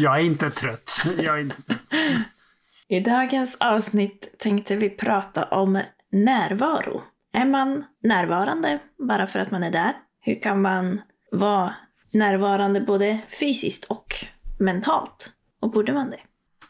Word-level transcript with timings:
Jag 0.00 0.16
är 0.16 0.20
inte 0.20 0.50
trött. 0.50 1.02
Jag 1.18 1.36
är 1.36 1.40
inte 1.40 1.62
trött. 1.62 1.80
I 2.88 3.00
dagens 3.00 3.56
avsnitt 3.60 4.34
tänkte 4.38 4.76
vi 4.76 4.90
prata 4.90 5.44
om 5.44 5.82
närvaro. 6.12 7.02
Är 7.32 7.44
man 7.44 7.84
närvarande 8.02 8.78
bara 9.08 9.26
för 9.26 9.38
att 9.38 9.50
man 9.50 9.62
är 9.62 9.70
där? 9.70 9.92
Hur 10.20 10.42
kan 10.42 10.62
man 10.62 11.00
vara 11.32 11.74
närvarande 12.12 12.80
både 12.80 13.18
fysiskt 13.40 13.84
och 13.84 14.14
mentalt? 14.58 15.32
Och 15.60 15.70
borde 15.70 15.92
man 15.92 16.10
det? 16.10 16.20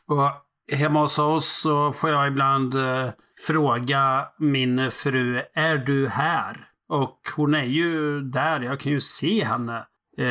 Och 0.07 0.77
hemma 0.77 1.01
hos 1.01 1.19
oss 1.19 1.61
så 1.63 1.93
får 1.93 2.11
jag 2.11 2.29
ibland 2.29 2.75
eh, 2.75 3.11
fråga 3.47 4.29
min 4.39 4.91
fru, 4.91 5.43
är 5.55 5.77
du 5.77 6.09
här? 6.09 6.65
Och 6.89 7.21
hon 7.37 7.55
är 7.55 7.65
ju 7.65 8.21
där, 8.21 8.61
jag 8.61 8.81
kan 8.81 8.93
ju 8.93 9.01
se 9.01 9.45
henne. 9.45 9.87
Eh, 10.19 10.27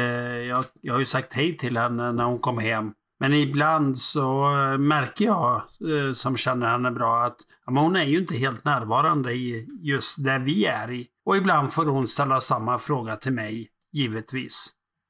jag, 0.48 0.66
jag 0.82 0.94
har 0.94 1.00
ju 1.00 1.06
sagt 1.06 1.34
hej 1.34 1.58
till 1.58 1.78
henne 1.78 2.12
när 2.12 2.24
hon 2.24 2.40
kom 2.40 2.58
hem. 2.58 2.94
Men 3.20 3.34
ibland 3.34 3.98
så 3.98 4.56
eh, 4.58 4.78
märker 4.78 5.26
jag, 5.26 5.56
eh, 5.56 6.14
som 6.14 6.38
känner 6.38 6.68
henne 6.68 6.92
bra, 6.92 7.26
att 7.26 7.38
men 7.66 7.78
hon 7.78 7.96
är 7.96 8.04
ju 8.04 8.20
inte 8.20 8.36
helt 8.36 8.66
närvarande 8.66 9.34
i 9.34 9.68
just 9.82 10.24
där 10.24 10.40
vi 10.40 10.66
är 10.66 10.92
i. 10.92 11.08
Och 11.26 11.38
ibland 11.38 11.74
får 11.74 11.86
hon 11.86 12.08
ställa 12.08 12.40
samma 12.40 12.78
fråga 12.78 13.16
till 13.16 13.34
mig, 13.34 13.70
givetvis. 13.94 14.70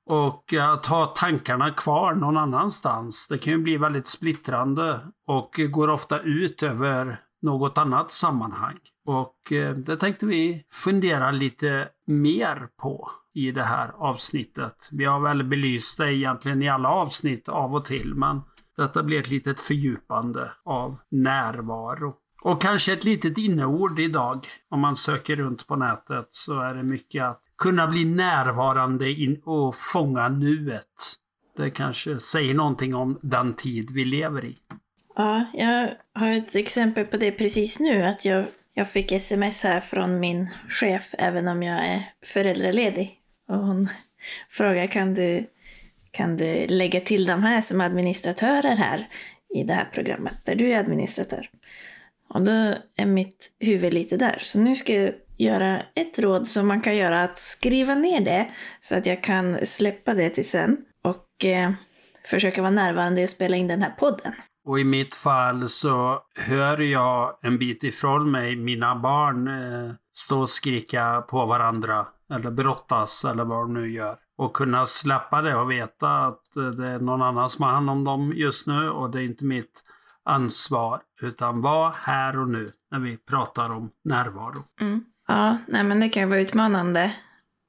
Och 0.09 0.53
att 0.53 0.85
ha 0.85 1.05
tankarna 1.05 1.71
kvar 1.71 2.13
någon 2.13 2.37
annanstans, 2.37 3.27
det 3.27 3.37
kan 3.37 3.53
ju 3.53 3.59
bli 3.59 3.77
väldigt 3.77 4.07
splittrande 4.07 4.99
och 5.27 5.59
går 5.69 5.87
ofta 5.87 6.19
ut 6.19 6.63
över 6.63 7.19
något 7.41 7.77
annat 7.77 8.11
sammanhang. 8.11 8.77
Och 9.07 9.51
eh, 9.51 9.73
det 9.75 9.97
tänkte 9.97 10.25
vi 10.25 10.65
fundera 10.71 11.31
lite 11.31 11.87
mer 12.05 12.67
på 12.81 13.09
i 13.33 13.51
det 13.51 13.63
här 13.63 13.91
avsnittet. 13.97 14.89
Vi 14.91 15.05
har 15.05 15.19
väl 15.19 15.43
belyst 15.43 15.97
det 15.97 16.13
egentligen 16.13 16.61
i 16.61 16.69
alla 16.69 16.89
avsnitt 16.89 17.49
av 17.49 17.75
och 17.75 17.85
till, 17.85 18.13
men 18.15 18.41
detta 18.77 19.03
blir 19.03 19.19
ett 19.19 19.29
litet 19.29 19.59
fördjupande 19.59 20.51
av 20.63 20.97
närvaro. 21.11 22.15
Och 22.41 22.61
kanske 22.61 22.93
ett 22.93 23.03
litet 23.03 23.37
inneord 23.37 23.99
idag. 23.99 24.45
Om 24.69 24.79
man 24.79 24.95
söker 24.95 25.35
runt 25.35 25.67
på 25.67 25.75
nätet 25.75 26.27
så 26.29 26.59
är 26.59 26.73
det 26.73 26.83
mycket 26.83 27.23
att 27.23 27.41
kunna 27.57 27.87
bli 27.87 28.05
närvarande 28.05 29.37
och 29.43 29.75
fånga 29.75 30.29
nuet. 30.29 31.15
Det 31.57 31.69
kanske 31.69 32.19
säger 32.19 32.53
någonting 32.53 32.95
om 32.95 33.19
den 33.21 33.53
tid 33.53 33.91
vi 33.91 34.05
lever 34.05 34.45
i. 34.45 34.55
Ja, 35.15 35.45
jag 35.53 35.97
har 36.13 36.27
ett 36.27 36.55
exempel 36.55 37.05
på 37.05 37.17
det 37.17 37.31
precis 37.31 37.79
nu. 37.79 38.03
Att 38.03 38.25
jag, 38.25 38.45
jag 38.77 38.89
fick 38.89 39.11
sms 39.11 39.63
här 39.63 39.79
från 39.79 40.19
min 40.19 40.47
chef, 40.69 41.15
även 41.17 41.47
om 41.47 41.63
jag 41.63 41.87
är 41.87 42.03
föräldraledig. 42.25 43.19
Och 43.49 43.57
hon 43.57 43.89
frågar, 44.49 44.87
kan 44.87 45.13
du, 45.13 45.49
kan 46.11 46.37
du 46.37 46.67
lägga 46.67 46.99
till 46.99 47.25
de 47.25 47.43
här 47.43 47.61
som 47.61 47.81
administratörer 47.81 48.75
här 48.75 49.07
i 49.55 49.63
det 49.63 49.73
här 49.73 49.89
programmet, 49.93 50.45
där 50.45 50.55
du 50.55 50.71
är 50.73 50.79
administratör? 50.79 51.49
Och 52.29 52.45
då 52.45 52.73
är 52.97 53.05
mitt 53.05 53.51
huvud 53.59 53.93
lite 53.93 54.17
där. 54.17 54.37
Så 54.39 54.59
nu 54.59 54.75
ska 54.75 54.93
jag 54.93 55.13
göra 55.37 55.81
ett 55.95 56.19
råd 56.19 56.47
som 56.47 56.67
man 56.67 56.81
kan 56.81 56.95
göra, 56.95 57.23
att 57.23 57.39
skriva 57.39 57.95
ner 57.95 58.21
det 58.21 58.51
så 58.79 58.97
att 58.97 59.05
jag 59.05 59.23
kan 59.23 59.65
släppa 59.65 60.13
det 60.13 60.29
till 60.29 60.49
sen. 60.49 60.77
Och 61.01 61.45
eh, 61.45 61.71
försöka 62.25 62.61
vara 62.61 62.71
närvarande 62.71 63.23
och 63.23 63.29
spela 63.29 63.57
in 63.57 63.67
den 63.67 63.81
här 63.81 63.91
podden. 63.99 64.33
Och 64.67 64.79
i 64.79 64.83
mitt 64.83 65.15
fall 65.15 65.69
så 65.69 66.21
hör 66.35 66.77
jag 66.77 67.37
en 67.41 67.57
bit 67.57 67.83
ifrån 67.83 68.31
mig 68.31 68.55
mina 68.55 68.95
barn 68.95 69.47
eh, 69.47 69.91
stå 70.15 70.41
och 70.41 70.49
skrika 70.49 71.21
på 71.21 71.45
varandra 71.45 72.07
eller 72.33 72.51
brottas 72.51 73.25
eller 73.25 73.43
vad 73.43 73.59
de 73.59 73.73
nu 73.73 73.91
gör. 73.91 74.17
Och 74.37 74.53
kunna 74.53 74.85
släppa 74.85 75.41
det 75.41 75.55
och 75.55 75.71
veta 75.71 76.25
att 76.25 76.55
eh, 76.55 76.63
det 76.63 76.87
är 76.87 76.99
någon 76.99 77.21
annan 77.21 77.49
som 77.49 77.63
har 77.63 77.71
hand 77.71 77.89
om 77.89 78.03
dem 78.03 78.33
just 78.35 78.67
nu 78.67 78.89
och 78.89 79.11
det 79.11 79.19
är 79.19 79.23
inte 79.23 79.45
mitt 79.45 79.83
ansvar. 80.25 81.01
Utan 81.21 81.61
var 81.61 81.91
här 81.91 82.39
och 82.39 82.49
nu 82.49 82.69
när 82.91 82.99
vi 82.99 83.17
pratar 83.17 83.69
om 83.69 83.89
närvaro. 84.03 84.63
Mm. 84.81 85.05
Ja, 85.27 85.57
nej 85.67 85.83
men 85.83 85.99
det 85.99 86.09
kan 86.09 86.23
ju 86.23 86.29
vara 86.29 86.41
utmanande. 86.41 87.15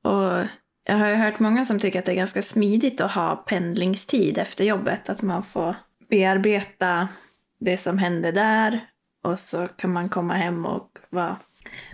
Och 0.04 0.47
jag 0.84 0.98
har 0.98 1.09
ju 1.09 1.15
hört 1.15 1.38
många 1.38 1.65
som 1.65 1.78
tycker 1.78 1.98
att 1.98 2.06
det 2.06 2.12
är 2.12 2.16
ganska 2.16 2.42
smidigt 2.42 3.00
att 3.00 3.12
ha 3.12 3.36
pendlingstid 3.36 4.38
efter 4.38 4.65
jobbet. 4.65 5.09
Att 5.09 5.22
man 5.22 5.42
får 5.42 5.76
bearbeta 6.11 7.09
det 7.61 7.77
som 7.77 7.99
hände 7.99 8.33
där 8.33 8.81
och 9.25 9.39
så 9.39 9.67
kan 9.67 9.93
man 9.93 10.09
komma 10.09 10.35
hem 10.35 10.67
och 10.67 10.91
vara, 11.11 11.37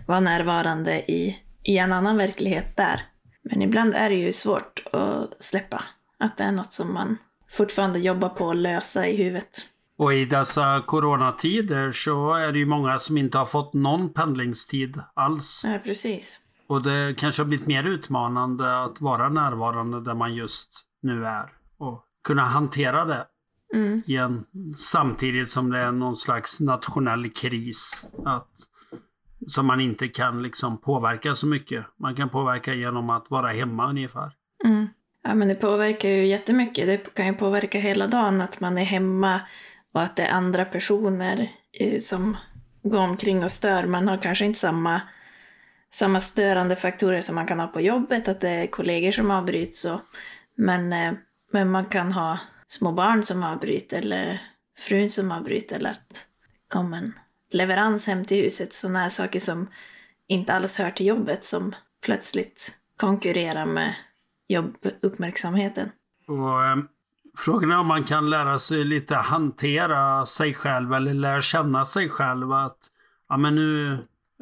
vara 0.07 0.21
närvarande 0.21 1.11
i, 1.11 1.39
i 1.63 1.79
en 1.79 1.93
annan 1.93 2.17
verklighet 2.17 2.77
där. 2.77 3.03
Men 3.43 3.63
ibland 3.63 3.95
är 3.95 4.11
det 4.11 4.17
ju 4.17 4.33
svårt 4.33 4.83
att 4.93 5.45
släppa. 5.45 5.85
Att 6.19 6.37
det 6.37 6.45
är 6.45 6.53
något 6.53 6.73
som 6.73 6.95
man 6.95 7.17
fortfarande 7.51 7.99
jobbar 7.99 8.29
på 8.29 8.51
att 8.51 8.57
lösa 8.57 9.07
i 9.07 9.17
huvudet. 9.17 9.69
Och 9.99 10.15
i 10.15 10.25
dessa 10.25 10.83
coronatider 10.87 11.93
så 11.93 12.35
är 12.35 12.53
det 12.53 12.59
ju 12.59 12.67
många 12.67 12.99
som 12.99 13.17
inte 13.17 13.39
har 13.39 13.45
fått 13.45 13.75
någon 13.75 14.13
pendlingstid 14.13 15.01
alls. 15.15 15.63
Ja, 15.67 15.79
precis. 15.85 16.41
Och 16.67 16.83
det 16.83 17.15
kanske 17.19 17.43
har 17.43 17.47
blivit 17.47 17.67
mer 17.67 17.85
utmanande 17.85 18.83
att 18.83 19.01
vara 19.01 19.29
närvarande 19.29 20.01
där 20.01 20.15
man 20.15 20.35
just 20.35 20.71
nu 21.03 21.27
är. 21.27 21.53
Och 21.79 22.05
kunna 22.25 22.45
hantera 22.45 23.05
det 23.05 23.27
Mm. 23.75 24.03
igen, 24.07 24.45
samtidigt 24.79 25.51
som 25.51 25.71
det 25.71 25.79
är 25.79 25.93
någon 25.93 26.17
slags 26.17 26.61
nationell 26.61 27.31
kris. 27.31 28.07
Att, 28.25 28.49
som 29.47 29.67
man 29.67 29.81
inte 29.81 30.09
kan 30.09 30.43
liksom 30.43 30.81
påverka 30.81 31.35
så 31.35 31.47
mycket. 31.47 31.87
Man 31.97 32.15
kan 32.15 32.29
påverka 32.29 32.75
genom 32.75 33.11
att 33.11 33.31
vara 33.31 33.49
hemma 33.49 33.91
ungefär. 33.91 34.33
Mm. 34.65 34.87
Ja, 35.23 35.35
men 35.35 35.49
det 35.49 35.55
påverkar 35.55 36.09
ju 36.09 36.27
jättemycket. 36.27 36.87
Det 36.87 37.15
kan 37.15 37.27
ju 37.27 37.35
påverka 37.35 37.79
hela 37.79 38.07
dagen 38.07 38.41
att 38.41 38.61
man 38.61 38.79
är 38.79 38.85
hemma 38.85 39.41
och 39.93 40.03
att 40.03 40.17
det 40.17 40.23
är 40.23 40.33
andra 40.33 40.65
personer 40.65 41.51
eh, 41.73 41.99
som 41.99 42.37
går 42.83 43.01
omkring 43.01 43.45
och 43.45 43.53
stör. 43.53 43.87
Man 43.87 44.09
har 44.09 44.17
kanske 44.17 44.45
inte 44.45 44.59
samma, 44.59 45.01
samma 45.91 46.21
störande 46.21 46.77
faktorer 46.77 47.21
som 47.21 47.35
man 47.35 47.47
kan 47.47 47.61
ha 47.61 47.67
på 47.67 47.81
jobbet, 47.81 48.29
att 48.29 48.41
det 48.41 48.49
är 48.49 48.67
kollegor 48.67 49.11
som 49.11 49.31
avbryts. 49.31 49.85
Och, 49.85 50.01
men, 50.57 50.93
eh, 50.93 51.13
men 51.53 51.71
man 51.71 51.85
kan 51.85 52.13
ha 52.13 52.39
små 52.67 52.93
barn 52.93 53.25
som 53.25 53.43
avbryter 53.43 53.99
eller 53.99 54.43
frun 54.79 55.11
som 55.11 55.33
avbryter 55.33 55.77
eller 55.77 55.91
att 55.91 56.09
det 56.09 56.21
kommer 56.69 56.99
en 56.99 57.13
leverans 57.51 58.07
hem 58.07 58.25
till 58.25 58.45
huset. 58.45 58.73
Sådana 58.73 58.99
här 58.99 59.09
saker 59.09 59.41
som 59.41 59.69
inte 60.29 60.55
alls 60.55 60.79
hör 60.79 60.91
till 60.91 61.07
jobbet 61.07 61.45
som 61.45 61.75
plötsligt 62.05 62.73
konkurrerar 63.01 63.67
med 63.67 63.95
jobbuppmärksamheten. 64.49 65.91
Och, 66.27 66.65
eh, 66.65 66.77
frågan 67.37 67.71
är 67.71 67.79
om 67.79 67.87
man 67.87 68.05
kan 68.05 68.31
lära 68.31 68.59
sig 68.59 68.85
lite 68.85 69.17
hantera 69.17 70.27
sig 70.27 70.55
själv 70.55 70.95
eller 70.95 71.15
lära 71.15 71.43
känna 71.43 71.85
sig 71.85 72.09
själv. 72.09 72.53
Att, 72.53 72.79
ja, 73.29 73.37
men 73.37 73.55
nu, 73.55 73.99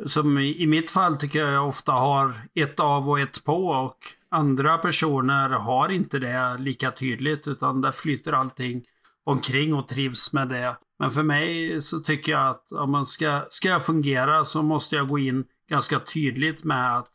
som 0.07 0.39
i, 0.39 0.63
i 0.63 0.67
mitt 0.67 0.91
fall 0.91 1.17
tycker 1.17 1.39
jag 1.39 1.53
jag 1.53 1.69
ofta 1.69 1.93
har 1.93 2.35
ett 2.55 2.81
av 2.81 3.11
och 3.11 3.21
ett 3.21 3.45
på 3.45 3.67
och 3.67 3.99
andra 4.33 4.79
personer 4.79 5.49
har 5.49 5.89
inte 5.89 6.19
det 6.19 6.57
lika 6.59 6.91
tydligt 6.91 7.49
utan 7.49 7.81
där 7.81 7.91
flyter 7.91 8.33
allting 8.33 8.85
omkring 9.25 9.75
och 9.75 9.89
trivs 9.89 10.33
med 10.33 10.49
det. 10.49 10.77
Men 10.99 11.11
för 11.11 11.23
mig 11.23 11.83
så 11.83 12.01
tycker 12.01 12.33
jag 12.33 12.49
att 12.49 12.73
om 12.73 12.91
man 12.91 13.07
ska, 13.07 13.47
ska 13.49 13.69
jag 13.69 13.87
fungera 13.87 14.45
så 14.45 14.63
måste 14.63 14.97
jag 14.97 15.09
gå 15.09 15.19
in 15.19 15.45
ganska 15.69 16.01
tydligt 16.01 16.65
med 16.65 16.99
att 16.99 17.11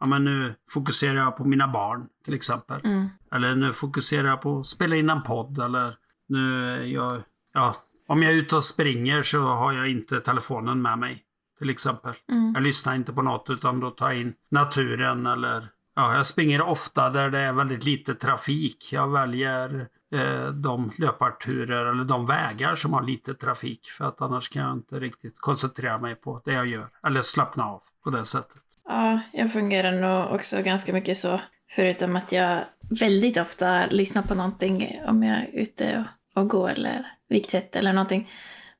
ja, 0.00 0.06
men 0.06 0.24
nu 0.24 0.54
fokuserar 0.70 1.14
jag 1.14 1.36
på 1.36 1.44
mina 1.44 1.68
barn 1.68 2.06
till 2.24 2.34
exempel. 2.34 2.80
Mm. 2.84 3.08
Eller 3.32 3.54
nu 3.54 3.72
fokuserar 3.72 4.28
jag 4.28 4.42
på 4.42 4.58
att 4.58 4.66
spela 4.66 4.96
in 4.96 5.10
en 5.10 5.22
podd 5.22 5.58
eller 5.58 5.96
nu 6.28 6.74
jag, 6.86 7.22
ja, 7.54 7.76
om 8.08 8.22
jag 8.22 8.32
är 8.32 8.36
ute 8.36 8.56
och 8.56 8.64
springer 8.64 9.22
så 9.22 9.40
har 9.40 9.72
jag 9.72 9.90
inte 9.90 10.20
telefonen 10.20 10.82
med 10.82 10.98
mig. 10.98 11.24
Till 11.58 11.70
exempel. 11.70 12.14
Mm. 12.28 12.52
Jag 12.54 12.62
lyssnar 12.62 12.94
inte 12.94 13.12
på 13.12 13.22
något 13.22 13.50
utan 13.50 13.80
då 13.80 13.90
tar 13.90 14.10
jag 14.10 14.20
in 14.20 14.34
naturen 14.50 15.26
eller 15.26 15.68
Ja, 15.98 16.16
jag 16.16 16.26
springer 16.26 16.62
ofta 16.62 17.10
där 17.10 17.30
det 17.30 17.38
är 17.38 17.52
väldigt 17.52 17.84
lite 17.84 18.14
trafik. 18.14 18.92
Jag 18.92 19.12
väljer 19.12 19.86
eh, 20.14 20.46
de 20.46 20.92
löparturer 20.98 21.86
eller 21.86 22.04
de 22.04 22.26
vägar 22.26 22.74
som 22.74 22.92
har 22.92 23.02
lite 23.02 23.34
trafik. 23.34 23.86
För 23.86 24.04
att 24.04 24.22
annars 24.22 24.48
kan 24.48 24.62
jag 24.62 24.72
inte 24.72 25.00
riktigt 25.00 25.38
koncentrera 25.38 25.98
mig 25.98 26.14
på 26.14 26.42
det 26.44 26.52
jag 26.52 26.66
gör. 26.66 26.88
Eller 27.06 27.22
slappna 27.22 27.64
av 27.64 27.82
på 28.04 28.10
det 28.10 28.24
sättet. 28.24 28.56
Ja, 28.88 29.20
jag 29.32 29.52
fungerar 29.52 29.92
nog 29.92 30.34
också 30.34 30.62
ganska 30.62 30.92
mycket 30.92 31.16
så. 31.16 31.40
Förutom 31.70 32.16
att 32.16 32.32
jag 32.32 32.64
väldigt 33.00 33.36
ofta 33.36 33.86
lyssnar 33.86 34.22
på 34.22 34.34
någonting 34.34 35.00
om 35.06 35.22
jag 35.22 35.38
är 35.38 35.50
ute 35.52 36.04
och, 36.34 36.42
och 36.42 36.48
går 36.48 36.70
eller 36.70 37.06
viktsätt 37.28 37.76
eller 37.76 37.92
någonting. 37.92 38.30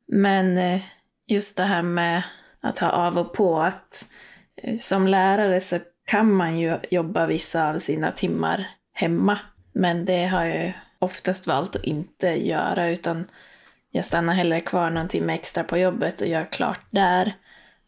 Men 0.07 0.59
eh, 0.59 0.81
just 1.27 1.57
det 1.57 1.65
här 1.65 1.83
med 1.83 2.23
att 2.61 2.79
ha 2.79 2.91
av 2.91 3.19
och 3.19 3.33
på, 3.33 3.61
att 3.61 4.11
eh, 4.63 4.77
som 4.77 5.07
lärare 5.07 5.61
så 5.61 5.79
kan 6.09 6.33
man 6.33 6.59
ju 6.59 6.79
jobba 6.91 7.27
vissa 7.27 7.69
av 7.69 7.79
sina 7.79 8.13
timmar 8.13 8.67
hemma. 8.93 9.39
Men 9.73 10.05
det 10.05 10.27
har 10.27 10.45
jag 10.45 10.73
oftast 10.99 11.47
valt 11.47 11.77
att 11.77 11.85
inte 11.85 12.27
göra, 12.27 12.89
utan 12.89 13.25
jag 13.91 14.05
stannar 14.05 14.33
hellre 14.35 14.61
kvar 14.61 14.91
någon 14.91 15.09
timme 15.09 15.35
extra 15.35 15.65
på 15.65 15.79
jobbet 15.79 16.21
och 16.21 16.27
gör 16.27 16.45
klart 16.53 16.81
där. 16.91 17.35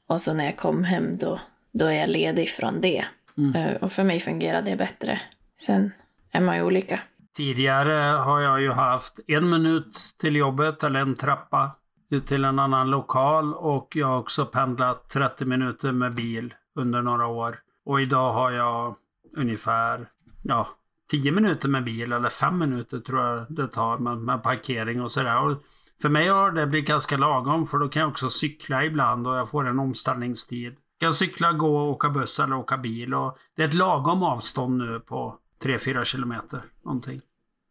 Och 0.09 0.21
så 0.21 0.35
när 0.35 0.45
jag 0.45 0.57
kom 0.57 0.85
hem 0.85 1.17
då, 1.17 1.41
då 1.73 1.87
är 1.87 1.93
jag 1.93 2.09
ledig 2.09 2.49
från 2.49 2.81
det. 2.81 3.05
Mm. 3.39 3.77
Och 3.77 3.93
för 3.93 4.05
mig 4.05 4.21
fungerar 4.21 4.63
det 4.63 4.77
bättre. 4.77 5.21
Sen 5.61 5.93
är 6.33 6.41
man 6.41 6.57
ju 6.57 6.63
olika. 6.63 7.01
Tidigare 7.37 7.95
har 8.03 8.41
jag 8.41 8.61
ju 8.61 8.71
haft 8.71 9.21
en 9.27 9.51
minut 9.51 10.15
till 10.21 10.37
jobbet 10.37 10.85
eller 10.85 11.01
en 11.01 11.15
trappa 11.15 11.71
ut 12.11 12.27
till 12.27 12.45
en 12.45 12.59
annan 12.59 12.91
lokal 12.91 13.55
och 13.55 13.97
jag 13.97 14.07
har 14.07 14.19
också 14.19 14.47
pendlat 14.47 15.09
30 15.09 15.45
minuter 15.45 15.93
med 15.93 16.15
bil 16.15 16.55
under 16.75 17.03
några 17.03 17.27
år. 17.27 17.59
Och 17.91 18.01
idag 18.01 18.33
har 18.33 18.51
jag 18.51 18.97
ungefär 19.37 20.09
ja, 20.43 20.69
10 21.11 21.33
minuter 21.33 21.69
med 21.69 21.85
bil 21.85 22.13
eller 22.13 22.29
5 22.29 22.59
minuter 22.59 23.01
tror 23.01 23.21
jag 23.21 23.47
det 23.49 23.69
tar 23.69 23.99
med, 23.99 24.19
med 24.19 24.43
parkering 24.43 25.03
och 25.03 25.11
sådär. 25.11 25.57
För 26.03 26.09
mig 26.09 26.29
har 26.29 26.51
det 26.51 26.67
blivit 26.67 26.89
ganska 26.89 27.17
lagom 27.17 27.67
för 27.67 27.79
då 27.79 27.89
kan 27.89 28.01
jag 28.01 28.11
också 28.11 28.31
cykla 28.31 28.85
ibland 28.85 29.27
och 29.27 29.37
jag 29.37 29.51
får 29.51 29.69
en 29.69 29.79
omställningstid. 29.79 30.77
Jag 30.99 31.09
kan 31.09 31.15
cykla, 31.15 31.53
gå, 31.53 31.91
åka 31.91 32.11
buss 32.11 32.41
eller 32.41 32.57
åka 32.57 32.79
bil. 32.79 33.15
Och 33.15 33.39
det 33.57 33.63
är 33.63 33.69
ett 33.69 33.75
lagom 33.75 34.23
avstånd 34.23 34.79
nu 34.79 35.01
på 35.01 35.39
3-4 35.63 36.05
kilometer 36.05 36.61
någonting. 36.85 37.21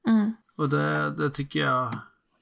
Mm. 0.08 0.34
Och 0.56 0.70
det, 0.70 1.16
det 1.16 1.30
tycker 1.30 1.60
jag 1.60 1.94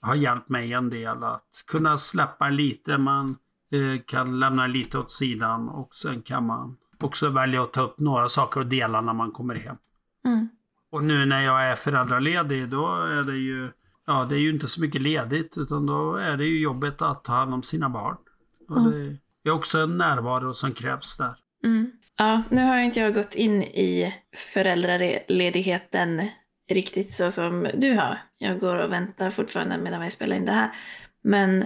har 0.02 0.16
hjälpt 0.16 0.50
mig 0.50 0.74
en 0.74 0.90
del 0.90 1.24
att 1.24 1.64
kunna 1.68 1.98
släppa 1.98 2.50
lite. 2.50 2.98
Man 2.98 3.36
eh, 3.72 4.02
kan 4.06 4.40
lämna 4.40 4.68
lite 4.68 5.00
åt 5.00 5.12
sidan 5.12 5.70
och 5.70 5.96
sen 5.96 6.22
kan 6.22 6.46
man 6.46 6.78
också 7.00 7.30
välja 7.30 7.62
att 7.62 7.74
ta 7.74 7.82
upp 7.82 8.00
några 8.00 8.28
saker 8.28 8.60
och 8.60 8.68
dela 8.68 9.02
när 9.02 9.14
man 9.14 9.32
kommer 9.32 9.56
hem. 9.56 9.76
Mm. 10.26 10.50
Och 10.92 11.04
nu 11.04 11.26
när 11.26 11.42
jag 11.42 11.64
är 11.64 11.76
föräldraledig 11.76 12.70
då 12.70 12.88
är 12.88 13.24
det 13.24 13.38
ju 13.38 13.70
Ja, 14.10 14.26
det 14.30 14.36
är 14.36 14.40
ju 14.40 14.50
inte 14.50 14.68
så 14.68 14.82
mycket 14.82 15.02
ledigt 15.02 15.58
utan 15.58 15.86
då 15.86 16.16
är 16.16 16.38
det 16.38 16.46
ju 16.46 16.60
jobbet 16.60 17.02
att 17.02 17.24
ta 17.24 17.34
hand 17.34 17.54
om 17.54 17.64
sina 17.64 17.90
barn. 17.90 18.18
Och 18.70 18.78
mm. 18.78 19.18
Det 19.44 19.50
är 19.50 19.54
också 19.54 19.80
en 19.80 19.98
närvaro 19.98 20.54
som 20.54 20.72
krävs 20.72 21.18
där. 21.18 21.36
Mm. 21.64 21.92
Ja, 22.18 22.44
nu 22.50 22.64
har 22.64 22.80
inte 22.80 23.00
jag 23.00 23.14
gått 23.14 23.36
in 23.36 23.64
i 23.64 24.16
föräldraledigheten 24.36 26.30
riktigt 26.70 27.14
så 27.14 27.32
som 27.32 27.68
du 27.74 27.94
har. 27.94 28.18
Jag 28.38 28.60
går 28.60 28.76
och 28.76 28.92
väntar 28.92 29.30
fortfarande 29.30 29.78
medan 29.78 30.02
vi 30.02 30.12
spelar 30.12 30.36
in 30.36 30.46
det 30.46 30.52
här. 30.52 30.72
Men 31.22 31.66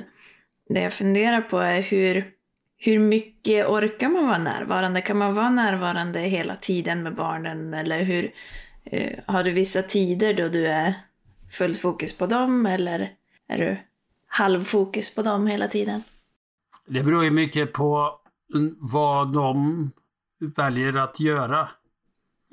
det 0.70 0.82
jag 0.82 0.94
funderar 0.94 1.42
på 1.42 1.58
är 1.58 1.82
hur, 1.82 2.32
hur 2.84 3.00
mycket 3.00 3.68
orkar 3.68 4.10
man 4.10 4.28
vara 4.28 4.38
närvarande? 4.38 5.02
Kan 5.02 5.18
man 5.18 5.34
vara 5.36 5.50
närvarande 5.50 6.20
hela 6.20 6.56
tiden 6.56 7.04
med 7.04 7.16
barnen? 7.16 7.74
Eller 7.74 8.04
hur, 8.04 8.34
eh, 8.84 9.20
har 9.26 9.44
du 9.44 9.52
vissa 9.52 9.82
tider 9.82 10.34
då 10.34 10.48
du 10.48 10.68
är 10.68 10.94
fullt 11.58 11.78
fokus 11.78 12.18
på 12.18 12.26
dem 12.26 12.66
eller 12.66 13.12
är 13.48 13.58
du 13.58 13.78
halvfokus 14.28 15.16
på 15.16 15.22
dem 15.22 15.48
hela 15.48 15.68
tiden? 15.68 16.04
Det 16.88 17.04
beror 17.04 17.24
ju 17.24 17.32
mycket 17.32 17.74
på 17.74 18.20
vad 18.80 19.34
de 19.34 19.92
väljer 20.56 20.98
att 20.98 21.20
göra. 21.20 21.70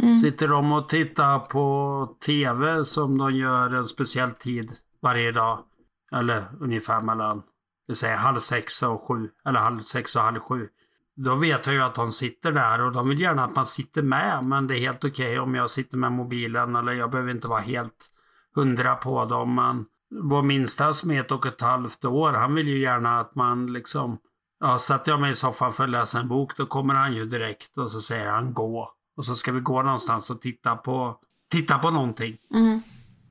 Mm. 0.02 0.14
Sitter 0.14 0.48
de 0.48 0.72
och 0.72 0.88
tittar 0.88 1.38
på 1.38 2.16
TV 2.26 2.84
som 2.84 3.18
de 3.18 3.36
gör 3.36 3.74
en 3.74 3.84
speciell 3.84 4.30
tid 4.30 4.72
varje 5.00 5.32
dag, 5.32 5.64
eller 6.12 6.44
ungefär 6.60 7.02
mellan 7.02 7.42
vi 7.88 7.94
säger 7.94 8.16
halv 8.16 8.38
sex 8.38 8.82
och 8.82 9.02
sju, 9.08 9.28
eller 9.44 9.60
halv 9.60 9.80
sex 9.80 10.16
och 10.16 10.22
halv 10.22 10.40
sju. 10.40 10.68
Då 11.16 11.34
vet 11.34 11.66
jag 11.66 11.74
ju 11.74 11.82
att 11.82 11.94
de 11.94 12.12
sitter 12.12 12.52
där 12.52 12.80
och 12.80 12.92
de 12.92 13.08
vill 13.08 13.20
gärna 13.20 13.44
att 13.44 13.56
man 13.56 13.66
sitter 13.66 14.02
med, 14.02 14.44
men 14.44 14.66
det 14.66 14.78
är 14.78 14.80
helt 14.80 15.04
okej 15.04 15.26
okay 15.26 15.38
om 15.38 15.54
jag 15.54 15.70
sitter 15.70 15.96
med 15.96 16.12
mobilen 16.12 16.76
eller 16.76 16.92
jag 16.92 17.10
behöver 17.10 17.30
inte 17.30 17.48
vara 17.48 17.60
helt 17.60 18.12
hundra 18.54 18.94
på 18.94 19.24
dem. 19.24 19.54
Men 19.54 19.86
vår 20.22 20.42
minsta 20.42 20.92
som 20.92 21.10
är 21.10 21.20
ett 21.20 21.32
och 21.32 21.46
ett 21.46 21.60
halvt 21.60 22.04
år, 22.04 22.32
han 22.32 22.54
vill 22.54 22.68
ju 22.68 22.78
gärna 22.78 23.20
att 23.20 23.34
man 23.34 23.72
liksom 23.72 24.18
Ja, 24.60 24.78
sätter 24.78 25.12
jag 25.12 25.20
mig 25.20 25.30
i 25.30 25.34
soffan 25.34 25.72
för 25.72 25.84
att 25.84 25.90
läsa 25.90 26.20
en 26.20 26.28
bok, 26.28 26.56
då 26.56 26.66
kommer 26.66 26.94
han 26.94 27.14
ju 27.14 27.24
direkt 27.24 27.78
och 27.78 27.90
så 27.90 28.00
säger 28.00 28.26
han 28.26 28.54
gå. 28.54 28.92
Och 29.16 29.24
så 29.24 29.34
ska 29.34 29.52
vi 29.52 29.60
gå 29.60 29.82
någonstans 29.82 30.30
och 30.30 30.40
titta 30.40 30.76
på, 30.76 31.18
titta 31.50 31.78
på 31.78 31.90
någonting. 31.90 32.36
Mm. 32.54 32.82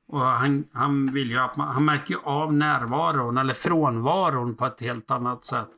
Och 0.08 0.20
han, 0.20 0.64
han 0.72 1.12
vill 1.12 1.30
ju 1.30 1.38
att 1.38 1.56
man, 1.56 1.68
han 1.68 1.84
märker 1.84 2.14
ju 2.14 2.20
av 2.20 2.52
närvaron 2.52 3.38
eller 3.38 3.54
frånvaron 3.54 4.56
på 4.56 4.66
ett 4.66 4.80
helt 4.80 5.10
annat 5.10 5.44
sätt. 5.44 5.68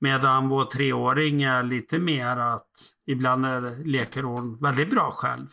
Medan 0.00 0.48
vår 0.48 0.64
treåring 0.64 1.42
är 1.42 1.62
lite 1.62 1.98
mer 1.98 2.36
att 2.36 2.70
ibland 3.06 3.46
är, 3.46 3.84
leker 3.84 4.22
hon 4.22 4.58
väldigt 4.60 4.90
bra 4.90 5.10
själv. 5.10 5.46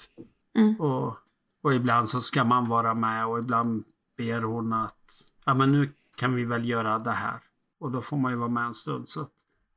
Mm. 0.58 0.80
Och, 0.80 1.18
och 1.64 1.74
ibland 1.74 2.10
så 2.10 2.22
ska 2.22 2.44
man 2.44 2.70
vara 2.70 2.94
med 2.94 3.26
och 3.26 3.40
ibland 3.40 3.84
ber 4.18 4.42
hon 4.42 4.74
att 4.74 4.98
ja 5.46 5.54
men 5.54 5.72
nu 5.72 5.90
kan 6.18 6.36
vi 6.36 6.46
väl 6.46 6.70
göra 6.70 7.00
det 7.00 7.12
här. 7.12 7.40
Och 7.80 7.92
då 7.92 8.02
får 8.02 8.18
man 8.18 8.32
ju 8.32 8.38
vara 8.38 8.50
med 8.50 8.66
en 8.66 8.74
stund. 8.74 9.10
Så 9.10 9.28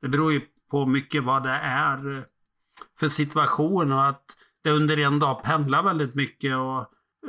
det 0.01 0.07
beror 0.07 0.33
ju 0.33 0.41
på 0.71 0.85
mycket 0.85 1.23
vad 1.23 1.43
det 1.43 1.59
är 1.63 2.17
eh, 2.17 2.23
för 2.99 3.07
situation 3.07 3.91
och 3.91 4.07
att 4.07 4.23
det 4.61 4.71
under 4.71 4.99
en 4.99 5.19
dag 5.19 5.43
pendlar 5.43 5.83
väldigt 5.83 6.15
mycket. 6.15 6.55
Och 6.55 6.85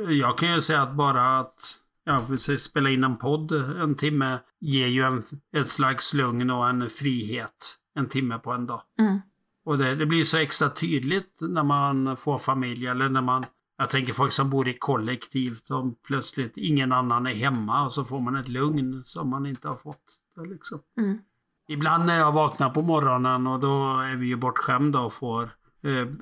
jag 0.09 0.37
kan 0.37 0.53
ju 0.53 0.61
säga 0.61 0.81
att 0.81 0.93
bara 0.93 1.39
att 1.39 1.77
ja, 2.03 2.37
spela 2.57 2.89
in 2.89 3.03
en 3.03 3.17
podd 3.17 3.51
en 3.51 3.95
timme 3.95 4.39
ger 4.59 4.87
ju 4.87 5.03
en, 5.03 5.21
ett 5.57 5.67
slags 5.67 6.13
lugn 6.13 6.49
och 6.49 6.69
en 6.69 6.89
frihet 6.89 7.77
en 7.95 8.09
timme 8.09 8.37
på 8.37 8.51
en 8.51 8.65
dag. 8.65 8.81
Mm. 8.99 9.19
Och 9.65 9.77
det, 9.77 9.95
det, 9.95 10.05
blir 10.05 10.23
så 10.23 10.37
extra 10.37 10.69
tydligt 10.69 11.37
när 11.39 11.63
man 11.63 12.17
får 12.17 12.37
familj 12.37 12.87
eller 12.87 13.09
när 13.09 13.21
man 13.21 13.45
jag 13.77 13.89
tänker 13.89 14.13
folk 14.13 14.31
som 14.31 14.49
bor 14.49 14.67
i 14.67 14.73
kollektiv, 14.73 15.53
som 15.53 15.95
plötsligt 16.07 16.57
ingen 16.57 16.91
annan 16.91 17.27
är 17.27 17.33
hemma 17.33 17.83
och 17.83 17.93
så 17.93 18.03
får 18.03 18.19
man 18.19 18.35
ett 18.35 18.49
lugn 18.49 19.01
som 19.03 19.29
man 19.29 19.45
inte 19.45 19.67
har 19.67 19.75
fått 19.75 20.21
Liksom. 20.49 20.79
Mm. 20.97 21.19
Ibland 21.67 22.05
när 22.05 22.19
jag 22.19 22.31
vaknar 22.31 22.69
på 22.69 22.81
morgonen 22.81 23.47
och 23.47 23.59
då 23.59 23.99
är 23.99 24.15
vi 24.15 24.27
ju 24.27 24.35
bortskämda 24.35 24.99
och 24.99 25.13
får 25.13 25.49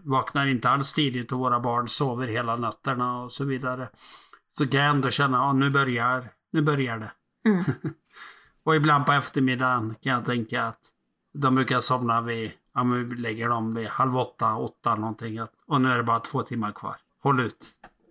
vaknar 0.04 0.48
inte 0.48 0.70
alls 0.70 0.94
tidigt 0.94 1.32
och 1.32 1.40
våra 1.40 1.60
barn 1.60 1.88
sover 1.88 2.28
hela 2.28 2.56
nätterna 2.56 3.22
och 3.22 3.32
så 3.32 3.46
vidare. 3.46 3.90
Så 4.58 4.68
kan 4.68 4.80
jag 4.80 4.90
ändå 4.90 5.10
känna 5.10 5.50
att 5.50 5.56
nu 5.56 5.70
börjar, 5.70 6.30
nu 6.52 6.62
börjar 6.62 6.98
det. 6.98 7.12
Mm. 7.50 7.64
och 8.64 8.76
ibland 8.76 9.06
på 9.06 9.12
eftermiddagen 9.12 9.96
kan 10.02 10.14
jag 10.14 10.26
tänka 10.26 10.64
att 10.64 10.80
de 11.34 11.56
brukar 11.56 11.80
somna 11.80 12.22
vid, 12.22 12.52
ja 12.74 12.84
men 12.84 13.10
vi 13.10 13.16
lägger 13.16 13.50
dem 13.50 13.76
vid 13.76 13.88
halv 13.88 14.18
åtta, 14.18 14.56
åtta 14.56 14.96
någonting. 14.96 15.40
Och 15.68 15.82
nu 15.82 15.92
är 15.92 15.98
det 15.98 16.04
bara 16.04 16.20
två 16.20 16.42
timmar 16.42 16.72
kvar. 16.72 16.96
Håll 17.24 17.40
ut. 17.40 17.66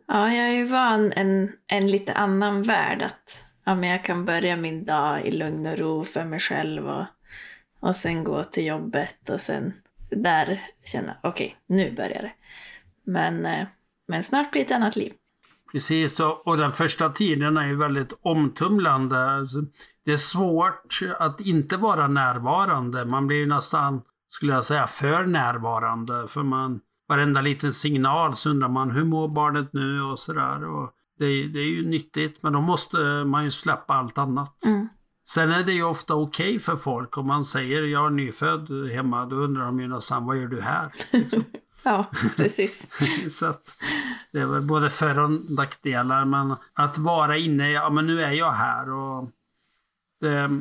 Ja, 0.06 0.32
jag 0.32 0.46
är 0.46 0.52
ju 0.52 0.64
van 0.64 1.12
en, 1.12 1.52
en 1.66 1.90
lite 1.90 2.14
annan 2.14 2.62
värld. 2.62 3.02
Att 3.02 3.46
ja, 3.64 3.74
men 3.74 3.90
jag 3.90 4.04
kan 4.04 4.24
börja 4.24 4.56
min 4.56 4.84
dag 4.84 5.26
i 5.26 5.30
lugn 5.30 5.66
och 5.66 5.78
ro 5.78 6.04
för 6.04 6.24
mig 6.24 6.40
själv 6.40 6.88
och, 6.88 7.04
och 7.80 7.96
sen 7.96 8.24
gå 8.24 8.44
till 8.44 8.66
jobbet 8.66 9.28
och 9.30 9.40
sen 9.40 9.72
där 10.10 10.60
känna 10.84 11.16
okej, 11.22 11.56
okay, 11.66 11.76
nu 11.76 11.94
börjar 11.96 12.22
det. 12.22 12.32
Men, 13.04 13.46
eh, 13.46 13.66
men 14.08 14.22
snart 14.22 14.52
blir 14.52 14.64
det 14.64 14.66
ett 14.66 14.76
annat 14.76 14.96
liv. 14.96 15.12
Precis, 15.72 16.20
och, 16.20 16.56
den 16.56 16.70
första 16.70 17.10
tiden 17.10 17.56
är 17.56 17.66
ju 17.66 17.76
väldigt 17.76 18.18
omtumlande. 18.22 19.30
Alltså, 19.30 19.58
det 20.04 20.12
är 20.12 20.16
svårt 20.16 21.00
att 21.18 21.40
inte 21.40 21.76
vara 21.76 22.08
närvarande. 22.08 23.04
Man 23.04 23.26
blir 23.26 23.36
ju 23.36 23.46
nästan, 23.46 24.02
skulle 24.28 24.52
jag 24.52 24.64
säga, 24.64 24.86
för 24.86 25.26
närvarande. 25.26 26.28
För 26.28 26.42
man, 26.42 26.80
varenda 27.08 27.40
liten 27.40 27.72
signal 27.72 28.36
så 28.36 28.50
undrar 28.50 28.68
man, 28.68 28.90
hur 28.90 29.04
mår 29.04 29.28
barnet 29.28 29.72
nu 29.72 30.02
och 30.02 30.18
sådär. 30.18 30.60
Det, 31.18 31.48
det 31.48 31.58
är 31.58 31.70
ju 31.70 31.88
nyttigt, 31.88 32.42
men 32.42 32.52
då 32.52 32.60
måste 32.60 32.98
man 33.24 33.44
ju 33.44 33.50
släppa 33.50 33.94
allt 33.94 34.18
annat. 34.18 34.64
Mm. 34.64 34.88
Sen 35.28 35.52
är 35.52 35.64
det 35.64 35.72
ju 35.72 35.82
ofta 35.82 36.14
okej 36.14 36.48
okay 36.48 36.58
för 36.58 36.76
folk 36.76 37.18
om 37.18 37.26
man 37.26 37.44
säger 37.44 37.82
jag 37.82 38.06
är 38.06 38.10
nyfödd 38.10 38.90
hemma, 38.90 39.26
då 39.26 39.36
undrar 39.36 39.64
de 39.64 39.80
ju 39.80 39.88
nästan 39.88 40.26
vad 40.26 40.36
gör 40.36 40.46
du 40.46 40.60
här? 40.60 40.92
Liksom. 41.10 41.44
ja, 41.82 42.06
precis. 42.36 42.88
så 43.38 43.46
att 43.46 43.76
det 44.32 44.38
är 44.40 44.46
väl 44.46 44.62
både 44.62 44.90
för 44.90 45.18
och 45.18 45.30
nackdelar, 45.50 46.24
men 46.24 46.54
att 46.72 46.98
vara 46.98 47.36
inne, 47.36 47.70
ja 47.70 47.90
men 47.90 48.06
nu 48.06 48.22
är 48.22 48.32
jag 48.32 48.52
här 48.52 48.90
och 48.90 49.30
det, 50.20 50.60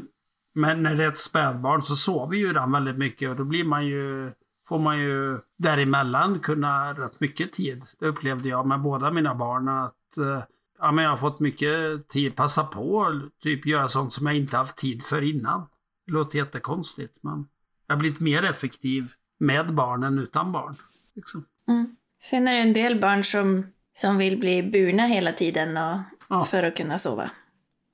men 0.56 0.84
när 0.84 0.96
det 0.96 1.04
är 1.04 1.08
ett 1.08 1.20
spädbarn 1.20 1.82
så 1.82 1.96
sover 1.96 2.36
ju 2.36 2.54
den 2.54 2.72
väldigt 2.72 2.98
mycket 2.98 3.30
och 3.30 3.36
då 3.36 3.44
blir 3.44 3.64
man 3.64 3.86
ju 3.86 4.32
får 4.68 4.80
man 4.80 5.00
ju 5.00 5.40
däremellan 5.58 6.40
kunna 6.40 6.94
rätt 6.94 7.20
mycket 7.20 7.52
tid. 7.52 7.84
Det 8.00 8.08
upplevde 8.08 8.50
jag 8.50 8.68
med 8.68 8.82
båda 8.82 9.12
mina 9.12 9.36
barn. 9.36 9.70
att 9.70 9.94
Eh, 10.18 10.44
ja, 10.80 10.92
men 10.92 11.04
jag 11.04 11.12
har 11.12 11.18
fått 11.18 11.40
mycket 11.40 12.08
tid, 12.08 12.36
passa 12.36 12.64
på 12.64 13.22
typ 13.44 13.66
göra 13.66 13.88
sånt 13.88 14.14
som 14.14 14.28
jag 14.28 14.36
inte 14.36 14.58
haft 14.58 14.78
tid 14.78 15.04
för 15.04 15.22
innan. 15.22 15.68
Det 16.06 16.12
låter 16.12 16.38
jättekonstigt 16.38 17.18
men 17.22 17.48
jag 17.88 17.96
har 17.96 18.00
blivit 18.00 18.20
mer 18.20 18.44
effektiv 18.44 19.14
med 19.40 19.74
barn 19.74 20.04
än 20.04 20.20
utan 20.20 20.52
barn. 20.52 20.76
Liksom. 21.16 21.46
Mm. 21.68 21.96
Sen 22.20 22.48
är 22.48 22.54
det 22.56 22.62
en 22.62 22.74
del 22.74 23.00
barn 23.02 23.24
som, 23.24 23.66
som 23.94 24.18
vill 24.18 24.40
bli 24.40 24.64
burna 24.64 25.06
hela 25.06 25.32
tiden 25.32 25.78
och, 25.78 26.00
ja. 26.30 26.44
för 26.44 26.64
att 26.64 26.78
kunna 26.78 27.00
sova. 27.00 27.32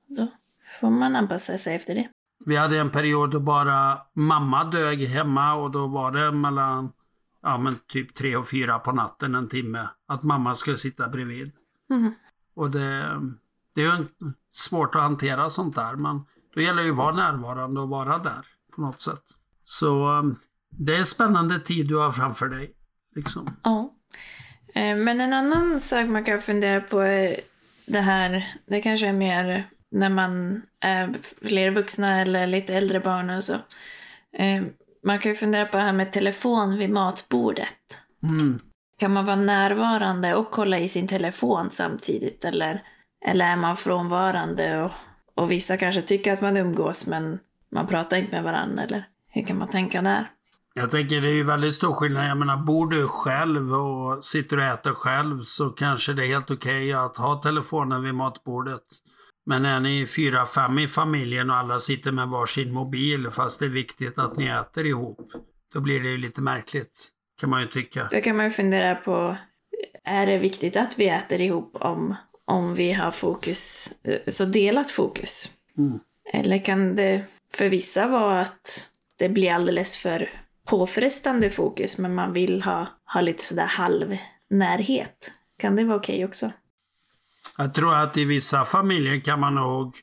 Då 0.06 0.28
får 0.80 0.90
man 0.90 1.16
anpassa 1.16 1.58
sig 1.58 1.76
efter 1.76 1.94
det. 1.94 2.08
Vi 2.46 2.56
hade 2.56 2.78
en 2.78 2.90
period 2.90 3.30
då 3.30 3.40
bara 3.40 3.98
mamma 4.12 4.64
dög 4.64 5.06
hemma 5.06 5.54
och 5.54 5.70
då 5.70 5.86
var 5.86 6.12
det 6.12 6.32
mellan 6.32 6.92
ja, 7.42 7.58
men 7.58 7.74
typ 7.86 8.14
tre 8.14 8.36
och 8.36 8.48
fyra 8.48 8.78
på 8.78 8.92
natten 8.92 9.34
en 9.34 9.48
timme. 9.48 9.88
Att 10.06 10.22
mamma 10.22 10.54
skulle 10.54 10.76
sitta 10.76 11.08
bredvid. 11.08 11.52
Mm. 11.90 12.14
Och 12.54 12.70
det, 12.70 13.20
det 13.74 13.80
är 13.80 13.84
ju 13.96 14.06
svårt 14.52 14.94
att 14.94 15.02
hantera 15.02 15.50
sånt 15.50 15.74
där. 15.74 15.96
Men 15.96 16.20
då 16.54 16.60
gäller 16.60 16.82
det 16.82 16.86
ju 16.86 16.90
att 16.90 16.96
vara 16.96 17.14
närvarande 17.14 17.80
och 17.80 17.88
vara 17.88 18.18
där 18.18 18.46
på 18.74 18.80
något 18.80 19.00
sätt. 19.00 19.22
Så 19.64 20.08
um, 20.08 20.36
det 20.70 20.96
är 20.96 21.04
spännande 21.04 21.60
tid 21.60 21.88
du 21.88 21.96
har 21.96 22.12
framför 22.12 22.48
dig. 22.48 22.72
Liksom. 23.16 23.56
Ja. 23.62 23.94
Eh, 24.74 24.96
Men 24.96 25.20
en 25.20 25.32
annan 25.32 25.80
sak 25.80 26.08
man 26.08 26.24
kan 26.24 26.38
fundera 26.38 26.80
på 26.80 27.00
är 27.00 27.40
det 27.86 28.00
här, 28.00 28.46
det 28.66 28.82
kanske 28.82 29.06
är 29.06 29.12
mer 29.12 29.68
när 29.90 30.08
man 30.08 30.62
är 30.80 31.14
fler 31.46 31.70
vuxna 31.70 32.20
eller 32.20 32.46
lite 32.46 32.74
äldre 32.74 33.00
barn 33.00 33.30
och 33.30 33.44
så. 33.44 33.54
Eh, 34.32 34.62
Man 35.02 35.18
kan 35.18 35.32
ju 35.32 35.36
fundera 35.36 35.66
på 35.66 35.76
det 35.76 35.82
här 35.82 35.92
med 35.92 36.12
telefon 36.12 36.78
vid 36.78 36.90
matbordet. 36.90 37.98
Mm. 38.22 38.60
Kan 38.98 39.12
man 39.12 39.24
vara 39.24 39.36
närvarande 39.36 40.34
och 40.34 40.50
kolla 40.50 40.78
i 40.78 40.88
sin 40.88 41.08
telefon 41.08 41.70
samtidigt 41.70 42.44
eller, 42.44 42.82
eller 43.26 43.44
är 43.44 43.56
man 43.56 43.76
frånvarande 43.76 44.82
och, 44.82 44.90
och 45.34 45.50
vissa 45.50 45.76
kanske 45.76 46.02
tycker 46.02 46.32
att 46.32 46.40
man 46.40 46.56
umgås 46.56 47.06
men 47.06 47.38
man 47.72 47.86
pratar 47.86 48.16
inte 48.16 48.32
med 48.32 48.44
varandra 48.44 48.82
eller 48.82 49.04
hur 49.28 49.42
kan 49.42 49.58
man 49.58 49.68
tänka 49.68 50.02
där? 50.02 50.30
Jag 50.76 50.90
tänker 50.90 51.20
det 51.20 51.28
är 51.28 51.34
ju 51.34 51.44
väldigt 51.44 51.74
stor 51.74 51.92
skillnad. 51.92 52.30
Jag 52.30 52.38
menar, 52.38 52.56
bor 52.56 52.86
du 52.86 53.06
själv 53.08 53.74
och 53.74 54.24
sitter 54.24 54.56
och 54.56 54.64
äter 54.64 54.92
själv 54.92 55.42
så 55.42 55.70
kanske 55.70 56.12
det 56.12 56.26
är 56.26 56.28
helt 56.28 56.50
okej 56.50 56.92
att 56.92 57.16
ha 57.16 57.42
telefonen 57.42 58.02
vid 58.02 58.14
matbordet. 58.14 58.82
Men 59.46 59.64
är 59.64 59.80
ni 59.80 60.06
fyra, 60.06 60.46
fem 60.46 60.78
i 60.78 60.88
familjen 60.88 61.50
och 61.50 61.56
alla 61.56 61.78
sitter 61.78 62.12
med 62.12 62.28
varsin 62.28 62.72
mobil 62.72 63.30
fast 63.30 63.60
det 63.60 63.66
är 63.66 63.70
viktigt 63.70 64.18
att 64.18 64.36
ni 64.36 64.46
äter 64.46 64.86
ihop. 64.86 65.18
Då 65.72 65.80
blir 65.80 66.00
det 66.00 66.08
ju 66.08 66.16
lite 66.16 66.40
märkligt, 66.40 67.08
kan 67.40 67.50
man 67.50 67.60
ju 67.60 67.66
tycka. 67.66 68.08
Då 68.12 68.20
kan 68.20 68.36
man 68.36 68.46
ju 68.46 68.50
fundera 68.50 68.94
på, 68.94 69.36
är 70.04 70.26
det 70.26 70.38
viktigt 70.38 70.76
att 70.76 70.98
vi 70.98 71.08
äter 71.08 71.40
ihop 71.40 71.76
om, 71.80 72.14
om 72.44 72.74
vi 72.74 72.92
har 72.92 73.10
fokus, 73.10 73.92
eh, 74.02 74.18
så 74.28 74.44
delat 74.44 74.90
fokus? 74.90 75.50
Mm. 75.78 75.98
Eller 76.32 76.64
kan 76.64 76.96
det 76.96 77.24
för 77.54 77.68
vissa 77.68 78.06
vara 78.06 78.40
att 78.40 78.88
det 79.18 79.28
blir 79.28 79.52
alldeles 79.52 79.96
för 79.96 80.30
påfrestande 80.66 81.50
fokus 81.50 81.98
men 81.98 82.14
man 82.14 82.32
vill 82.32 82.62
ha, 82.62 82.86
ha 83.14 83.20
lite 83.20 83.44
sådär 83.44 83.66
halvnärhet? 83.66 85.32
Kan 85.58 85.76
det 85.76 85.84
vara 85.84 85.96
okej 85.96 86.24
också? 86.24 86.50
Jag 87.58 87.74
tror 87.74 87.94
att 87.94 88.16
i 88.16 88.24
vissa 88.24 88.64
familjer 88.64 89.20
kan 89.20 89.40
man 89.40 89.54
nog 89.54 89.96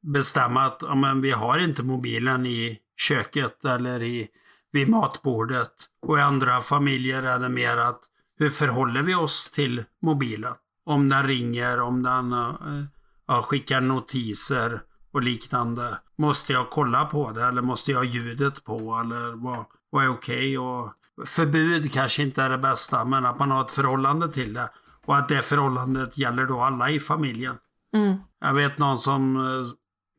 bestämma 0.00 0.66
att 0.66 0.78
ja, 0.80 0.94
men 0.94 1.20
vi 1.20 1.30
har 1.30 1.58
inte 1.58 1.82
mobilen 1.82 2.46
i 2.46 2.78
köket 2.96 3.64
eller 3.64 4.02
i, 4.02 4.28
vid 4.72 4.88
matbordet. 4.88 5.72
Och 6.02 6.18
i 6.18 6.20
andra 6.20 6.60
familjer 6.60 7.22
är 7.22 7.38
det 7.38 7.48
mer 7.48 7.76
att 7.76 8.00
hur 8.38 8.48
förhåller 8.48 9.02
vi 9.02 9.14
oss 9.14 9.50
till 9.50 9.84
mobilen? 10.02 10.54
Om 10.84 11.08
den 11.08 11.22
ringer, 11.22 11.80
om 11.80 12.02
den 12.02 12.32
eh, 12.32 12.84
ja, 13.26 13.42
skickar 13.42 13.80
notiser 13.80 14.82
och 15.12 15.22
liknande. 15.22 15.98
Måste 16.18 16.52
jag 16.52 16.70
kolla 16.70 17.04
på 17.04 17.30
det 17.30 17.44
eller 17.44 17.62
måste 17.62 17.90
jag 17.90 17.98
ha 17.98 18.04
ljudet 18.04 18.64
på 18.64 19.00
eller 19.04 19.32
vad, 19.32 19.64
vad 19.90 20.04
är 20.04 20.08
okej? 20.08 20.58
Och 20.58 20.92
Förbud 21.26 21.92
kanske 21.92 22.22
inte 22.22 22.42
är 22.42 22.50
det 22.50 22.58
bästa 22.58 23.04
men 23.04 23.26
att 23.26 23.38
man 23.38 23.50
har 23.50 23.60
ett 23.60 23.70
förhållande 23.70 24.32
till 24.32 24.54
det. 24.54 24.70
Och 25.06 25.16
att 25.16 25.28
det 25.28 25.42
förhållandet 25.42 26.18
gäller 26.18 26.46
då 26.46 26.60
alla 26.60 26.90
i 26.90 27.00
familjen. 27.00 27.56
Mm. 27.96 28.16
Jag 28.40 28.54
vet 28.54 28.78
någon 28.78 28.98
som 28.98 29.36
eh, 29.36 29.66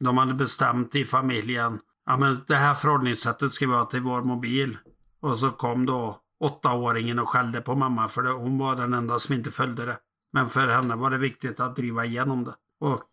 de 0.04 0.18
hade 0.18 0.34
bestämt 0.34 0.96
i 0.96 1.06
familjen. 1.06 1.80
Ja 2.06 2.18
men 2.18 2.44
det 2.48 2.56
här 2.56 2.74
förhållningssättet 2.74 3.52
ska 3.52 3.68
vi 3.68 3.74
ha 3.74 3.86
till 3.86 4.02
vår 4.02 4.24
mobil. 4.24 4.78
Och 5.22 5.40
så 5.40 5.52
kom 5.52 5.86
då 5.86 6.20
åttaåringen 6.40 7.20
och 7.20 7.30
skällde 7.30 7.62
på 7.62 7.76
mamma 7.76 8.08
för 8.08 8.22
det, 8.24 8.32
hon 8.32 8.58
var 8.58 8.76
den 8.76 8.94
enda 8.94 9.20
som 9.20 9.36
inte 9.36 9.52
följde 9.52 9.86
det. 9.86 9.98
Men 10.34 10.50
för 10.50 10.68
henne 10.68 10.96
var 10.96 11.10
det 11.10 11.18
viktigt 11.18 11.60
att 11.60 11.76
driva 11.76 12.06
igenom 12.06 12.44
det. 12.44 12.54
Och 12.80 13.10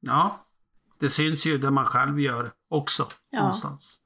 ja, 0.00 0.46
det 1.00 1.10
syns 1.10 1.46
ju 1.46 1.58
det 1.58 1.70
man 1.70 1.86
själv 1.86 2.20
gör 2.20 2.50
också 2.70 3.06
Ja. 3.30 3.38
någonstans. 3.38 3.98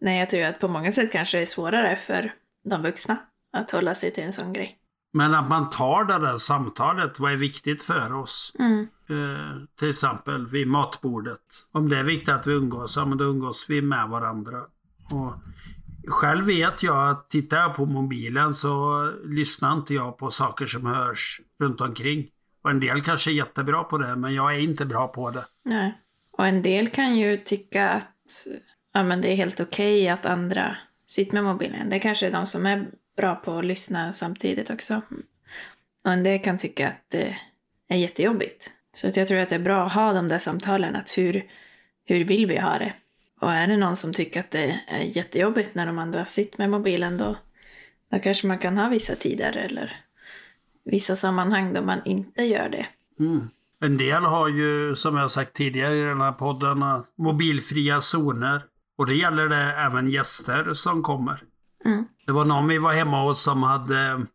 Nej, 0.00 0.18
jag 0.18 0.30
tror 0.30 0.42
att 0.42 0.60
på 0.60 0.68
många 0.68 0.92
sätt 0.92 1.12
kanske 1.12 1.38
det 1.38 1.42
är 1.42 1.46
svårare 1.46 1.96
för 1.96 2.32
de 2.64 2.82
vuxna 2.82 3.16
att 3.52 3.70
hålla 3.70 3.94
sig 3.94 4.12
till 4.12 4.24
en 4.24 4.32
sån 4.32 4.52
grej. 4.52 4.78
Men 5.12 5.34
att 5.34 5.48
man 5.48 5.70
tar 5.70 6.04
det 6.04 6.18
där 6.18 6.36
samtalet, 6.36 7.18
vad 7.18 7.32
är 7.32 7.36
viktigt 7.36 7.82
för 7.82 8.12
oss? 8.12 8.52
Mm. 8.58 8.88
Eh, 9.08 9.56
till 9.78 9.88
exempel 9.90 10.46
vid 10.46 10.68
matbordet. 10.68 11.40
Om 11.72 11.88
det 11.88 11.98
är 11.98 12.04
viktigt 12.04 12.28
att 12.28 12.46
vi 12.46 12.52
umgås, 12.52 12.96
ja 12.96 13.04
men 13.04 13.18
då 13.18 13.24
umgås 13.24 13.66
vi 13.68 13.82
med 13.82 14.08
varandra. 14.08 14.58
Och 15.12 15.34
själv 16.06 16.44
vet 16.44 16.82
jag 16.82 17.10
att 17.10 17.30
tittar 17.30 17.56
jag 17.56 17.76
på 17.76 17.86
mobilen 17.86 18.54
så 18.54 19.04
lyssnar 19.24 19.72
inte 19.72 19.94
jag 19.94 20.18
på 20.18 20.30
saker 20.30 20.66
som 20.66 20.86
hörs 20.86 21.40
runt 21.60 21.80
omkring. 21.80 22.30
Och 22.62 22.70
en 22.70 22.80
del 22.80 23.02
kanske 23.02 23.30
är 23.30 23.34
jättebra 23.34 23.84
på 23.84 23.98
det, 23.98 24.16
men 24.16 24.34
jag 24.34 24.54
är 24.54 24.58
inte 24.58 24.84
bra 24.84 25.08
på 25.08 25.30
det. 25.30 25.44
Nej. 25.64 26.00
Och 26.30 26.46
en 26.46 26.62
del 26.62 26.88
kan 26.88 27.16
ju 27.16 27.36
tycka 27.36 27.88
att 27.88 28.46
ja, 28.92 29.02
men 29.02 29.20
det 29.20 29.32
är 29.32 29.36
helt 29.36 29.60
okej 29.60 30.08
att 30.08 30.26
andra 30.26 30.76
sitter 31.06 31.34
med 31.34 31.44
mobilen. 31.44 31.90
Det 31.90 31.98
kanske 31.98 32.26
är 32.26 32.32
de 32.32 32.46
som 32.46 32.66
är 32.66 32.86
bra 33.16 33.34
på 33.34 33.58
att 33.58 33.64
lyssna 33.64 34.12
samtidigt 34.12 34.70
också. 34.70 35.02
Och 36.04 36.12
en 36.12 36.22
del 36.22 36.38
kan 36.38 36.58
tycka 36.58 36.88
att 36.88 37.04
det 37.08 37.36
är 37.88 37.96
jättejobbigt. 37.96 38.70
Så 38.92 39.08
att 39.08 39.16
jag 39.16 39.28
tror 39.28 39.38
att 39.38 39.48
det 39.48 39.54
är 39.54 39.60
bra 39.60 39.86
att 39.86 39.92
ha 39.92 40.12
de 40.12 40.28
där 40.28 40.38
samtalen. 40.38 40.96
Att 40.96 41.18
hur, 41.18 41.44
hur 42.04 42.24
vill 42.24 42.46
vi 42.46 42.58
ha 42.58 42.78
det? 42.78 42.92
Och 43.40 43.52
är 43.52 43.66
det 43.66 43.76
någon 43.76 43.96
som 43.96 44.12
tycker 44.12 44.40
att 44.40 44.50
det 44.50 44.80
är 44.88 45.02
jättejobbigt 45.02 45.74
när 45.74 45.86
de 45.86 45.98
andra 45.98 46.24
sitter 46.24 46.58
med 46.58 46.70
mobilen 46.70 47.18
då, 47.18 47.36
då 48.12 48.18
kanske 48.18 48.46
man 48.46 48.58
kan 48.58 48.78
ha 48.78 48.88
vissa 48.88 49.14
tider 49.14 49.56
eller 49.56 49.96
vissa 50.84 51.16
sammanhang 51.16 51.72
då 51.72 51.82
man 51.82 52.00
inte 52.04 52.44
gör 52.44 52.68
det. 52.68 52.86
Mm. 53.20 53.48
En 53.80 53.96
del 53.96 54.22
har 54.22 54.48
ju, 54.48 54.94
som 54.94 55.16
jag 55.16 55.30
sagt 55.30 55.52
tidigare 55.52 55.96
i 55.96 56.02
den 56.02 56.20
här 56.20 56.32
podden, 56.32 56.82
eh, 56.82 57.02
mobilfria 57.18 58.00
zoner. 58.00 58.64
Och 58.98 59.06
det 59.06 59.14
gäller 59.14 59.48
det 59.48 59.56
även 59.56 60.08
gäster 60.08 60.74
som 60.74 61.02
kommer. 61.02 61.42
Mm. 61.84 62.04
Det 62.26 62.32
var 62.32 62.44
någon 62.44 62.68
vi 62.68 62.78
var 62.78 62.92
hemma 62.92 63.22
hos 63.22 63.42
som 63.42 63.62
hade 63.62 64.26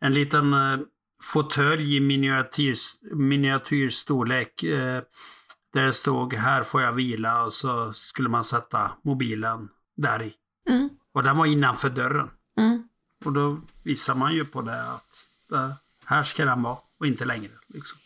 en 0.00 0.12
liten 0.12 0.52
eh, 0.52 0.78
fåtölj 1.22 1.96
i 1.96 2.00
miniatyr, 2.00 2.74
miniatyrstorlek. 3.14 4.64
Där 5.72 5.82
det 5.82 5.92
stod 5.92 6.34
här 6.34 6.62
får 6.62 6.82
jag 6.82 6.92
vila 6.92 7.42
och 7.42 7.52
så 7.52 7.92
skulle 7.92 8.28
man 8.28 8.44
sätta 8.44 8.90
mobilen 9.02 9.68
där 9.96 10.22
i. 10.22 10.32
Mm. 10.68 10.88
Och 11.12 11.22
den 11.22 11.36
var 11.36 11.46
innanför 11.46 11.90
dörren. 11.90 12.30
Mm. 12.58 12.88
Och 13.24 13.32
då 13.32 13.60
visar 13.82 14.14
man 14.14 14.34
ju 14.34 14.44
på 14.44 14.62
det 14.62 14.82
att 14.82 15.06
eh, 15.52 15.72
här 16.04 16.24
ska 16.24 16.44
den 16.44 16.62
vara 16.62 16.78
och 16.98 17.06
inte 17.06 17.24
längre. 17.24 17.52
Liksom. 17.68 17.98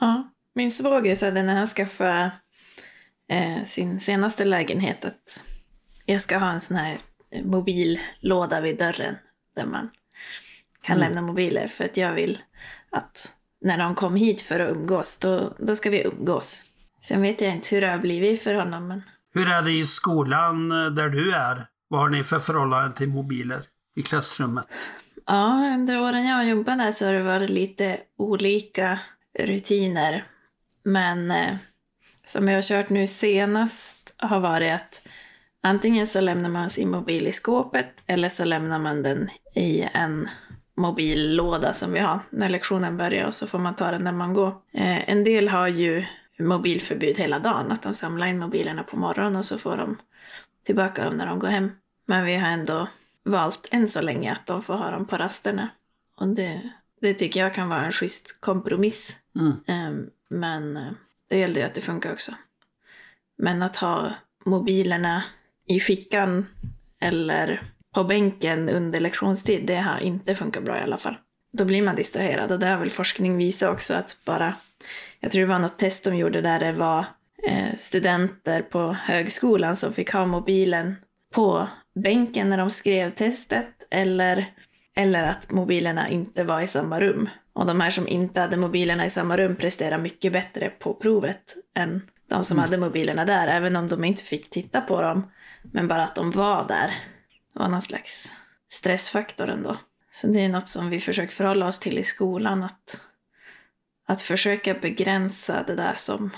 Ja, 0.00 0.30
min 0.54 0.70
svåger 0.70 1.16
sa 1.16 1.30
det 1.30 1.42
när 1.42 1.54
han 1.56 1.66
skaffade 1.66 2.30
eh, 3.28 3.64
sin 3.64 4.00
senaste 4.00 4.44
lägenhet 4.44 5.04
att 5.04 5.44
jag 6.06 6.20
ska 6.20 6.38
ha 6.38 6.50
en 6.50 6.60
sån 6.60 6.76
här 6.76 6.98
eh, 7.30 7.44
mobillåda 7.44 8.60
vid 8.60 8.78
dörren 8.78 9.16
där 9.56 9.66
man 9.66 9.90
kan 10.82 10.96
Mm. 10.96 11.08
lämna 11.08 11.22
mobiler 11.22 11.68
för 11.68 11.84
att 11.84 11.96
jag 11.96 12.12
vill 12.14 12.38
att 12.90 13.36
när 13.60 13.78
de 13.78 13.94
kom 13.94 14.16
hit 14.16 14.42
för 14.42 14.60
att 14.60 14.76
umgås, 14.76 15.18
då, 15.18 15.54
då 15.58 15.76
ska 15.76 15.90
vi 15.90 16.02
umgås. 16.02 16.64
Sen 17.02 17.22
vet 17.22 17.40
jag 17.40 17.52
inte 17.52 17.74
hur 17.74 17.80
det 17.80 17.88
har 17.88 17.98
blivit 17.98 18.42
för 18.42 18.54
honom, 18.54 18.88
men 18.88 19.02
Hur 19.34 19.48
är 19.48 19.62
det 19.62 19.72
i 19.72 19.86
skolan 19.86 20.72
eh, 20.72 20.90
där 20.90 21.08
du 21.08 21.34
är? 21.34 21.66
Vad 21.88 22.00
har 22.00 22.08
ni 22.08 22.22
för 22.22 22.38
förhållande 22.38 22.96
till 22.96 23.08
mobiler 23.08 23.60
i 23.96 24.02
klassrummet? 24.02 24.66
Ja, 25.26 25.72
under 25.74 26.00
åren 26.00 26.26
jag 26.26 26.36
har 26.36 26.42
jobbat 26.42 26.78
där 26.78 26.92
så 26.92 27.06
har 27.06 27.12
det 27.12 27.22
varit 27.22 27.50
lite 27.50 28.00
olika 28.18 28.98
rutiner. 29.38 30.24
Men 30.84 31.30
eh, 31.30 31.56
som 32.24 32.48
jag 32.48 32.54
har 32.54 32.62
kört 32.62 32.88
nu 32.88 33.06
senast 33.06 34.14
har 34.16 34.40
varit 34.40 34.72
att 34.72 35.08
antingen 35.62 36.06
så 36.06 36.20
lämnar 36.20 36.48
man 36.50 36.70
sin 36.70 36.90
mobil 36.90 37.26
i 37.26 37.32
skåpet 37.32 38.02
eller 38.06 38.28
så 38.28 38.44
lämnar 38.44 38.78
man 38.78 39.02
den 39.02 39.30
i 39.54 39.88
en 39.92 40.28
mobillåda 40.76 41.74
som 41.74 41.92
vi 41.92 42.00
har 42.00 42.20
när 42.30 42.48
lektionen 42.48 42.96
börjar 42.96 43.26
och 43.26 43.34
så 43.34 43.46
får 43.46 43.58
man 43.58 43.76
ta 43.76 43.90
den 43.90 44.04
när 44.04 44.12
man 44.12 44.34
går. 44.34 44.48
Eh, 44.72 45.10
en 45.10 45.24
del 45.24 45.48
har 45.48 45.68
ju 45.68 46.04
mobilförbud 46.38 47.18
hela 47.18 47.38
dagen, 47.38 47.72
att 47.72 47.82
de 47.82 47.94
samlar 47.94 48.26
in 48.26 48.38
mobilerna 48.38 48.82
på 48.82 48.96
morgonen 48.96 49.36
och 49.36 49.46
så 49.46 49.58
får 49.58 49.76
de 49.76 49.96
tillbaka 50.64 51.04
dem 51.04 51.16
när 51.16 51.26
de 51.26 51.38
går 51.38 51.48
hem. 51.48 51.70
Men 52.06 52.24
vi 52.24 52.36
har 52.36 52.48
ändå 52.48 52.88
valt 53.24 53.68
än 53.70 53.88
så 53.88 54.00
länge 54.00 54.32
att 54.32 54.46
de 54.46 54.62
får 54.62 54.74
ha 54.74 54.90
dem 54.90 55.06
på 55.06 55.16
rasterna. 55.16 55.68
Och 56.16 56.28
det, 56.28 56.60
det 57.00 57.14
tycker 57.14 57.40
jag 57.40 57.54
kan 57.54 57.68
vara 57.68 57.84
en 57.84 57.92
schysst 57.92 58.40
kompromiss. 58.40 59.18
Mm. 59.36 59.52
Ehm, 59.66 60.10
men 60.28 60.76
eh, 60.76 60.92
det 61.28 61.38
gällde 61.38 61.60
ju 61.60 61.66
att 61.66 61.74
det 61.74 61.80
funkar 61.80 62.12
också. 62.12 62.32
Men 63.38 63.62
att 63.62 63.76
ha 63.76 64.12
mobilerna 64.44 65.24
i 65.66 65.80
fickan 65.80 66.46
eller 67.00 67.72
på 67.94 68.04
bänken 68.04 68.68
under 68.68 69.00
lektionstid, 69.00 69.66
det 69.66 69.76
har 69.76 69.98
inte 69.98 70.34
funkat 70.34 70.64
bra 70.64 70.78
i 70.78 70.82
alla 70.82 70.98
fall. 70.98 71.16
Då 71.52 71.64
blir 71.64 71.82
man 71.82 71.96
distraherad 71.96 72.52
och 72.52 72.58
det 72.58 72.66
har 72.66 72.78
väl 72.78 72.90
forskning 72.90 73.36
visat 73.36 73.70
också 73.70 73.94
att 73.94 74.16
bara, 74.24 74.54
jag 75.20 75.30
tror 75.30 75.40
det 75.40 75.52
var 75.52 75.58
något 75.58 75.78
test 75.78 76.04
de 76.04 76.16
gjorde 76.16 76.40
där 76.40 76.60
det 76.60 76.72
var 76.72 77.06
eh, 77.42 77.74
studenter 77.76 78.62
på 78.62 78.96
högskolan 79.02 79.76
som 79.76 79.92
fick 79.92 80.12
ha 80.12 80.26
mobilen 80.26 80.96
på 81.34 81.68
bänken 81.94 82.48
när 82.48 82.58
de 82.58 82.70
skrev 82.70 83.10
testet 83.10 83.86
eller, 83.90 84.46
eller 84.96 85.28
att 85.28 85.50
mobilerna 85.50 86.08
inte 86.08 86.44
var 86.44 86.60
i 86.60 86.68
samma 86.68 87.00
rum. 87.00 87.28
Och 87.52 87.66
de 87.66 87.80
här 87.80 87.90
som 87.90 88.08
inte 88.08 88.40
hade 88.40 88.56
mobilerna 88.56 89.04
i 89.04 89.10
samma 89.10 89.36
rum 89.36 89.56
presterade 89.56 90.02
mycket 90.02 90.32
bättre 90.32 90.70
på 90.70 90.94
provet 90.94 91.56
än 91.76 92.02
de 92.28 92.44
som 92.44 92.58
hade 92.58 92.78
mobilerna 92.78 93.24
där, 93.24 93.48
även 93.48 93.76
om 93.76 93.88
de 93.88 94.04
inte 94.04 94.24
fick 94.24 94.50
titta 94.50 94.80
på 94.80 95.02
dem. 95.02 95.30
Men 95.62 95.88
bara 95.88 96.04
att 96.04 96.14
de 96.14 96.30
var 96.30 96.68
där 96.68 96.94
var 97.54 97.68
någon 97.68 97.82
slags 97.82 98.32
stressfaktor 98.70 99.48
ändå. 99.48 99.76
Så 100.12 100.26
det 100.26 100.40
är 100.40 100.48
något 100.48 100.68
som 100.68 100.90
vi 100.90 101.00
försöker 101.00 101.34
förhålla 101.34 101.66
oss 101.66 101.80
till 101.80 101.98
i 101.98 102.04
skolan, 102.04 102.62
att, 102.62 103.00
att 104.06 104.22
försöka 104.22 104.74
begränsa 104.74 105.64
det 105.66 105.74
där 105.74 105.94
som, 105.96 106.30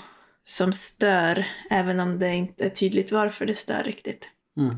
som 0.43 0.73
stör, 0.73 1.45
även 1.69 1.99
om 1.99 2.19
det 2.19 2.35
inte 2.35 2.65
är 2.65 2.69
tydligt 2.69 3.11
varför 3.11 3.45
det 3.45 3.55
stör 3.55 3.83
riktigt. 3.83 4.29
Mm. 4.57 4.75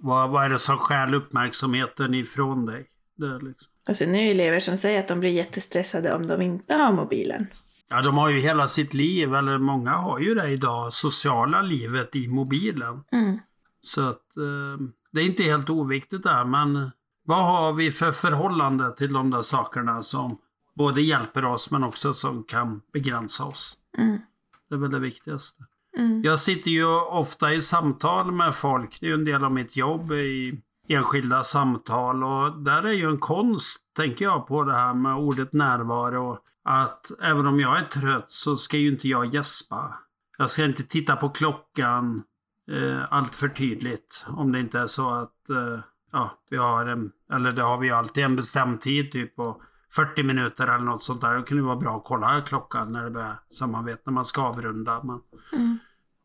Vad, 0.00 0.30
vad 0.30 0.44
är 0.44 0.48
det 0.48 0.58
som 0.58 0.78
stjäl 0.78 1.14
uppmärksamheten 1.14 2.14
ifrån 2.14 2.66
dig? 2.66 2.86
Det 3.16 3.38
liksom. 3.38 3.72
Och 3.88 3.96
sen 3.96 4.14
är 4.14 4.22
det 4.22 4.30
elever 4.30 4.60
som 4.60 4.76
säger 4.76 5.00
att 5.00 5.08
de 5.08 5.20
blir 5.20 5.30
jättestressade 5.30 6.14
om 6.14 6.26
de 6.26 6.42
inte 6.42 6.74
har 6.74 6.92
mobilen. 6.92 7.46
Ja, 7.88 8.02
de 8.02 8.18
har 8.18 8.28
ju 8.28 8.40
hela 8.40 8.68
sitt 8.68 8.94
liv, 8.94 9.34
eller 9.34 9.58
många 9.58 9.90
har 9.90 10.18
ju 10.18 10.34
det 10.34 10.48
idag, 10.48 10.92
sociala 10.92 11.62
livet 11.62 12.16
i 12.16 12.28
mobilen. 12.28 13.04
Mm. 13.12 13.38
Så 13.82 14.08
att 14.08 14.36
eh, 14.36 14.86
det 15.12 15.20
är 15.20 15.24
inte 15.24 15.42
helt 15.42 15.70
oviktigt 15.70 16.22
där, 16.22 16.44
men 16.44 16.90
vad 17.24 17.44
har 17.44 17.72
vi 17.72 17.90
för 17.90 18.12
förhållande 18.12 18.96
till 18.96 19.12
de 19.12 19.30
där 19.30 19.42
sakerna 19.42 20.02
som 20.02 20.38
både 20.74 21.02
hjälper 21.02 21.44
oss 21.44 21.70
men 21.70 21.84
också 21.84 22.14
som 22.14 22.44
kan 22.44 22.80
begränsa 22.92 23.44
oss? 23.44 23.76
Mm. 23.98 24.18
Det 24.68 24.74
är 24.74 24.78
väl 24.78 24.90
det 24.90 24.98
viktigaste. 24.98 25.64
Mm. 25.98 26.22
Jag 26.22 26.40
sitter 26.40 26.70
ju 26.70 26.86
ofta 26.94 27.52
i 27.52 27.60
samtal 27.60 28.32
med 28.32 28.54
folk, 28.54 29.00
det 29.00 29.06
är 29.06 29.08
ju 29.08 29.14
en 29.14 29.24
del 29.24 29.44
av 29.44 29.52
mitt 29.52 29.76
jobb 29.76 30.12
i 30.12 30.62
enskilda 30.88 31.42
samtal 31.42 32.24
och 32.24 32.62
där 32.62 32.82
är 32.82 32.92
ju 32.92 33.10
en 33.10 33.18
konst, 33.18 33.80
tänker 33.96 34.24
jag, 34.24 34.46
på 34.46 34.64
det 34.64 34.74
här 34.74 34.94
med 34.94 35.14
ordet 35.14 35.52
närvaro. 35.52 36.38
Att 36.64 37.10
även 37.22 37.46
om 37.46 37.60
jag 37.60 37.78
är 37.78 37.84
trött 37.84 38.32
så 38.32 38.56
ska 38.56 38.76
ju 38.76 38.92
inte 38.92 39.08
jag 39.08 39.34
gäspa. 39.34 39.98
Jag 40.38 40.50
ska 40.50 40.64
inte 40.64 40.82
titta 40.82 41.16
på 41.16 41.28
klockan 41.28 42.22
eh, 42.70 43.12
allt 43.12 43.34
för 43.34 43.48
tydligt. 43.48 44.24
Om 44.28 44.52
det 44.52 44.60
inte 44.60 44.78
är 44.78 44.86
så 44.86 45.10
att 45.10 45.50
eh, 45.50 45.80
ja, 46.12 46.30
vi 46.50 46.56
har 46.56 46.86
en, 46.86 47.12
eller 47.32 47.52
det 47.52 47.62
har 47.62 47.78
vi 47.78 47.90
alltid 47.90 48.24
en 48.24 48.36
bestämd 48.36 48.80
tid, 48.80 49.12
typ 49.12 49.36
på 49.36 49.62
40 49.94 50.22
minuter 50.22 50.66
eller 50.68 50.84
något 50.84 51.02
sånt 51.02 51.20
där. 51.20 51.34
Det 51.34 51.42
kan 51.42 51.56
ju 51.56 51.62
vara 51.62 51.76
bra 51.76 51.96
att 51.96 52.04
kolla 52.04 52.40
klockan 52.40 52.92
när 52.92 53.04
det 53.04 53.10
börjar, 53.10 53.36
så 53.50 53.66
man 53.66 53.84
vet 53.84 54.06
när 54.06 54.12
man 54.12 54.24
ska 54.24 54.42
avrunda. 54.42 55.02
Men 55.02 55.20
Mm. 55.52 55.78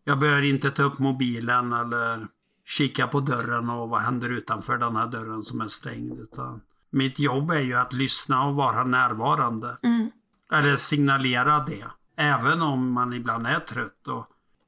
jag 0.04 0.20
bör 0.20 0.42
inte 0.42 0.72
ta 0.72 0.84
upp 0.84 1.00
mobilen 1.00 1.74
eller 1.74 2.28
kika 2.66 3.08
på 3.08 3.20
dörren 3.20 3.70
och 3.70 3.90
vad 3.90 4.02
händer 4.02 4.30
utanför 4.30 4.78
den 4.78 4.96
här 4.96 5.08
dörren 5.08 5.42
som 5.42 5.62
är 5.62 5.68
stängd. 5.68 6.20
Utan 6.20 6.62
mitt 6.90 7.20
jobb 7.20 7.52
är 7.52 7.60
ju 7.60 7.74
att 7.74 7.94
lyssna 7.94 8.46
och 8.46 8.56
vara 8.56 8.84
närvarande. 8.84 9.78
Mm. 9.84 10.12
Eller 10.52 10.76
signalera 10.76 11.60
det. 11.60 11.86
Även 12.16 12.62
om 12.62 12.92
man 12.92 13.14
ibland 13.14 13.48
är 13.48 13.60
trött. 13.60 14.08
Och, 14.08 14.26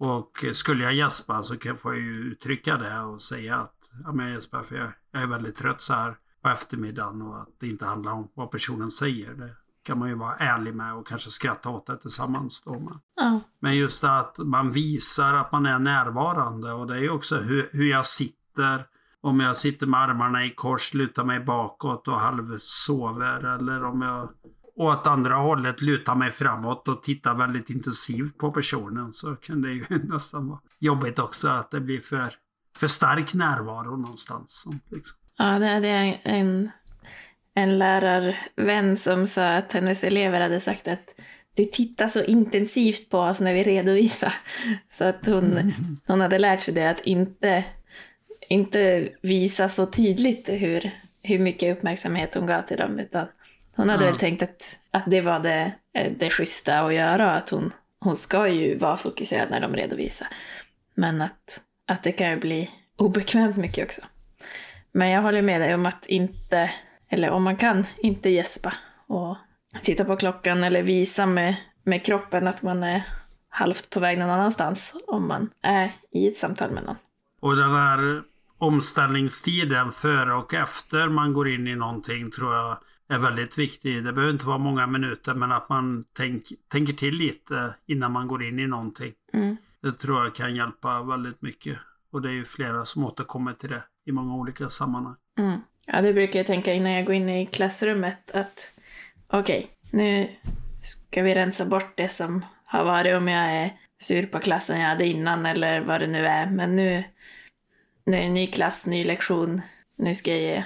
och 0.07 0.45
skulle 0.51 0.83
jag 0.83 0.93
gäspa 0.93 1.43
så 1.43 1.57
kan 1.57 1.77
får 1.77 1.93
jag 1.93 2.03
ju 2.03 2.17
uttrycka 2.31 2.77
det 2.77 2.99
och 2.99 3.21
säga 3.21 3.57
att 3.57 3.78
ja, 4.03 4.11
men 4.11 4.31
gäspar 4.31 4.63
för 4.63 4.75
jag, 4.75 4.89
jag 5.11 5.21
är 5.21 5.27
väldigt 5.27 5.55
trött 5.57 5.81
så 5.81 5.93
här 5.93 6.17
på 6.43 6.49
eftermiddagen 6.49 7.21
och 7.21 7.41
att 7.41 7.49
det 7.59 7.67
inte 7.67 7.85
handlar 7.85 8.11
om 8.11 8.27
vad 8.33 8.51
personen 8.51 8.91
säger. 8.91 9.33
Det 9.33 9.49
kan 9.83 9.99
man 9.99 10.09
ju 10.09 10.15
vara 10.15 10.35
ärlig 10.35 10.75
med 10.75 10.93
och 10.93 11.07
kanske 11.07 11.29
skratta 11.29 11.69
åt 11.69 11.87
det 11.87 11.97
tillsammans 11.97 12.63
då. 12.63 12.71
Men, 12.79 12.99
Ja. 13.15 13.39
men 13.59 13.75
just 13.77 14.03
att 14.03 14.37
man 14.37 14.71
visar 14.71 15.33
att 15.33 15.51
man 15.51 15.65
är 15.65 15.79
närvarande 15.79 16.71
och 16.73 16.87
det 16.87 16.95
är 16.95 16.99
ju 16.99 17.09
också 17.09 17.37
hur, 17.37 17.69
hur 17.71 17.85
jag 17.89 18.05
sitter. 18.05 18.85
Om 19.21 19.39
jag 19.39 19.57
sitter 19.57 19.87
med 19.87 19.99
armarna 19.99 20.45
i 20.45 20.49
kors, 20.55 20.93
lutar 20.93 21.23
mig 21.23 21.39
bakåt 21.39 22.07
och 22.07 22.19
halvsover 22.19 23.43
eller 23.55 23.83
om 23.83 24.01
jag 24.01 24.29
åt 24.75 25.07
andra 25.07 25.35
hållet 25.35 25.81
lutar 25.81 26.15
mig 26.15 26.31
framåt 26.31 26.87
och 26.87 27.03
tittar 27.03 27.35
väldigt 27.35 27.69
intensivt 27.69 28.37
på 28.37 28.51
personen 28.51 29.13
så 29.13 29.35
kan 29.35 29.61
det 29.61 29.71
ju 29.71 29.85
nästan 30.03 30.47
vara 30.47 30.59
jobbigt 30.79 31.19
också 31.19 31.49
att 31.49 31.71
det 31.71 31.79
blir 31.79 31.99
för, 31.99 32.33
för 32.79 32.87
stark 32.87 33.33
närvaro 33.33 33.97
någonstans. 33.97 34.61
som 34.61 34.79
Liksom. 34.91 35.17
Ja, 35.37 35.45
det 35.59 35.67
hade 35.67 35.87
jag 35.87 36.19
en, 36.23 36.71
en 37.53 37.77
lärarvän 37.79 38.97
som 38.97 39.27
sa 39.27 39.55
att 39.55 39.73
hennes 39.73 40.03
elever 40.03 40.41
hade 40.41 40.59
sagt 40.59 40.87
att 40.87 41.15
du 41.55 41.65
tittar 41.65 42.07
så 42.07 42.23
intensivt 42.23 43.09
på 43.09 43.19
oss 43.19 43.41
när 43.41 43.53
vi 43.53 43.63
redovisar. 43.63 44.33
Så 44.89 45.05
att 45.05 45.25
hon, 45.25 45.73
hon 46.07 46.21
hade 46.21 46.39
lärt 46.39 46.61
sig 46.61 46.73
det 46.73 46.89
att 46.89 47.01
inte, 47.01 47.63
inte 48.49 49.09
visa 49.21 49.69
så 49.69 49.85
tydligt 49.85 50.49
hur, 50.49 50.91
hur 51.23 51.39
mycket 51.39 51.77
uppmärksamhet 51.77 52.35
hon 52.35 52.45
gav 52.47 52.61
till 52.61 52.77
dem. 52.77 52.99
Utan 52.99 53.27
hon 53.75 53.89
hade 53.89 54.03
Ja. 54.03 54.09
väl 54.11 54.19
tänkt 54.19 54.43
att, 54.43 54.77
att 54.91 55.03
det 55.07 55.21
var 55.21 55.39
det, 55.39 55.71
det 56.17 56.29
schyssta 56.29 56.79
att 56.79 56.93
göra. 56.93 57.31
Att 57.31 57.49
hon, 57.49 57.71
hon 57.99 58.15
ska 58.15 58.47
ju 58.47 58.77
vara 58.77 58.97
fokuserad 58.97 59.49
när 59.49 59.59
de 59.61 59.75
redovisar. 59.75 60.27
Men 60.95 61.21
att, 61.21 61.61
att 61.89 62.03
det 62.03 62.11
kan 62.11 62.29
ju 62.29 62.39
bli 62.39 62.69
obekvämt 62.97 63.57
mycket 63.57 63.85
också. 63.85 64.01
Men 64.91 65.09
jag 65.09 65.21
håller 65.21 65.41
med 65.41 65.61
dig 65.61 65.73
om 65.73 65.85
att 65.85 66.05
inte, 66.05 66.71
eller 67.09 67.29
om 67.29 67.43
man 67.43 67.57
kan, 67.57 67.85
inte 67.97 68.29
gäspa 68.29 68.73
och 69.07 69.37
titta 69.81 70.05
på 70.05 70.15
klockan 70.15 70.63
eller 70.63 70.83
visa 70.83 71.25
med, 71.25 71.55
med 71.83 72.05
kroppen 72.05 72.47
att 72.47 72.63
man 72.63 72.83
är 72.83 73.03
halvt 73.49 73.89
på 73.89 73.99
väg 73.99 74.17
någon 74.17 74.29
annanstans 74.29 74.95
om 75.07 75.27
man 75.27 75.49
är 75.61 75.91
i 76.11 76.27
ett 76.27 76.37
samtal 76.37 76.71
med 76.71 76.83
någon. 76.83 76.95
Och 77.39 77.55
den 77.55 77.71
här 77.71 78.21
omställningstiden 78.57 79.91
före 79.91 80.33
och 80.33 80.53
efter 80.53 81.09
man 81.09 81.33
går 81.33 81.49
in 81.49 81.67
i 81.67 81.75
någonting 81.75 82.31
tror 82.31 82.55
jag 82.55 82.77
är 83.09 83.19
väldigt 83.19 83.57
viktig. 83.57 84.03
Det 84.03 84.13
behöver 84.13 84.33
inte 84.33 84.47
vara 84.47 84.57
många 84.57 84.87
minuter 84.87 85.33
men 85.33 85.51
att 85.51 85.69
man 85.69 86.03
tänk, 86.17 86.43
tänker 86.67 86.93
till 86.93 87.13
lite 87.13 87.75
innan 87.87 88.11
man 88.11 88.27
går 88.27 88.43
in 88.43 88.59
i 88.59 88.67
någonting. 88.67 89.13
Mm. 89.33 89.57
Det 89.81 89.91
tror 89.91 90.23
jag 90.23 90.35
kan 90.35 90.55
hjälpa 90.55 91.03
väldigt 91.03 91.41
mycket. 91.41 91.77
Och 92.11 92.21
det 92.21 92.29
är 92.29 92.33
ju 92.33 92.45
flera 92.45 92.85
som 92.85 93.05
återkommer 93.05 93.53
till 93.53 93.69
det 93.69 93.83
i 94.05 94.11
många 94.11 94.35
olika 94.35 94.69
sammanhang. 94.69 95.15
Mm. 95.39 95.59
Ja, 95.85 96.01
det 96.01 96.13
brukar 96.13 96.39
jag 96.39 96.47
tänka 96.47 96.73
innan 96.73 96.91
jag 96.91 97.05
går 97.05 97.15
in 97.15 97.29
i 97.29 97.45
klassrummet 97.45 98.31
att 98.31 98.71
okej, 99.27 99.69
nu 99.91 100.29
ska 100.81 101.21
vi 101.21 101.35
rensa 101.35 101.65
bort 101.65 101.93
det 101.97 102.07
som 102.07 102.45
har 102.65 102.83
varit 102.83 103.15
om 103.15 103.27
jag 103.27 103.53
är 103.53 103.71
sur 104.01 104.25
på 104.25 104.39
klassen 104.39 104.79
jag 104.79 104.89
hade 104.89 105.05
innan 105.05 105.45
eller 105.45 105.81
vad 105.81 106.01
det 106.01 106.07
nu 106.07 106.27
är. 106.27 106.49
Men 106.49 106.75
nu, 106.75 107.03
nu 108.05 108.17
är 108.17 108.21
det 108.21 108.27
en 108.27 108.33
ny 108.33 108.47
klass, 108.47 108.87
ny 108.87 109.05
lektion. 109.05 109.61
Nu 109.95 110.15
ska 110.15 110.31
jag 110.31 110.41
ge 110.41 110.65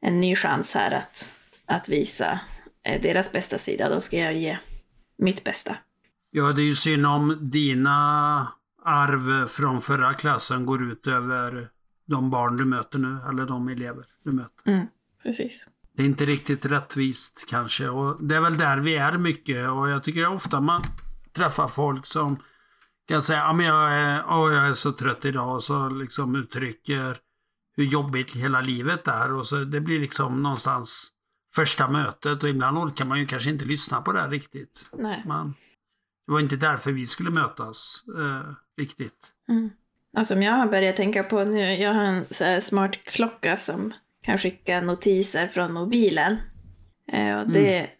en 0.00 0.20
ny 0.20 0.34
chans 0.34 0.74
här 0.74 0.90
att, 0.90 1.32
att 1.66 1.88
visa 1.88 2.40
eh, 2.82 3.00
deras 3.02 3.32
bästa 3.32 3.58
sida. 3.58 3.88
Då 3.88 4.00
ska 4.00 4.18
jag 4.18 4.34
ge 4.34 4.58
mitt 5.18 5.44
bästa. 5.44 5.76
Ja, 6.30 6.52
det 6.52 6.62
är 6.62 6.66
ju 6.66 6.74
synd 6.74 7.06
om 7.06 7.38
dina 7.50 8.48
arv 8.84 9.46
från 9.46 9.80
förra 9.80 10.14
klassen 10.14 10.66
går 10.66 10.82
ut 10.82 11.06
över 11.06 11.68
de 12.06 12.30
barn 12.30 12.56
du 12.56 12.64
möter 12.64 12.98
nu, 12.98 13.18
eller 13.28 13.46
de 13.46 13.68
elever 13.68 14.04
du 14.24 14.32
möter. 14.32 14.70
Mm, 14.70 14.86
precis. 15.22 15.68
Det 15.92 16.02
är 16.02 16.06
inte 16.06 16.26
riktigt 16.26 16.66
rättvist 16.66 17.46
kanske 17.48 17.88
och 17.88 18.24
det 18.24 18.36
är 18.36 18.40
väl 18.40 18.58
där 18.58 18.78
vi 18.78 18.96
är 18.96 19.18
mycket 19.18 19.70
och 19.70 19.88
jag 19.90 20.04
tycker 20.04 20.26
ofta 20.26 20.60
man 20.60 20.82
träffar 21.32 21.68
folk 21.68 22.06
som 22.06 22.42
kan 23.08 23.22
säga 23.22 23.44
att 23.44 23.64
jag, 23.64 23.92
är, 23.92 24.24
åh, 24.28 24.54
jag 24.54 24.66
är 24.66 24.74
så 24.74 24.92
trött 24.92 25.24
idag 25.24 25.54
och 25.54 25.62
så 25.62 25.88
liksom 25.88 26.36
uttrycker 26.36 27.16
hur 27.76 27.84
jobbigt 27.84 28.36
hela 28.36 28.60
livet 28.60 29.08
är 29.08 29.32
och 29.32 29.46
så 29.46 29.56
det 29.56 29.80
blir 29.80 30.00
liksom 30.00 30.42
någonstans 30.42 31.12
första 31.54 31.88
mötet 31.88 32.42
och 32.42 32.48
ibland 32.48 32.78
orkar 32.78 33.04
man 33.04 33.18
ju 33.18 33.26
kanske 33.26 33.50
inte 33.50 33.64
lyssna 33.64 34.02
på 34.02 34.12
det 34.12 34.28
riktigt. 34.28 34.90
Nej. 34.92 35.22
Man, 35.26 35.54
det 36.30 36.34
var 36.34 36.40
inte 36.40 36.56
därför 36.56 36.92
vi 36.92 37.06
skulle 37.06 37.30
mötas 37.30 38.04
eh, 38.18 38.52
riktigt. 38.78 39.32
Mm. 39.48 39.70
Och 40.16 40.26
som 40.26 40.42
jag 40.42 40.52
har 40.52 40.66
börjat 40.66 40.96
tänka 40.96 41.22
på 41.22 41.44
nu, 41.44 41.74
jag 41.74 41.92
har 41.92 42.04
en 42.04 42.24
så 42.30 42.60
smart 42.60 43.04
klocka 43.04 43.56
som 43.56 43.92
kan 44.22 44.38
skicka 44.38 44.80
notiser 44.80 45.48
från 45.48 45.72
mobilen. 45.72 46.36
Eh, 47.12 47.40
och 47.40 47.50
det, 47.50 47.90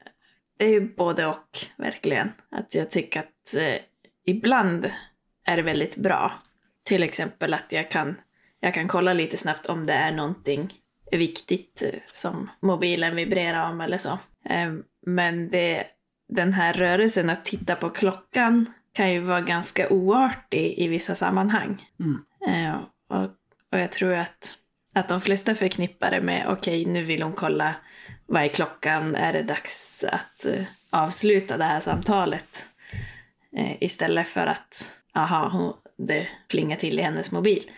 det 0.59 0.65
är 0.65 0.69
ju 0.69 0.95
både 0.95 1.27
och, 1.27 1.59
verkligen. 1.77 2.33
Att 2.51 2.75
jag 2.75 2.91
tycker 2.91 3.21
att 3.21 3.57
eh, 3.59 3.77
ibland 4.27 4.91
är 5.45 5.57
det 5.57 5.63
väldigt 5.63 5.97
bra. 5.97 6.33
Till 6.83 7.03
exempel 7.03 7.55
att 7.55 7.73
jag 7.73 7.91
kan, 7.91 8.17
jag 8.61 8.75
kan 8.75 8.89
kolla 8.89 9.13
lite 9.13 9.37
snabbt 9.37 9.67
om 9.67 9.87
det 9.87 9.95
är 9.95 10.13
någonting 10.13 10.75
viktigt 11.13 11.83
eh, 11.83 12.01
som 12.13 12.51
mobilen 12.61 13.17
vibrerar 13.17 13.71
om 13.71 13.81
eller 13.81 13.99
så. 13.99 14.19
Eh, 14.45 14.73
men 15.07 15.51
det, 15.51 15.87
den 16.31 16.53
här 16.53 16.73
rörelsen 16.73 17.31
att 17.31 17.45
titta 17.45 17.77
på 17.77 17.91
klockan 17.91 18.73
kan 18.93 19.13
ju 19.13 19.21
vara 19.21 19.41
ganska 19.41 19.89
oartig 19.89 20.79
i 20.79 20.89
vissa 20.89 21.15
sammanhang. 21.15 21.87
Mm. 22.01 22.25
Eh, 22.49 22.81
och, 23.09 23.25
och 23.73 23.79
jag 23.79 23.93
tror 23.93 24.15
att, 24.15 24.55
att 24.95 25.09
de 25.09 25.21
flesta 25.21 25.55
förknippar 25.55 26.11
det 26.11 26.21
med 26.21 26.47
okej, 26.49 26.87
nu 26.87 27.05
vill 27.05 27.23
hon 27.23 27.33
kolla 27.33 27.75
vad 28.27 28.43
är 28.43 28.49
klockan, 28.49 29.15
är 29.15 29.33
det 29.33 29.43
dags 29.43 30.05
att 30.05 30.47
eh, 30.47 30.63
avsluta 30.91 31.57
det 31.57 31.65
här 31.65 31.81
samtalet? 31.81 32.69
Eh, 33.57 33.83
istället 33.83 34.29
för 34.29 34.47
att, 34.47 34.93
aha, 35.15 35.49
hon, 35.49 35.77
det 36.07 36.29
plingar 36.49 36.77
till 36.77 36.99
i 36.99 37.03
hennes 37.03 37.33
mobil. 37.33 37.71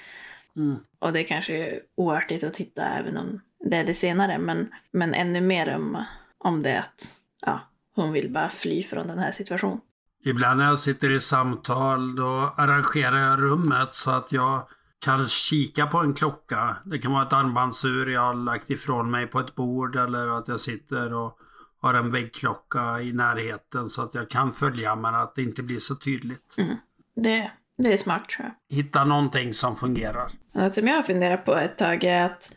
Mm. 0.57 0.79
Och 0.99 1.13
det 1.13 1.25
kanske 1.25 1.57
är 1.57 1.81
oartigt 1.95 2.45
att 2.45 2.55
titta 2.55 2.89
även 2.89 3.17
om 3.17 3.41
det 3.59 3.77
är 3.77 3.85
det 3.85 3.95
senare, 3.95 4.39
men, 4.39 4.73
men 4.91 5.15
ännu 5.15 5.41
mer 5.41 5.75
om, 5.75 6.05
om 6.39 6.63
det 6.63 6.79
att 6.79 7.17
ja, 7.47 7.61
hon 7.95 8.13
vill 8.13 8.33
bara 8.33 8.49
fly 8.49 8.83
från 8.83 9.07
den 9.07 9.19
här 9.19 9.31
situationen. 9.31 9.81
Ibland 10.25 10.59
när 10.59 10.67
jag 10.67 10.79
sitter 10.79 11.11
i 11.11 11.21
samtal 11.21 12.17
då 12.17 12.55
arrangerar 12.57 13.19
jag 13.19 13.43
rummet 13.43 13.95
så 13.95 14.11
att 14.11 14.33
jag 14.33 14.67
kan 15.05 15.29
kika 15.29 15.87
på 15.87 15.99
en 15.99 16.15
klocka. 16.15 16.77
Det 16.85 16.99
kan 16.99 17.13
vara 17.13 17.27
ett 17.27 17.33
armbandsur 17.33 18.07
jag 18.07 18.21
har 18.21 18.35
lagt 18.35 18.71
ifrån 18.71 19.11
mig 19.11 19.27
på 19.27 19.41
ett 19.41 19.55
bord 19.55 19.97
eller 19.97 20.39
att 20.39 20.49
jag 20.49 20.61
sitter 20.61 21.15
och 21.15 21.39
har 21.81 21.95
en 21.95 22.11
väggklocka 22.11 23.01
i 23.01 23.13
närheten 23.13 23.89
så 23.89 24.03
att 24.03 24.15
jag 24.15 24.31
kan 24.31 24.53
följa 24.53 24.97
men 24.97 25.15
att 25.15 25.35
det 25.35 25.43
inte 25.43 25.63
blir 25.63 25.79
så 25.79 25.95
tydligt. 25.95 26.55
Mm. 26.59 26.77
Det, 27.17 27.51
det 27.79 27.93
är 27.93 27.97
smart 27.97 28.29
tror 28.29 28.51
jag. 28.69 28.77
Hitta 28.77 29.05
någonting 29.05 29.55
som 29.55 29.77
fungerar. 29.77 30.33
Något 30.53 30.75
som 30.75 30.87
jag 30.87 30.95
har 30.95 31.03
funderat 31.03 31.45
på 31.45 31.55
ett 31.55 31.79
tag 31.79 32.05
är 32.05 32.25
att 32.25 32.57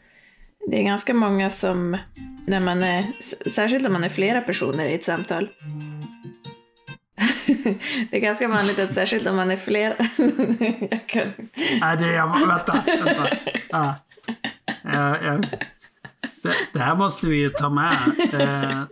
det 0.67 0.79
är 0.79 0.83
ganska 0.83 1.13
många 1.13 1.49
som, 1.49 1.97
när 2.45 2.59
man 2.59 2.83
är, 2.83 3.05
särskilt 3.49 3.87
om 3.87 3.93
man 3.93 4.03
är 4.03 4.09
flera 4.09 4.41
personer 4.41 4.87
i 4.87 4.93
ett 4.93 5.03
samtal, 5.03 5.49
det 8.09 8.17
är 8.17 8.21
ganska 8.21 8.47
vanligt 8.47 8.79
att 8.79 8.93
särskilt 8.93 9.27
om 9.27 9.35
man 9.35 9.51
är 9.51 9.55
flera... 9.55 9.95
jag 10.91 11.07
kan... 11.07 11.33
Nej, 11.81 11.97
det 11.97 12.05
är... 12.05 12.47
Vänta, 12.47 12.83
vänta. 12.85 13.27
Ja. 13.69 13.95
Ja, 14.83 15.17
ja. 15.21 15.41
Det, 16.43 16.53
det, 16.73 16.79
här 16.79 16.95
måste 16.95 17.27
vi 17.27 17.37
ju 17.37 17.49
ta 17.49 17.69
med. 17.69 17.93
Eh, 18.33 18.83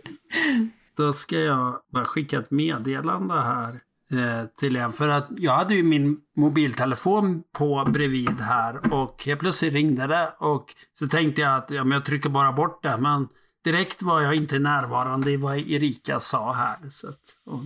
då 0.96 1.12
ska 1.12 1.38
jag 1.40 1.80
bara 1.92 2.04
skicka 2.04 2.38
ett 2.38 2.50
meddelande 2.50 3.34
här 3.34 3.80
eh, 4.14 4.44
till 4.60 4.76
er. 4.76 4.88
För 4.88 5.08
att 5.08 5.28
jag 5.36 5.52
hade 5.52 5.74
ju 5.74 5.82
min 5.82 6.16
mobiltelefon 6.36 7.42
på 7.52 7.84
bredvid 7.88 8.40
här 8.40 8.92
och 8.92 9.24
helt 9.24 9.40
plötsligt 9.40 9.72
ringde 9.72 10.06
det. 10.06 10.32
Och 10.38 10.74
så 10.98 11.06
tänkte 11.06 11.40
jag 11.40 11.56
att 11.56 11.70
ja, 11.70 11.84
men 11.84 11.92
jag 11.92 12.04
trycker 12.04 12.28
bara 12.28 12.52
bort 12.52 12.82
det. 12.82 12.96
Men 12.96 13.28
direkt 13.64 14.02
var 14.02 14.20
jag 14.20 14.34
inte 14.34 14.58
närvarande 14.58 15.30
i 15.30 15.36
vad 15.36 15.58
Erika 15.58 16.20
sa 16.20 16.52
här. 16.52 16.76
Så 16.90 17.08
att, 17.08 17.36
och, 17.46 17.60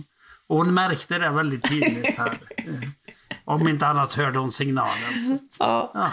och 0.47 0.57
hon 0.57 0.73
märkte 0.73 1.17
det 1.19 1.29
väldigt 1.29 1.69
tydligt 1.69 2.17
här. 2.17 2.37
Eh, 2.57 2.89
om 3.45 3.67
inte 3.67 3.87
annat 3.87 4.13
hörde 4.13 4.39
hon 4.39 4.51
signalen. 4.51 5.21
Så 5.21 5.33
att, 5.33 5.41
Ja. 5.59 5.91
ja. 5.93 6.11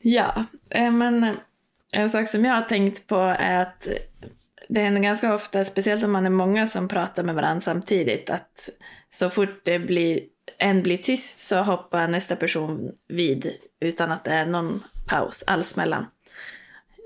Ja, 0.00 0.44
eh, 0.70 0.92
men 0.92 1.36
en 1.92 2.10
sak 2.10 2.28
som 2.28 2.44
jag 2.44 2.54
har 2.54 2.62
tänkt 2.62 3.06
på 3.06 3.16
är 3.38 3.62
att 3.62 3.88
det 4.68 4.80
händer 4.80 5.00
ganska 5.00 5.34
ofta, 5.34 5.64
speciellt 5.64 6.04
om 6.04 6.12
man 6.12 6.26
är 6.26 6.30
många 6.30 6.66
som 6.66 6.88
pratar 6.88 7.22
med 7.22 7.34
varandra 7.34 7.60
samtidigt, 7.60 8.30
att 8.30 8.68
så 9.10 9.30
fort 9.30 9.60
det 9.64 9.78
blir, 9.78 10.20
en 10.58 10.82
blir 10.82 10.96
tyst 10.96 11.38
så 11.38 11.56
hoppar 11.56 12.08
nästa 12.08 12.36
person 12.36 12.92
vid 13.08 13.52
utan 13.80 14.12
att 14.12 14.24
det 14.24 14.30
är 14.30 14.46
någon 14.46 14.82
paus 15.06 15.44
alls 15.46 15.76
mellan. 15.76 16.06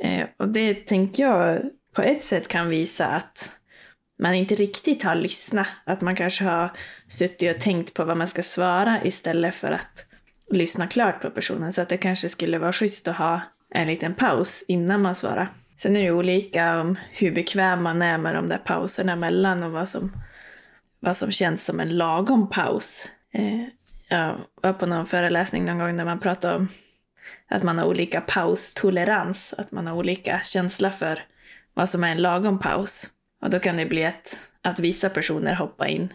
Eh, 0.03 0.27
och 0.37 0.49
det 0.49 0.75
tänker 0.75 1.23
jag 1.23 1.63
på 1.95 2.03
ett 2.03 2.25
sätt 2.25 2.49
kan 2.49 2.69
visa 2.69 3.07
att 3.07 3.51
man 4.19 4.35
inte 4.35 4.55
riktigt 4.55 5.03
har 5.03 5.15
lyssnat. 5.15 5.67
Att 5.85 6.01
man 6.01 6.17
kanske 6.17 6.45
har 6.45 6.71
suttit 7.09 7.57
och 7.57 7.63
tänkt 7.63 7.95
på 7.95 8.05
vad 8.05 8.17
man 8.17 8.29
ska 8.29 8.43
svara 8.43 9.05
istället 9.05 9.55
för 9.55 9.71
att 9.73 10.07
lyssna 10.51 10.87
klart 10.87 11.23
på 11.23 11.31
personen. 11.31 11.73
Så 11.73 11.83
att 11.83 11.89
det 11.89 11.97
kanske 11.97 12.29
skulle 12.29 12.59
vara 12.59 12.73
schysst 12.73 13.09
att 13.09 13.17
ha 13.17 13.41
en 13.75 13.87
liten 13.87 14.15
paus 14.15 14.65
innan 14.69 15.03
man 15.03 15.15
svarar. 15.15 15.53
Sen 15.83 15.97
är 15.97 16.03
det 16.03 16.13
olika 16.13 16.81
om 16.81 16.99
hur 17.11 17.33
bekväm 17.33 17.83
man 17.83 18.03
är 18.03 18.19
med 18.19 18.35
de 18.35 18.49
där 18.49 18.59
pauserna 18.59 19.13
emellan 19.13 19.63
och 19.63 19.73
vad 19.73 19.89
som, 19.89 20.13
vad 21.01 21.17
som 21.17 21.33
känns 21.33 21.65
som 21.65 21.81
en 21.81 21.97
lagom 21.97 22.51
paus. 22.51 23.09
Eh, 23.33 23.65
jag 24.09 24.37
var 24.63 24.73
på 24.73 24.87
någon 24.87 25.07
föreläsning 25.07 25.65
någon 25.65 25.79
gång 25.79 25.97
där 25.97 26.05
man 26.05 26.21
pratade 26.21 26.57
om 26.57 26.69
att 27.49 27.63
man 27.63 27.79
har 27.79 27.87
olika 27.87 28.21
paustolerans, 28.21 29.55
att 29.59 29.73
man 29.73 29.87
har 29.87 29.97
olika 29.97 30.41
känsla 30.45 30.91
för 30.91 31.25
vad 31.75 31.89
som 31.89 32.05
är 32.05 32.09
en 32.09 32.23
lagom 32.23 32.59
paus. 32.59 33.07
Och 33.43 33.51
då 33.51 33.59
kan 33.59 33.77
det 33.77 33.87
bli 33.87 34.05
att, 34.05 34.43
att 34.63 34.79
vissa 34.79 35.11
personer 35.11 35.55
hoppar 35.55 35.87
in 35.87 36.13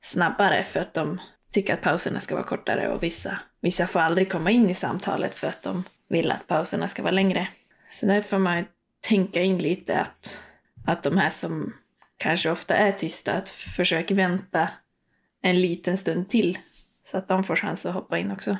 snabbare 0.00 0.64
för 0.64 0.80
att 0.80 0.94
de 0.94 1.20
tycker 1.52 1.74
att 1.74 1.82
pauserna 1.82 2.20
ska 2.20 2.34
vara 2.34 2.46
kortare 2.46 2.88
och 2.88 3.02
vissa, 3.02 3.38
vissa 3.60 3.86
får 3.86 4.00
aldrig 4.00 4.32
komma 4.32 4.50
in 4.50 4.70
i 4.70 4.74
samtalet 4.74 5.34
för 5.34 5.46
att 5.46 5.62
de 5.62 5.84
vill 6.08 6.30
att 6.30 6.46
pauserna 6.46 6.88
ska 6.88 7.02
vara 7.02 7.12
längre. 7.12 7.48
Så 7.90 8.06
där 8.06 8.22
får 8.22 8.38
man 8.38 8.64
tänka 9.08 9.42
in 9.42 9.58
lite 9.58 10.00
att, 10.00 10.42
att 10.86 11.02
de 11.02 11.16
här 11.16 11.30
som 11.30 11.72
kanske 12.16 12.50
ofta 12.50 12.74
är 12.74 12.92
tysta, 12.92 13.32
att 13.32 13.48
försöka 13.48 14.14
vänta 14.14 14.68
en 15.42 15.60
liten 15.60 15.98
stund 15.98 16.28
till 16.28 16.58
så 17.02 17.18
att 17.18 17.28
de 17.28 17.44
får 17.44 17.56
chans 17.56 17.86
att 17.86 17.94
hoppa 17.94 18.18
in 18.18 18.30
också. 18.30 18.56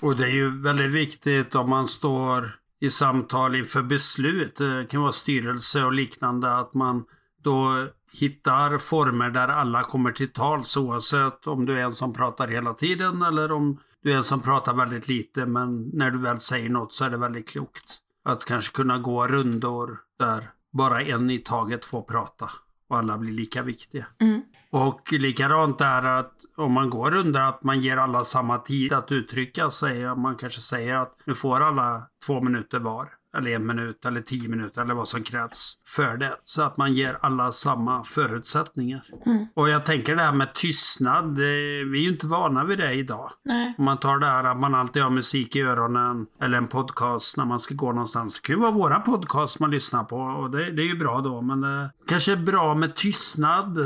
Och 0.00 0.16
det 0.16 0.24
är 0.24 0.34
ju 0.34 0.62
väldigt 0.62 0.90
viktigt 0.90 1.54
om 1.54 1.70
man 1.70 1.88
står 1.88 2.58
i 2.80 2.90
samtal 2.90 3.56
inför 3.56 3.82
beslut, 3.82 4.56
det 4.56 4.86
kan 4.90 5.00
vara 5.00 5.12
styrelse 5.12 5.84
och 5.84 5.92
liknande, 5.92 6.58
att 6.58 6.74
man 6.74 7.04
då 7.42 7.88
hittar 8.12 8.78
former 8.78 9.30
där 9.30 9.48
alla 9.48 9.82
kommer 9.82 10.12
till 10.12 10.32
tals 10.32 10.76
oavsett 10.76 11.46
om 11.46 11.66
du 11.66 11.78
är 11.78 11.84
en 11.84 11.92
som 11.92 12.12
pratar 12.12 12.48
hela 12.48 12.74
tiden 12.74 13.22
eller 13.22 13.52
om 13.52 13.80
du 14.02 14.12
är 14.12 14.16
en 14.16 14.24
som 14.24 14.40
pratar 14.40 14.74
väldigt 14.74 15.08
lite 15.08 15.46
men 15.46 15.90
när 15.92 16.10
du 16.10 16.18
väl 16.18 16.40
säger 16.40 16.68
något 16.68 16.92
så 16.92 17.04
är 17.04 17.10
det 17.10 17.16
väldigt 17.16 17.48
klokt. 17.48 18.02
Att 18.24 18.44
kanske 18.44 18.72
kunna 18.72 18.98
gå 18.98 19.26
rundor 19.26 19.98
där 20.18 20.50
bara 20.72 21.02
en 21.02 21.30
i 21.30 21.38
taget 21.38 21.84
får 21.84 22.02
prata 22.02 22.50
och 22.88 22.98
alla 22.98 23.18
blir 23.18 23.32
lika 23.32 23.62
viktiga. 23.62 24.06
Mm. 24.20 24.42
Och 24.70 25.12
likadant 25.12 25.80
är 25.80 26.02
att 26.02 26.32
om 26.56 26.72
man 26.72 26.90
går 26.90 27.14
under 27.14 27.40
att 27.40 27.62
man 27.62 27.80
ger 27.80 27.96
alla 27.96 28.24
samma 28.24 28.58
tid 28.58 28.92
att 28.92 29.12
uttrycka 29.12 29.70
sig. 29.70 30.16
Man 30.16 30.36
kanske 30.36 30.60
säger 30.60 30.94
att 30.94 31.16
nu 31.24 31.34
får 31.34 31.60
alla 31.60 32.08
två 32.26 32.40
minuter 32.40 32.78
var. 32.78 33.08
Eller 33.38 33.50
en 33.50 33.66
minut 33.66 34.04
eller 34.06 34.20
tio 34.20 34.48
minuter 34.48 34.82
eller 34.82 34.94
vad 34.94 35.08
som 35.08 35.22
krävs 35.22 35.74
för 35.86 36.16
det. 36.16 36.36
Så 36.44 36.62
att 36.62 36.76
man 36.76 36.94
ger 36.94 37.18
alla 37.22 37.52
samma 37.52 38.04
förutsättningar. 38.04 39.02
Mm. 39.26 39.46
Och 39.54 39.68
jag 39.68 39.86
tänker 39.86 40.16
det 40.16 40.22
här 40.22 40.32
med 40.32 40.54
tystnad. 40.54 41.36
Det, 41.36 41.84
vi 41.84 41.98
är 41.98 42.02
ju 42.02 42.08
inte 42.08 42.26
vana 42.26 42.64
vid 42.64 42.78
det 42.78 42.92
idag. 42.92 43.30
Nej. 43.44 43.74
Om 43.78 43.84
man 43.84 43.98
tar 43.98 44.18
det 44.18 44.26
här 44.26 44.44
att 44.44 44.60
man 44.60 44.74
alltid 44.74 45.02
har 45.02 45.10
musik 45.10 45.56
i 45.56 45.60
öronen 45.60 46.26
eller 46.42 46.58
en 46.58 46.68
podcast 46.68 47.36
när 47.36 47.44
man 47.44 47.60
ska 47.60 47.74
gå 47.74 47.92
någonstans. 47.92 48.40
Det 48.40 48.46
kan 48.46 48.56
ju 48.56 48.62
vara 48.62 48.70
våra 48.70 49.00
podcast 49.00 49.60
man 49.60 49.70
lyssnar 49.70 50.04
på 50.04 50.16
och 50.16 50.50
det, 50.50 50.70
det 50.70 50.82
är 50.82 50.86
ju 50.86 50.98
bra 50.98 51.20
då. 51.20 51.42
Men 51.42 51.60
det 51.60 51.90
kanske 52.08 52.32
är 52.32 52.36
bra 52.36 52.74
med 52.74 52.96
tystnad 52.96 53.78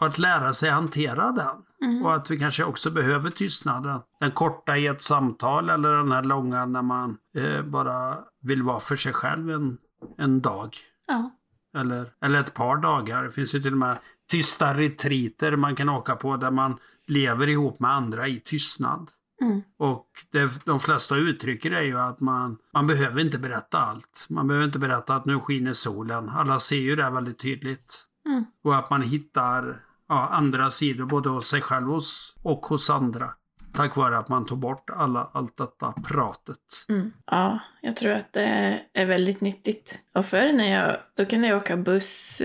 och 0.00 0.06
att 0.06 0.18
lära 0.18 0.52
sig 0.52 0.70
hantera 0.70 1.32
den. 1.32 1.56
Mm. 1.84 2.02
Och 2.02 2.14
att 2.14 2.30
vi 2.30 2.38
kanske 2.38 2.64
också 2.64 2.90
behöver 2.90 3.30
tystnaden. 3.30 4.00
Den 4.20 4.30
korta 4.30 4.76
i 4.76 4.86
ett 4.86 5.02
samtal 5.02 5.70
eller 5.70 5.96
den 5.96 6.12
här 6.12 6.22
långa 6.22 6.66
när 6.66 6.82
man 6.82 7.18
eh, 7.36 7.62
bara 7.62 8.18
vill 8.42 8.62
vara 8.62 8.80
för 8.80 8.96
sig 8.96 9.12
själv 9.12 9.50
en, 9.50 9.78
en 10.18 10.40
dag. 10.40 10.76
Ja. 11.06 11.30
Eller, 11.76 12.06
eller 12.20 12.40
ett 12.40 12.54
par 12.54 12.76
dagar. 12.76 13.24
Det 13.24 13.30
finns 13.30 13.54
ju 13.54 13.60
till 13.60 13.72
och 13.72 13.78
med 13.78 13.98
tysta 14.30 14.74
retriter 14.74 15.56
man 15.56 15.76
kan 15.76 15.88
åka 15.88 16.16
på 16.16 16.36
där 16.36 16.50
man 16.50 16.78
lever 17.06 17.48
ihop 17.48 17.80
med 17.80 17.90
andra 17.90 18.28
i 18.28 18.40
tystnad. 18.40 19.10
Mm. 19.42 19.62
Och 19.78 20.06
det, 20.32 20.64
de 20.64 20.80
flesta 20.80 21.16
uttrycker 21.16 21.70
är 21.70 21.82
ju 21.82 21.98
att 21.98 22.20
man, 22.20 22.58
man 22.74 22.86
behöver 22.86 23.20
inte 23.20 23.38
berätta 23.38 23.78
allt. 23.78 24.26
Man 24.30 24.46
behöver 24.48 24.66
inte 24.66 24.78
berätta 24.78 25.14
att 25.14 25.24
nu 25.24 25.40
skiner 25.40 25.72
solen. 25.72 26.28
Alla 26.28 26.58
ser 26.58 26.80
ju 26.80 26.96
det 26.96 27.10
väldigt 27.10 27.38
tydligt. 27.38 28.06
Mm. 28.26 28.44
Och 28.64 28.76
att 28.76 28.90
man 28.90 29.02
hittar 29.02 29.76
ja, 30.10 30.28
andra 30.28 30.70
sidor 30.70 31.06
både 31.06 31.28
hos 31.28 31.48
sig 31.48 31.60
själv 31.60 31.86
hos, 31.86 32.36
och 32.42 32.66
hos 32.66 32.90
andra. 32.90 33.30
Tack 33.74 33.96
vare 33.96 34.18
att 34.18 34.28
man 34.28 34.46
tog 34.46 34.58
bort 34.58 34.90
alla, 34.90 35.30
allt 35.32 35.56
detta 35.56 35.92
pratet. 35.92 36.56
Mm. 36.88 37.12
Ja, 37.26 37.58
jag 37.82 37.96
tror 37.96 38.12
att 38.12 38.32
det 38.32 38.80
är 38.92 39.06
väldigt 39.06 39.40
nyttigt. 39.40 40.00
Och 40.14 40.26
förr 40.26 40.52
när 40.52 40.72
jag, 40.72 40.96
då 41.16 41.24
kunde 41.24 41.48
jag 41.48 41.56
åka 41.56 41.76
buss 41.76 42.42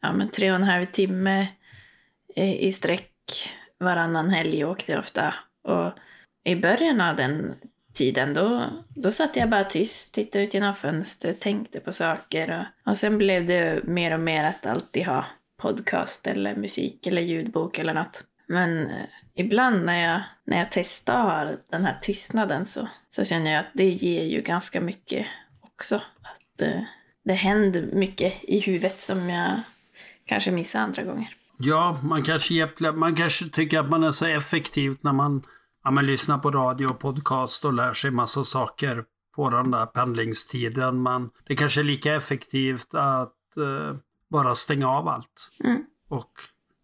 ja, 0.00 0.12
men 0.12 0.28
tre 0.28 0.50
och 0.50 0.56
en 0.56 0.62
halv 0.62 0.84
timme 0.84 1.48
eh, 2.36 2.62
i 2.62 2.72
sträck 2.72 3.12
varannan 3.80 4.30
helg 4.30 4.64
åkte 4.64 4.92
jag 4.92 4.98
ofta. 4.98 5.34
Och 5.64 5.92
i 6.44 6.56
början 6.56 7.00
av 7.00 7.16
den 7.16 7.54
tiden 7.94 8.34
då, 8.34 8.64
då 8.88 9.10
satt 9.10 9.36
jag 9.36 9.50
bara 9.50 9.64
tyst, 9.64 10.14
tittade 10.14 10.44
ut 10.44 10.54
genom 10.54 10.74
fönstret, 10.74 11.40
tänkte 11.40 11.80
på 11.80 11.92
saker. 11.92 12.66
Och, 12.84 12.90
och 12.90 12.98
sen 12.98 13.18
blev 13.18 13.46
det 13.46 13.84
mer 13.84 14.14
och 14.14 14.20
mer 14.20 14.44
att 14.44 14.66
alltid 14.66 15.06
ha 15.06 15.24
podcast 15.60 16.26
eller 16.26 16.56
musik 16.56 17.06
eller 17.06 17.22
ljudbok 17.22 17.78
eller 17.78 17.94
något. 17.94 18.24
Men 18.46 18.90
eh, 18.90 19.06
ibland 19.34 19.84
när 19.84 20.12
jag, 20.12 20.22
när 20.44 20.58
jag 20.58 20.68
testar 20.70 21.56
den 21.70 21.84
här 21.84 21.98
tystnaden 22.02 22.66
så, 22.66 22.88
så 23.10 23.24
känner 23.24 23.50
jag 23.50 23.60
att 23.60 23.70
det 23.74 23.88
ger 23.90 24.24
ju 24.24 24.42
ganska 24.42 24.80
mycket 24.80 25.26
också. 25.60 25.96
Att 26.22 26.62
eh, 26.62 26.82
det 27.24 27.32
händer 27.32 27.82
mycket 27.92 28.34
i 28.42 28.60
huvudet 28.60 29.00
som 29.00 29.30
jag 29.30 29.60
kanske 30.26 30.50
missar 30.50 30.80
andra 30.80 31.02
gånger. 31.02 31.36
Ja, 31.58 31.98
man 32.02 32.22
kanske, 32.22 32.68
man 32.94 33.14
kanske 33.14 33.48
tycker 33.48 33.78
att 33.78 33.88
man 33.88 34.04
är 34.04 34.12
så 34.12 34.26
effektiv 34.26 34.96
när 35.00 35.12
man, 35.12 35.42
ja, 35.84 35.90
man 35.90 36.06
lyssnar 36.06 36.38
på 36.38 36.50
radio 36.50 36.86
och 36.86 36.98
podcast 36.98 37.64
och 37.64 37.72
lär 37.72 37.94
sig 37.94 38.10
massa 38.10 38.44
saker 38.44 39.04
på 39.36 39.50
den 39.50 39.70
där 39.70 39.86
pendlingstiden. 39.86 41.02
Men 41.02 41.30
det 41.46 41.56
kanske 41.56 41.80
är 41.80 41.84
lika 41.84 42.14
effektivt 42.14 42.94
att 42.94 43.56
eh, 43.56 43.96
bara 44.30 44.54
stänga 44.54 44.88
av 44.88 45.08
allt. 45.08 45.50
Mm. 45.64 45.84
Och 46.08 46.30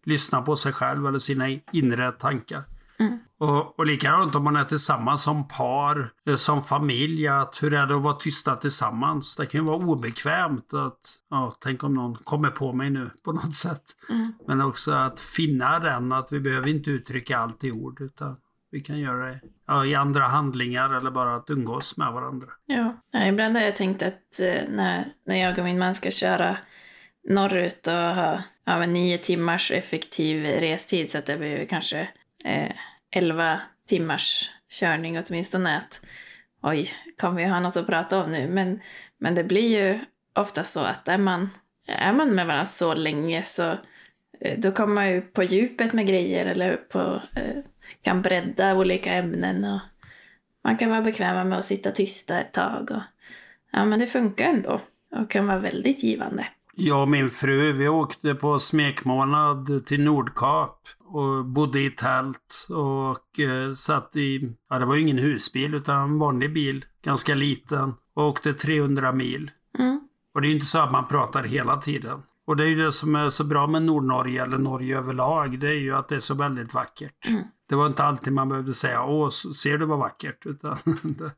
lyssna 0.03 0.41
på 0.41 0.55
sig 0.55 0.73
själv 0.73 1.07
eller 1.07 1.19
sina 1.19 1.49
inre 1.71 2.11
tankar. 2.11 2.63
Mm. 2.99 3.19
Och, 3.37 3.79
och 3.79 3.85
likadant 3.85 4.35
om 4.35 4.43
man 4.43 4.55
är 4.55 4.63
tillsammans 4.63 5.23
som 5.23 5.47
par, 5.47 6.09
eh, 6.27 6.35
som 6.35 6.63
familj, 6.63 7.27
att 7.27 7.63
hur 7.63 7.73
är 7.73 7.87
det 7.87 7.95
att 7.95 8.01
vara 8.01 8.13
tysta 8.13 8.55
tillsammans? 8.55 9.35
Det 9.35 9.45
kan 9.45 9.61
ju 9.61 9.65
vara 9.65 9.77
obekvämt 9.77 10.73
att, 10.73 10.99
ja, 11.29 11.55
tänk 11.59 11.83
om 11.83 11.93
någon 11.93 12.15
kommer 12.15 12.49
på 12.49 12.73
mig 12.73 12.89
nu 12.89 13.09
på 13.23 13.31
något 13.31 13.55
sätt. 13.55 13.83
Mm. 14.09 14.33
Men 14.47 14.61
också 14.61 14.91
att 14.91 15.19
finna 15.19 15.79
den, 15.79 16.11
att 16.11 16.31
vi 16.31 16.39
behöver 16.39 16.67
inte 16.67 16.89
uttrycka 16.89 17.37
allt 17.37 17.63
i 17.63 17.71
ord, 17.71 18.01
utan 18.01 18.35
vi 18.71 18.79
kan 18.79 18.99
göra 18.99 19.25
det 19.25 19.39
ja, 19.67 19.85
i 19.85 19.95
andra 19.95 20.23
handlingar 20.23 20.93
eller 20.93 21.11
bara 21.11 21.35
att 21.35 21.49
umgås 21.49 21.97
med 21.97 22.13
varandra. 22.13 22.47
Ja, 22.65 22.93
ibland 23.27 23.55
har 23.57 23.63
jag 23.63 23.75
tänkt 23.75 24.03
att 24.03 24.39
eh, 24.43 24.69
när, 24.69 25.13
när 25.25 25.35
jag 25.35 25.57
och 25.57 25.63
min 25.63 25.79
man 25.79 25.95
ska 25.95 26.11
köra 26.11 26.57
norrut 27.27 27.87
och 27.87 27.93
ha 27.93 28.43
ja, 28.65 28.79
men 28.79 28.91
nio 28.91 29.17
timmars 29.17 29.71
effektiv 29.71 30.45
restid 30.45 31.11
så 31.11 31.17
att 31.17 31.25
det 31.25 31.37
blir 31.37 31.65
kanske 31.65 32.07
eh, 32.45 32.71
11 33.11 33.61
timmars 33.87 34.51
körning 34.69 35.19
åtminstone. 35.19 35.77
Att, 35.77 36.05
oj, 36.61 36.89
kommer 37.17 37.41
vi 37.41 37.47
ha 37.47 37.59
något 37.59 37.77
att 37.77 37.87
prata 37.87 38.23
om 38.23 38.31
nu? 38.31 38.47
Men, 38.47 38.81
men 39.17 39.35
det 39.35 39.43
blir 39.43 39.77
ju 39.77 39.99
ofta 40.35 40.63
så 40.63 40.79
att 40.79 41.07
är 41.07 41.17
man, 41.17 41.49
är 41.87 42.13
man 42.13 42.35
med 42.35 42.47
varandra 42.47 42.65
så 42.65 42.93
länge 42.93 43.43
så 43.43 43.71
eh, 44.39 44.59
då 44.59 44.71
kommer 44.71 44.93
man 44.93 45.09
ju 45.09 45.21
på 45.21 45.43
djupet 45.43 45.93
med 45.93 46.07
grejer 46.07 46.45
eller 46.45 46.75
på, 46.75 47.21
eh, 47.35 47.63
kan 48.01 48.21
bredda 48.21 48.75
olika 48.75 49.13
ämnen 49.13 49.65
och 49.65 49.79
man 50.63 50.77
kan 50.77 50.89
vara 50.89 51.01
bekväma 51.01 51.43
med 51.43 51.57
att 51.57 51.65
sitta 51.65 51.91
tysta 51.91 52.39
ett 52.39 52.53
tag. 52.53 52.91
Och, 52.91 53.01
ja, 53.71 53.85
men 53.85 53.99
det 53.99 54.07
funkar 54.07 54.45
ändå 54.45 54.81
och 55.15 55.31
kan 55.31 55.47
vara 55.47 55.59
väldigt 55.59 56.03
givande. 56.03 56.47
Jag 56.79 57.01
och 57.01 57.09
min 57.09 57.29
fru, 57.29 57.71
vi 57.73 57.87
åkte 57.87 58.35
på 58.35 58.59
smekmånad 58.59 59.85
till 59.85 60.03
Nordkap 60.03 60.87
och 60.99 61.45
bodde 61.45 61.79
i 61.79 61.89
tält 61.89 62.67
och 62.69 63.39
eh, 63.39 63.73
satt 63.73 64.15
i, 64.15 64.55
ja 64.69 64.79
det 64.79 64.85
var 64.85 64.95
ju 64.95 65.01
ingen 65.01 65.17
husbil 65.17 65.73
utan 65.73 66.01
en 66.01 66.19
vanlig 66.19 66.53
bil, 66.53 66.85
ganska 67.01 67.35
liten, 67.35 67.93
och 68.13 68.27
åkte 68.27 68.53
300 68.53 69.11
mil. 69.11 69.51
Mm. 69.79 70.01
Och 70.33 70.41
det 70.41 70.47
är 70.47 70.49
ju 70.49 70.55
inte 70.55 70.65
så 70.65 70.79
att 70.79 70.91
man 70.91 71.07
pratar 71.07 71.43
hela 71.43 71.77
tiden. 71.77 72.21
Och 72.47 72.57
det 72.57 72.63
är 72.63 72.67
ju 72.67 72.83
det 72.83 72.91
som 72.91 73.15
är 73.15 73.29
så 73.29 73.43
bra 73.43 73.67
med 73.67 73.81
Nordnorge, 73.81 74.43
eller 74.43 74.57
Norge 74.57 74.97
överlag, 74.97 75.59
det 75.59 75.67
är 75.67 75.79
ju 75.79 75.95
att 75.95 76.07
det 76.07 76.15
är 76.15 76.19
så 76.19 76.33
väldigt 76.33 76.73
vackert. 76.73 77.27
Mm. 77.27 77.43
Det 77.69 77.75
var 77.75 77.87
inte 77.87 78.03
alltid 78.03 78.33
man 78.33 78.49
behövde 78.49 78.73
säga 78.73 79.03
åh, 79.03 79.29
ser 79.29 79.77
du 79.77 79.85
vad 79.85 79.99
vackert? 79.99 80.45
Utan 80.45 80.77
det, 81.03 81.31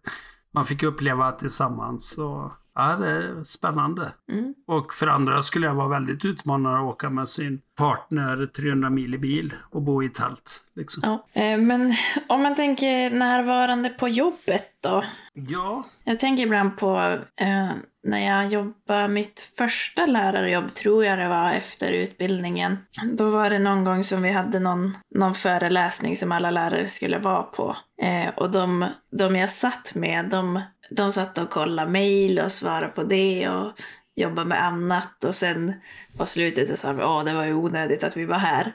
man 0.51 0.65
fick 0.65 0.83
uppleva 0.83 1.31
tillsammans. 1.31 2.17
Och, 2.17 2.51
ja, 2.79 2.95
det 2.95 3.09
är 3.09 3.43
spännande. 3.43 4.11
Mm. 4.31 4.53
Och 4.67 4.93
för 4.93 5.07
andra 5.07 5.41
skulle 5.41 5.67
det 5.67 5.73
vara 5.73 5.87
väldigt 5.87 6.25
utmanande 6.25 6.79
att 6.79 6.85
åka 6.85 7.09
med 7.09 7.29
sin 7.29 7.61
partner 7.77 8.45
300 8.45 8.89
mil 8.89 9.13
i 9.13 9.17
bil 9.17 9.53
och 9.69 9.81
bo 9.81 10.03
i 10.03 10.09
tält. 10.09 10.63
Liksom. 10.75 11.01
Ja. 11.05 11.41
Eh, 11.41 11.57
Men 11.57 11.93
om 12.27 12.43
man 12.43 12.55
tänker 12.55 13.09
närvarande 13.09 13.89
på 13.89 14.07
jobbet 14.09 14.65
då? 14.83 15.03
Ja, 15.33 15.83
Jag 16.03 16.19
tänker 16.19 16.43
ibland 16.43 16.77
på 16.77 17.19
eh, 17.41 17.69
när 18.03 18.27
jag 18.27 18.47
jobbade 18.47 19.07
mitt 19.07 19.51
första 19.57 20.05
lärarjobb, 20.05 20.73
tror 20.73 21.05
jag 21.05 21.19
det 21.19 21.27
var, 21.27 21.51
efter 21.51 21.91
utbildningen. 21.91 22.77
Då 23.13 23.29
var 23.29 23.49
det 23.49 23.59
någon 23.59 23.83
gång 23.83 24.03
som 24.03 24.21
vi 24.21 24.31
hade 24.31 24.59
någon, 24.59 24.97
någon 25.15 25.33
föreläsning 25.33 26.15
som 26.15 26.31
alla 26.31 26.51
lärare 26.51 26.87
skulle 26.87 27.17
vara 27.17 27.43
på. 27.43 27.75
Eh, 28.01 28.29
och 28.35 28.51
de, 28.51 28.85
de 29.11 29.35
jag 29.35 29.49
satt 29.51 29.95
med, 29.95 30.25
de, 30.25 30.61
de 30.89 31.11
satt 31.11 31.37
och 31.37 31.49
kollade 31.49 31.91
mejl 31.91 32.39
och 32.39 32.51
svarade 32.51 32.87
på 32.87 33.03
det 33.03 33.49
och 33.49 33.71
jobbade 34.15 34.47
med 34.47 34.63
annat. 34.63 35.23
Och 35.23 35.35
sen 35.35 35.73
på 36.17 36.25
slutet 36.25 36.67
så 36.67 36.77
sa 36.77 36.93
vi 36.93 37.01
att 37.01 37.25
det 37.25 37.33
var 37.33 37.45
ju 37.45 37.53
onödigt 37.53 38.03
att 38.03 38.17
vi 38.17 38.25
var 38.25 38.37
här. 38.37 38.73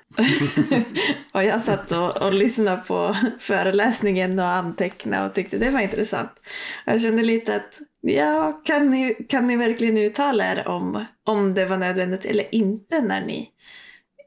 och 1.32 1.44
jag 1.44 1.60
satt 1.60 1.92
och, 1.92 2.22
och 2.22 2.34
lyssnade 2.34 2.76
på 2.76 3.16
föreläsningen 3.38 4.38
och 4.38 4.48
antecknade 4.48 5.26
och 5.26 5.34
tyckte 5.34 5.58
det 5.58 5.70
var 5.70 5.80
intressant. 5.80 6.30
Jag 6.84 7.00
kände 7.00 7.22
lite 7.22 7.56
att, 7.56 7.80
ja, 8.00 8.60
kan 8.64 8.90
ni, 8.90 9.14
kan 9.14 9.46
ni 9.46 9.56
verkligen 9.56 9.98
uttala 9.98 10.52
er 10.52 10.68
om, 10.68 11.04
om 11.24 11.54
det 11.54 11.66
var 11.66 11.76
nödvändigt 11.76 12.24
eller 12.24 12.54
inte 12.54 13.00
när 13.00 13.20
ni 13.20 13.50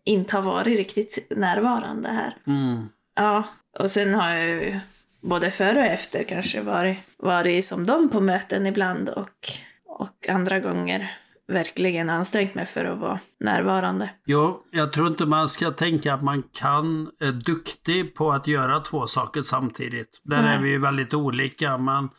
inte 0.05 0.35
har 0.35 0.43
varit 0.43 0.77
riktigt 0.77 1.27
närvarande 1.29 2.09
här? 2.09 2.37
mm. 2.47 2.89
Ja, 3.15 3.43
och 3.79 3.91
sen 3.91 4.13
har 4.13 4.29
jag 4.29 4.49
ju 4.49 4.79
både 5.21 5.51
före 5.51 5.79
och 5.79 5.85
efter 5.85 6.23
kanske 6.23 6.61
varit, 6.61 6.97
varit 7.17 7.65
som 7.65 7.83
dem 7.83 8.09
på 8.09 8.21
möten 8.21 8.65
ibland 8.65 9.09
och, 9.09 9.47
och 9.85 10.29
andra 10.29 10.59
gånger 10.59 11.11
verkligen 11.47 12.09
ansträngt 12.09 12.55
mig 12.55 12.65
för 12.65 12.85
att 12.85 12.99
vara 12.99 13.19
närvarande. 13.39 14.09
Jo, 14.25 14.61
jag 14.71 14.93
tror 14.93 15.07
inte 15.07 15.25
man 15.25 15.49
ska 15.49 15.71
tänka 15.71 16.13
att 16.13 16.21
man 16.21 16.43
kan, 16.53 17.11
är 17.19 17.31
duktig 17.31 18.15
på 18.15 18.31
att 18.31 18.47
göra 18.47 18.79
två 18.79 19.07
saker 19.07 19.41
samtidigt. 19.41 20.21
Där 20.23 20.41
Nej. 20.41 20.55
är 20.55 20.61
vi 20.61 20.69
ju 20.69 20.79
väldigt 20.79 21.13
olika, 21.13 21.77
men 21.77 22.09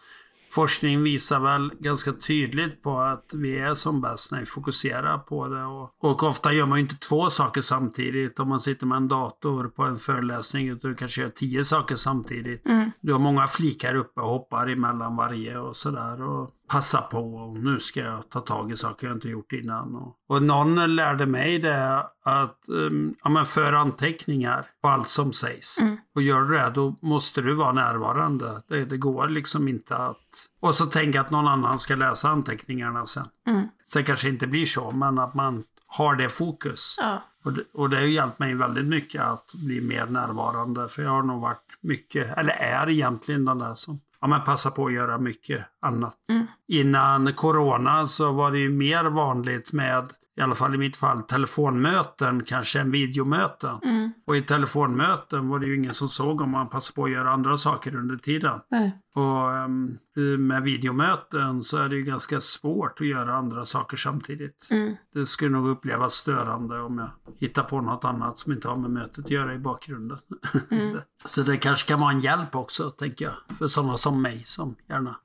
forskning 0.58 1.02
visar 1.02 1.40
väl 1.40 1.70
ganska 1.78 2.12
tydligt 2.12 2.82
på 2.82 3.00
att 3.00 3.34
vi 3.34 3.58
är 3.58 3.74
som 3.74 4.00
bäst 4.00 4.32
när 4.32 4.40
vi 4.40 4.46
fokuserar 4.46 5.18
på 5.18 5.48
det. 5.48 5.64
Och, 5.64 5.94
och 6.00 6.22
ofta 6.22 6.52
gör 6.52 6.66
man 6.66 6.78
ju 6.78 6.82
inte 6.82 6.96
två 7.08 7.30
saker 7.30 7.60
samtidigt. 7.60 8.40
Om 8.40 8.48
man 8.48 8.60
sitter 8.60 8.86
med 8.86 8.96
en 8.96 9.08
dator 9.08 9.68
på 9.68 9.82
en 9.82 9.96
föreläsning, 9.96 10.68
utan 10.68 10.90
du 10.90 10.96
kanske 10.96 11.20
gör 11.20 11.28
tio 11.28 11.64
saker 11.64 11.96
samtidigt. 11.96 12.66
Mm. 12.66 12.90
Du 13.00 13.12
har 13.12 13.20
många 13.20 13.46
flikar 13.46 13.94
uppe 13.94 14.20
och 14.20 14.28
hoppar 14.28 14.66
emellan 14.66 15.16
varje 15.16 15.58
och 15.58 15.76
sådär. 15.76 16.22
Och 16.22 16.50
passa 16.68 17.02
på 17.02 17.34
och 17.34 17.58
nu 17.58 17.80
ska 17.80 18.00
jag 18.00 18.30
ta 18.30 18.40
tag 18.40 18.72
i 18.72 18.76
saker 18.76 19.06
jag 19.06 19.16
inte 19.16 19.28
gjort 19.28 19.52
innan. 19.52 19.94
Och, 19.96 20.16
och 20.28 20.42
någon 20.42 20.96
lärde 20.96 21.26
mig 21.26 21.58
det 21.58 22.06
att 22.24 22.64
um, 22.68 23.14
ja, 23.24 23.30
men 23.30 23.44
för 23.44 23.72
anteckningar 23.72 24.66
på 24.82 24.88
allt 24.88 25.08
som 25.08 25.32
sägs. 25.32 25.78
Mm. 25.80 25.96
Och 26.14 26.22
gör 26.22 26.42
du 26.42 26.56
det, 26.56 26.70
då 26.74 26.96
måste 27.02 27.40
du 27.40 27.54
vara 27.54 27.72
närvarande. 27.72 28.62
Det, 28.68 28.84
det 28.84 28.96
går 28.96 29.28
liksom 29.28 29.68
inte 29.68 29.96
att... 29.96 30.16
Och 30.60 30.74
så 30.74 30.86
tänka 30.86 31.20
att 31.20 31.30
någon 31.30 31.48
annan 31.48 31.78
ska 31.78 31.94
läsa 31.94 32.28
anteckningarna 32.28 33.06
sen. 33.06 33.26
Mm. 33.46 33.68
Det 33.94 34.02
kanske 34.02 34.28
inte 34.28 34.46
blir 34.46 34.66
så, 34.66 34.90
men 34.90 35.18
att 35.18 35.34
man 35.34 35.64
har 35.86 36.14
det 36.14 36.28
fokus. 36.28 36.96
Ja. 37.00 37.22
Och 37.44 37.52
det, 37.52 37.62
och 37.72 37.90
det 37.90 37.96
har 37.96 38.02
hjälpt 38.02 38.38
mig 38.38 38.54
väldigt 38.54 38.86
mycket 38.86 39.22
att 39.22 39.52
bli 39.54 39.80
mer 39.80 40.06
närvarande. 40.06 40.88
För 40.88 41.02
jag 41.02 41.10
har 41.10 41.22
nog 41.22 41.40
varit 41.40 41.78
mycket, 41.80 42.38
eller 42.38 42.52
är 42.52 42.90
egentligen 42.90 43.44
den 43.44 43.58
där 43.58 43.74
som 43.74 44.00
ja, 44.20 44.26
men 44.26 44.44
passar 44.44 44.70
på 44.70 44.86
att 44.86 44.92
göra 44.92 45.18
mycket 45.18 45.66
annat. 45.80 46.16
Mm. 46.28 46.46
Innan 46.68 47.32
corona 47.34 48.06
så 48.06 48.32
var 48.32 48.50
det 48.52 48.58
ju 48.58 48.70
mer 48.70 49.04
vanligt 49.04 49.72
med, 49.72 50.08
i 50.38 50.40
alla 50.40 50.54
fall 50.54 50.74
i 50.74 50.78
mitt 50.78 50.96
fall, 50.96 51.22
telefonmöten 51.22 52.44
kanske 52.44 52.80
än 52.80 52.90
videomöten. 52.90 53.78
Mm. 53.84 54.12
Och 54.26 54.36
i 54.36 54.42
telefonmöten 54.42 55.48
var 55.48 55.58
det 55.58 55.66
ju 55.66 55.76
ingen 55.76 55.94
som 55.94 56.08
såg 56.08 56.40
om 56.40 56.50
man 56.50 56.68
passade 56.68 56.94
på 56.94 57.04
att 57.04 57.10
göra 57.10 57.30
andra 57.30 57.56
saker 57.56 57.96
under 57.96 58.16
tiden. 58.16 58.60
Nej. 58.70 58.98
Och 59.14 59.56
ehm, 59.56 59.98
med 60.38 60.62
videomöten 60.62 61.62
så 61.62 61.76
är 61.76 61.88
det 61.88 61.96
ju 61.96 62.02
ganska 62.02 62.40
svårt 62.40 63.00
att 63.00 63.06
göra 63.06 63.34
andra 63.34 63.64
saker 63.64 63.96
samtidigt. 63.96 64.66
Mm. 64.70 64.96
Det 65.14 65.26
skulle 65.26 65.50
nog 65.50 65.68
upplevas 65.68 66.14
störande 66.14 66.80
om 66.80 66.98
jag 66.98 67.10
hittar 67.38 67.62
på 67.62 67.80
något 67.80 68.04
annat 68.04 68.38
som 68.38 68.52
inte 68.52 68.68
har 68.68 68.76
med 68.76 68.90
mötet 68.90 69.24
att 69.24 69.30
göra 69.30 69.54
i 69.54 69.58
bakgrunden. 69.58 70.18
Mm. 70.70 70.98
så 71.24 71.42
det 71.42 71.56
kanske 71.56 71.88
kan 71.88 72.00
vara 72.00 72.12
en 72.12 72.20
hjälp 72.20 72.54
också, 72.54 72.90
tänker 72.90 73.24
jag. 73.24 73.56
För 73.58 73.66
sådana 73.66 73.96
som 73.96 74.22
mig 74.22 74.42
som 74.44 74.74
gärna 74.88 75.16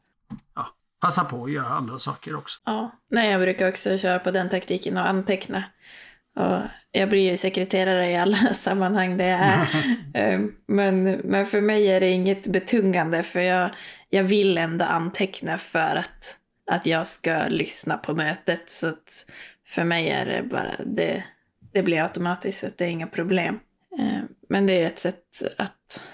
ja, 0.56 0.68
passar 1.04 1.24
på 1.24 1.44
att 1.44 1.52
göra 1.52 1.68
andra 1.68 1.98
saker 1.98 2.36
också. 2.36 2.62
Ja. 2.66 2.92
Nej, 3.10 3.32
jag 3.32 3.42
brukar 3.42 3.70
också 3.70 3.98
köra 3.98 4.20
på 4.20 4.32
den 4.32 4.50
taktiken 4.50 4.98
och 4.98 5.08
anteckna. 5.08 5.64
Och 6.36 6.62
jag 6.92 7.10
blir 7.10 7.30
ju 7.30 7.38
sekreterare 7.38 8.12
i 8.12 8.18
alla 8.18 8.36
sammanhang 8.54 9.18
det 9.18 9.24
är. 9.24 9.68
Eh, 10.16 10.40
men, 10.68 11.04
men 11.04 11.46
för 11.46 11.62
mig 11.62 11.88
är 11.88 12.00
det 12.00 12.10
inget 12.10 12.48
betungande 12.48 13.24
för 13.24 13.40
jag, 13.40 13.70
jag 14.10 14.24
vill 14.24 14.58
ändå 14.58 14.86
anteckna 14.86 15.58
för 15.58 15.96
att, 15.96 16.36
att 16.72 16.86
jag 16.86 17.08
ska 17.08 17.44
lyssna 17.48 17.98
på 17.98 18.14
mötet. 18.14 18.70
Så 18.70 18.88
att 18.88 19.26
för 19.68 19.84
mig 19.84 20.10
är 20.10 20.26
det 20.26 20.44
bara, 20.44 20.76
det, 20.86 21.24
det 21.74 21.84
blir 21.84 22.02
automatiskt, 22.02 22.60
så 22.60 22.68
det 22.78 22.86
är 22.86 22.90
inga 22.90 23.08
problem. 23.08 23.60
Eh, 24.00 24.24
Men 24.50 24.68
det 24.68 24.82
är 24.82 24.88
ett 24.88 25.00
sätt 25.00 25.24
att, 25.58 26.08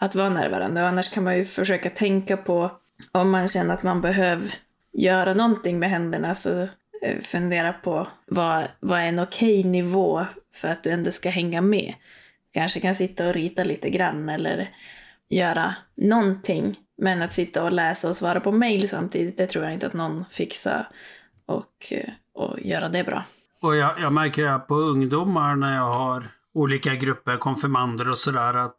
att 0.00 0.14
vara 0.14 0.28
närvarande. 0.28 0.82
Och 0.82 0.88
annars 0.88 1.10
kan 1.10 1.24
man 1.24 1.36
ju 1.36 1.44
försöka 1.44 1.90
tänka 1.90 2.36
på 2.36 2.70
om 3.12 3.30
man 3.30 3.48
känner 3.48 3.74
att 3.74 3.82
man 3.82 4.00
behöver 4.00 4.54
göra 4.92 5.34
någonting 5.34 5.78
med 5.78 5.90
händerna 5.90 6.34
så 6.34 6.62
eh, 7.02 7.20
fundera 7.22 7.72
på 7.72 8.08
vad, 8.26 8.68
vad 8.80 9.00
är 9.00 9.04
en 9.04 9.18
okej 9.18 9.64
nivå 9.64 10.26
för 10.54 10.68
att 10.68 10.82
du 10.82 10.90
ändå 10.90 11.10
ska 11.10 11.30
hänga 11.30 11.60
med. 11.60 11.94
Kanske 12.52 12.80
kan 12.80 12.94
sitta 12.94 13.28
och 13.28 13.34
rita 13.34 13.64
lite 13.64 13.90
grann 13.90 14.28
eller 14.28 14.70
göra 15.28 15.74
någonting. 15.96 16.76
Men 16.98 17.22
att 17.22 17.32
sitta 17.32 17.64
och 17.64 17.72
läsa 17.72 18.08
och 18.08 18.16
svara 18.16 18.40
på 18.40 18.52
mejl 18.52 18.88
samtidigt, 18.88 19.36
det 19.36 19.46
tror 19.46 19.64
jag 19.64 19.74
inte 19.74 19.86
att 19.86 19.92
någon 19.92 20.24
fixar 20.30 20.88
och, 21.46 21.92
eh, 21.92 22.10
och 22.34 22.60
göra 22.60 22.88
det 22.88 23.04
bra. 23.04 23.24
Och 23.60 23.76
jag, 23.76 24.00
jag 24.00 24.12
märker 24.12 24.42
det 24.42 24.48
här 24.48 24.58
på 24.58 24.74
ungdomar 24.74 25.56
när 25.56 25.76
jag 25.76 25.92
har 25.92 26.28
olika 26.54 26.94
grupper, 26.94 27.36
konfirmander 27.36 28.08
och 28.08 28.18
sådär, 28.18 28.54
att 28.54 28.74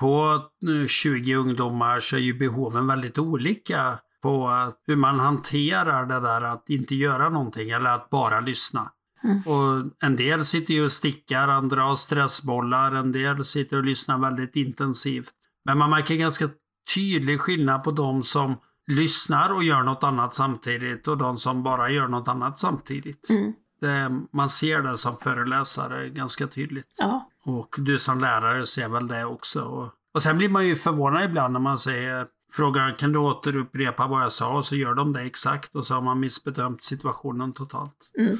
på 0.00 0.42
eh, 0.82 0.86
20 0.86 1.34
ungdomar 1.34 2.00
så 2.00 2.16
är 2.16 2.20
ju 2.20 2.38
behoven 2.38 2.86
väldigt 2.86 3.18
olika 3.18 3.98
på 4.22 4.48
att 4.48 4.82
hur 4.86 4.96
man 4.96 5.20
hanterar 5.20 6.06
det 6.06 6.20
där 6.20 6.42
att 6.42 6.70
inte 6.70 6.94
göra 6.94 7.28
någonting 7.28 7.70
eller 7.70 7.90
att 7.90 8.10
bara 8.10 8.40
lyssna. 8.40 8.92
Mm. 9.24 9.42
Och 9.46 9.92
en 10.02 10.16
del 10.16 10.44
sitter 10.44 10.74
ju 10.74 10.84
och 10.84 10.92
stickar, 10.92 11.48
andra 11.48 11.82
har 11.82 11.96
stressbollar, 11.96 12.92
en 12.92 13.12
del 13.12 13.44
sitter 13.44 13.76
och 13.76 13.84
lyssnar 13.84 14.18
väldigt 14.18 14.56
intensivt. 14.56 15.34
Men 15.64 15.78
man 15.78 15.90
märker 15.90 16.14
ganska 16.14 16.48
tydlig 16.94 17.40
skillnad 17.40 17.84
på 17.84 17.90
de 17.90 18.22
som 18.22 18.56
lyssnar 18.86 19.52
och 19.52 19.64
gör 19.64 19.82
något 19.82 20.04
annat 20.04 20.34
samtidigt 20.34 21.08
och 21.08 21.18
de 21.18 21.36
som 21.36 21.62
bara 21.62 21.90
gör 21.90 22.08
något 22.08 22.28
annat 22.28 22.58
samtidigt. 22.58 23.30
Mm. 23.30 23.52
Det, 23.80 24.20
man 24.32 24.50
ser 24.50 24.82
det 24.82 24.98
som 24.98 25.16
föreläsare 25.16 26.08
ganska 26.08 26.46
tydligt. 26.46 26.94
Ja. 26.98 27.30
Och 27.48 27.74
du 27.78 27.98
som 27.98 28.20
lärare 28.20 28.66
ser 28.66 28.88
väl 28.88 29.08
det 29.08 29.24
också. 29.24 29.62
Och, 29.62 29.88
och 30.14 30.22
sen 30.22 30.38
blir 30.38 30.48
man 30.48 30.66
ju 30.66 30.74
förvånad 30.74 31.24
ibland 31.24 31.52
när 31.52 31.60
man 31.60 31.78
säger 31.78 32.26
Frågar 32.52 32.96
kan 32.96 33.12
du 33.12 33.18
återupprepa 33.18 34.06
vad 34.06 34.22
jag 34.22 34.32
sa 34.32 34.56
och 34.56 34.64
så 34.64 34.76
gör 34.76 34.94
de 34.94 35.12
det 35.12 35.20
exakt 35.20 35.74
och 35.74 35.86
så 35.86 35.94
har 35.94 36.00
man 36.00 36.20
missbedömt 36.20 36.82
situationen 36.82 37.52
totalt. 37.52 38.10
Mm. 38.18 38.38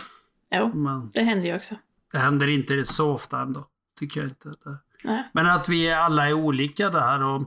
Jo, 0.51 0.73
Men 0.75 1.11
det 1.14 1.23
händer 1.23 1.49
ju 1.49 1.57
också. 1.57 1.75
det 2.12 2.18
händer 2.18 2.47
inte 2.47 2.85
så 2.85 3.11
ofta 3.12 3.40
ändå. 3.40 3.66
Tycker 3.99 4.21
jag 4.21 4.31
inte. 4.31 4.49
Det. 4.49 4.79
Nej. 5.05 5.31
Men 5.33 5.47
att 5.47 5.68
vi 5.68 5.92
alla 5.92 6.29
är 6.29 6.33
olika 6.33 6.90
där 6.90 7.23
och 7.23 7.42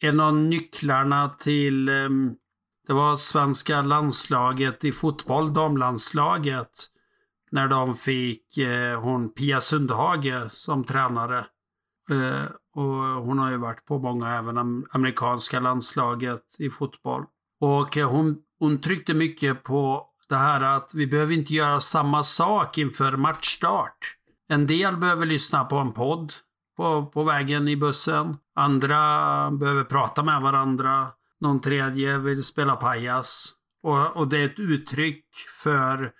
en 0.00 0.20
av 0.20 0.36
nycklarna 0.36 1.28
till 1.28 1.88
ehm, 1.88 2.34
det 2.86 2.92
var 2.92 3.16
svenska 3.16 3.82
landslaget 3.82 4.84
i 4.84 4.92
fotboll, 4.92 5.54
damlandslaget. 5.54 6.70
När 7.54 7.68
de 7.68 7.94
fick 7.94 8.58
eh, 8.58 9.00
hon 9.00 9.34
Pia 9.34 9.60
Sundhage 9.60 10.52
som 10.52 10.84
tränare. 10.84 11.38
Eh, 12.10 12.46
och 12.74 13.24
hon 13.24 13.38
har 13.38 13.50
ju 13.50 13.56
varit 13.56 13.84
på 13.84 13.98
många, 13.98 14.34
även 14.34 14.58
am- 14.58 14.86
amerikanska 14.90 15.60
landslaget 15.60 16.42
i 16.58 16.70
fotboll. 16.70 17.24
Och 17.60 17.96
eh, 17.96 18.10
hon, 18.10 18.36
hon 18.58 18.80
tryckte 18.80 19.14
mycket 19.14 19.62
på 19.62 20.06
det 20.28 20.36
här 20.36 20.60
att 20.60 20.90
vi 20.94 21.06
behöver 21.06 21.34
inte 21.34 21.54
göra 21.54 21.80
samma 21.80 22.22
sak 22.22 22.78
inför 22.78 23.16
matchstart. 23.16 23.98
En 24.48 24.66
del 24.66 24.96
behöver 24.96 25.26
lyssna 25.26 25.64
på 25.64 25.76
en 25.76 25.92
podd 25.92 26.32
på, 26.76 27.06
på 27.06 27.24
vägen 27.24 27.68
i 27.68 27.76
bussen. 27.76 28.36
Andra 28.54 28.98
behöver 29.50 29.84
prata 29.84 30.22
med 30.22 30.42
varandra. 30.42 31.08
Någon 31.40 31.60
tredje 31.60 32.18
vill 32.18 32.42
spela 32.42 32.76
pajas. 32.76 33.52
Och, 33.82 34.16
och 34.16 34.28
det 34.28 34.38
är 34.38 34.44
ett 34.44 34.60
uttryck 34.60 35.24
för 35.62 36.12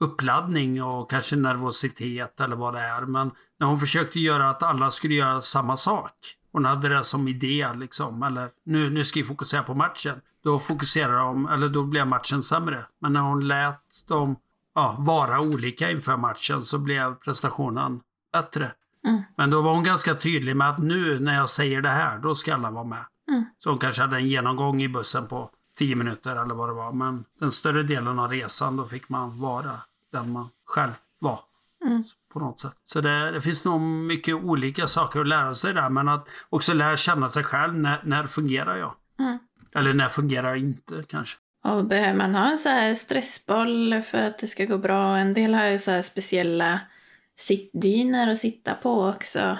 uppladdning 0.00 0.82
och 0.82 1.10
kanske 1.10 1.36
nervositet 1.36 2.40
eller 2.40 2.56
vad 2.56 2.74
det 2.74 2.80
är. 2.80 3.02
Men 3.02 3.30
när 3.60 3.66
hon 3.66 3.80
försökte 3.80 4.20
göra 4.20 4.50
att 4.50 4.62
alla 4.62 4.90
skulle 4.90 5.14
göra 5.14 5.42
samma 5.42 5.76
sak. 5.76 6.12
Hon 6.52 6.64
hade 6.64 6.88
det 6.88 7.04
som 7.04 7.28
idé 7.28 7.68
liksom. 7.76 8.22
Eller 8.22 8.50
nu, 8.64 8.90
nu 8.90 9.04
ska 9.04 9.20
vi 9.20 9.26
fokusera 9.26 9.62
på 9.62 9.74
matchen. 9.74 10.20
Då 10.44 10.58
fokuserar 10.58 11.18
de, 11.18 11.48
eller 11.48 11.68
då 11.68 11.82
blev 11.82 12.06
matchen 12.06 12.42
sämre. 12.42 12.84
Men 13.00 13.12
när 13.12 13.20
hon 13.20 13.48
lät 13.48 14.06
dem 14.08 14.36
ja, 14.74 14.96
vara 14.98 15.40
olika 15.40 15.90
inför 15.90 16.16
matchen 16.16 16.64
så 16.64 16.78
blev 16.78 17.14
prestationen 17.14 18.00
bättre. 18.32 18.72
Mm. 19.06 19.22
Men 19.36 19.50
då 19.50 19.62
var 19.62 19.74
hon 19.74 19.84
ganska 19.84 20.14
tydlig 20.14 20.56
med 20.56 20.70
att 20.70 20.78
nu 20.78 21.20
när 21.20 21.34
jag 21.34 21.48
säger 21.48 21.82
det 21.82 21.88
här, 21.88 22.18
då 22.18 22.34
ska 22.34 22.54
alla 22.54 22.70
vara 22.70 22.84
med. 22.84 23.04
Mm. 23.28 23.44
Så 23.58 23.70
hon 23.70 23.78
kanske 23.78 24.02
hade 24.02 24.16
en 24.16 24.28
genomgång 24.28 24.82
i 24.82 24.88
bussen 24.88 25.26
på 25.26 25.50
tio 25.78 25.96
minuter 25.96 26.36
eller 26.36 26.54
vad 26.54 26.68
det 26.68 26.72
var. 26.72 26.92
Men 26.92 27.24
den 27.40 27.52
större 27.52 27.82
delen 27.82 28.18
av 28.18 28.30
resan, 28.30 28.76
då 28.76 28.84
fick 28.84 29.08
man 29.08 29.40
vara 29.40 29.72
den 30.12 30.32
man 30.32 30.48
själv 30.64 30.92
var. 31.18 31.40
Mm. 31.84 32.04
På 32.32 32.38
något 32.38 32.60
sätt. 32.60 32.74
Så 32.84 33.00
det, 33.00 33.30
det 33.30 33.40
finns 33.40 33.64
nog 33.64 33.80
mycket 33.80 34.34
olika 34.34 34.86
saker 34.86 35.20
att 35.20 35.28
lära 35.28 35.54
sig 35.54 35.74
där. 35.74 35.88
Men 35.88 36.08
att 36.08 36.28
också 36.48 36.74
lära 36.74 36.96
känna 36.96 37.28
sig 37.28 37.44
själv. 37.44 37.74
När, 37.74 38.00
när 38.04 38.26
fungerar 38.26 38.76
jag? 38.76 38.94
Mm. 39.18 39.38
Eller 39.74 39.92
när 39.94 40.08
fungerar 40.08 40.48
jag 40.48 40.58
inte 40.58 41.04
kanske? 41.08 41.38
Och 41.64 41.84
behöver 41.84 42.14
man 42.14 42.34
ha 42.34 42.50
en 42.50 42.58
så 42.58 42.68
här 42.68 42.94
stressboll 42.94 44.02
för 44.02 44.22
att 44.22 44.38
det 44.38 44.46
ska 44.46 44.64
gå 44.64 44.78
bra? 44.78 45.16
En 45.16 45.34
del 45.34 45.54
har 45.54 45.64
ju 45.66 45.78
så 45.78 45.90
här 45.90 46.02
speciella 46.02 46.80
sittdynor 47.36 48.28
att 48.28 48.38
sitta 48.38 48.74
på 48.74 49.08
också. 49.08 49.58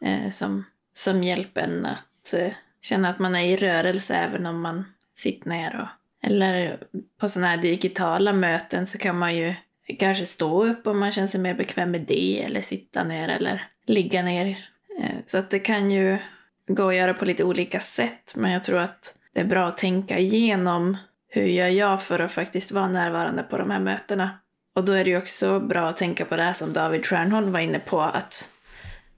Eh, 0.00 0.30
som, 0.30 0.64
som 0.92 1.22
hjälper 1.22 1.60
en 1.60 1.86
att 1.86 2.34
eh, 2.34 2.52
känna 2.82 3.08
att 3.08 3.18
man 3.18 3.36
är 3.36 3.44
i 3.44 3.56
rörelse 3.56 4.14
även 4.14 4.46
om 4.46 4.60
man 4.60 4.84
sitter 5.14 5.48
ner. 5.48 5.80
Och, 5.80 6.26
eller 6.26 6.82
på 7.20 7.28
sådana 7.28 7.48
här 7.48 7.56
digitala 7.56 8.32
möten 8.32 8.86
så 8.86 8.98
kan 8.98 9.18
man 9.18 9.36
ju 9.36 9.54
kanske 9.98 10.26
stå 10.26 10.64
upp 10.64 10.86
om 10.86 10.98
man 10.98 11.12
känner 11.12 11.28
sig 11.28 11.40
mer 11.40 11.54
bekväm 11.54 11.90
med 11.90 12.00
det. 12.00 12.42
Eller 12.42 12.60
sitta 12.60 13.04
ner 13.04 13.28
eller 13.28 13.64
ligga 13.86 14.22
ner. 14.22 14.46
Eh, 15.00 15.10
så 15.26 15.38
att 15.38 15.50
det 15.50 15.58
kan 15.58 15.90
ju 15.90 16.18
gå 16.68 16.88
att 16.88 16.94
göra 16.96 17.14
på 17.14 17.24
lite 17.24 17.44
olika 17.44 17.80
sätt. 17.80 18.32
Men 18.36 18.50
jag 18.52 18.64
tror 18.64 18.78
att 18.78 19.18
det 19.34 19.40
är 19.40 19.44
bra 19.44 19.66
att 19.68 19.78
tänka 19.78 20.18
igenom 20.18 20.96
hur 21.28 21.42
gör 21.44 21.66
jag 21.68 22.02
för 22.02 22.18
att 22.18 22.32
faktiskt 22.32 22.72
vara 22.72 22.88
närvarande 22.88 23.42
på 23.42 23.58
de 23.58 23.70
här 23.70 23.80
mötena. 23.80 24.30
Och 24.74 24.84
då 24.84 24.92
är 24.92 25.04
det 25.04 25.10
ju 25.10 25.18
också 25.18 25.60
bra 25.60 25.88
att 25.88 25.96
tänka 25.96 26.24
på 26.24 26.36
det 26.36 26.42
här 26.42 26.52
som 26.52 26.72
David 26.72 27.06
Stjernholm 27.06 27.52
var 27.52 27.60
inne 27.60 27.78
på, 27.78 28.00
att 28.00 28.48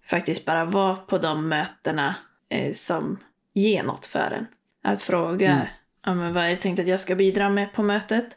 faktiskt 0.07 0.45
bara 0.45 0.65
vara 0.65 0.97
på 0.97 1.19
de 1.19 1.49
mötena 1.49 2.15
eh, 2.51 2.73
som 2.73 3.19
ger 3.55 3.83
något 3.83 4.07
för 4.07 4.31
en. 4.39 4.47
Att 4.93 5.03
fråga, 5.03 5.53
Mm. 5.53 5.67
ja, 6.05 6.15
men 6.15 6.35
vad 6.35 6.45
är 6.45 6.51
det 6.51 6.57
tänkt 6.57 6.79
att 6.79 6.87
jag 6.89 7.01
ska 7.01 7.15
bidra 7.15 7.49
med 7.49 7.73
på 7.73 7.83
mötet? 7.83 8.37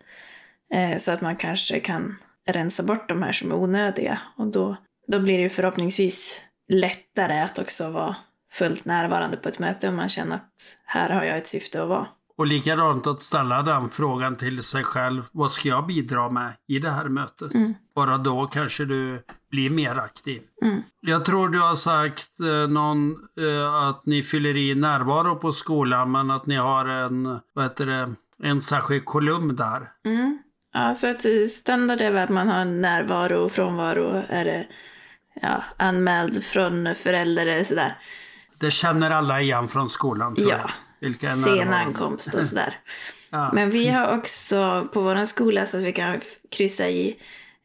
Eh, 0.73 0.97
så 0.97 1.12
att 1.12 1.21
man 1.21 1.36
kanske 1.36 1.79
kan 1.79 2.15
rensa 2.47 2.84
bort 2.84 3.10
de 3.10 3.23
här 3.23 3.31
som 3.31 3.51
är 3.51 3.55
onödiga. 3.55 4.19
Och 4.38 4.47
då, 4.47 4.77
då 5.07 5.19
blir 5.19 5.38
det 5.38 5.43
ju 5.43 5.49
förhoppningsvis 5.49 6.41
lättare 6.73 7.39
att 7.39 7.60
också 7.60 7.89
vara 7.89 8.15
fullt 8.51 8.86
närvarande 8.86 9.38
på 9.38 9.49
ett 9.49 9.60
möte 9.60 9.89
om 9.89 9.95
man 9.95 10.10
känner 10.10 10.36
att 10.36 10.77
här 10.86 11.10
har 11.10 11.23
jag 11.23 11.38
ett 11.38 11.47
syfte 11.47 11.84
att 11.84 11.89
vara. 11.89 12.07
Och 12.38 12.47
likadant 12.47 13.07
att 13.07 13.21
ställa 13.21 13.62
den 13.62 13.89
frågan 13.89 14.36
till 14.36 14.63
sig 14.63 14.84
själv. 14.84 15.23
Vad 15.31 15.51
ska 15.51 15.69
jag 15.69 15.88
bidra 15.88 16.29
med 16.29 16.53
i 16.67 16.79
det 16.79 16.89
här 16.89 17.10
mötet? 17.10 17.53
Mm. 17.53 17.73
Bara 17.95 18.17
då 18.17 18.47
kanske 18.47 18.86
du 18.86 19.23
blir 19.49 19.69
mer 19.69 19.95
aktiv. 19.95 20.41
Mm. 20.62 20.81
Jag 20.99 21.25
tror 21.25 21.49
du 21.49 21.60
har 21.60 21.75
sagt 21.75 22.39
eh, 22.39 22.69
någon, 22.69 23.12
eh, 23.39 23.88
att 23.89 24.05
ni 24.05 24.23
fyller 24.23 24.57
i 24.57 24.75
närvaro 24.75 25.36
på 25.36 25.51
skolan 25.51 26.12
men 26.12 26.31
att 26.31 26.45
ni 26.45 26.55
har 26.55 26.86
en, 26.86 27.39
vad 27.53 27.65
heter 27.65 27.86
det, 27.86 28.13
en 28.43 28.62
särskild 28.62 29.05
kolumn 29.05 29.55
där. 29.55 29.88
Mm. 30.05 30.39
Ja, 30.73 30.93
så 30.93 31.07
att 31.10 31.25
standard 31.49 32.01
är 32.01 32.12
väl 32.12 32.23
att 32.23 32.29
man 32.29 32.47
har 32.49 32.65
närvaro 32.65 33.38
och 33.43 33.51
frånvaro 33.51 34.23
är 34.29 34.45
det 34.45 34.67
ja, 35.41 35.63
anmäld 35.77 36.43
från 36.43 36.95
förälder 36.95 37.45
eller 37.45 37.63
sådär. 37.63 37.97
Det 38.60 38.71
känner 38.71 39.12
alla 39.12 39.41
igen 39.41 39.67
från 39.67 39.89
skolan 39.89 40.36
tror 40.36 40.49
Ja. 40.51 40.57
jag. 40.57 40.71
Vilka 40.99 41.31
Sen 41.34 41.73
ankomst 41.73 42.34
och 42.34 42.45
sådär. 42.45 42.73
Ja. 43.34 43.51
Men 43.53 43.69
vi 43.69 43.88
har 43.88 44.17
också 44.17 44.88
på 44.93 45.01
vår 45.01 45.23
skola 45.25 45.65
så 45.65 45.77
att 45.77 45.84
vi 45.84 45.93
kan 45.93 46.21
kryssa 46.51 46.89
i 46.89 47.17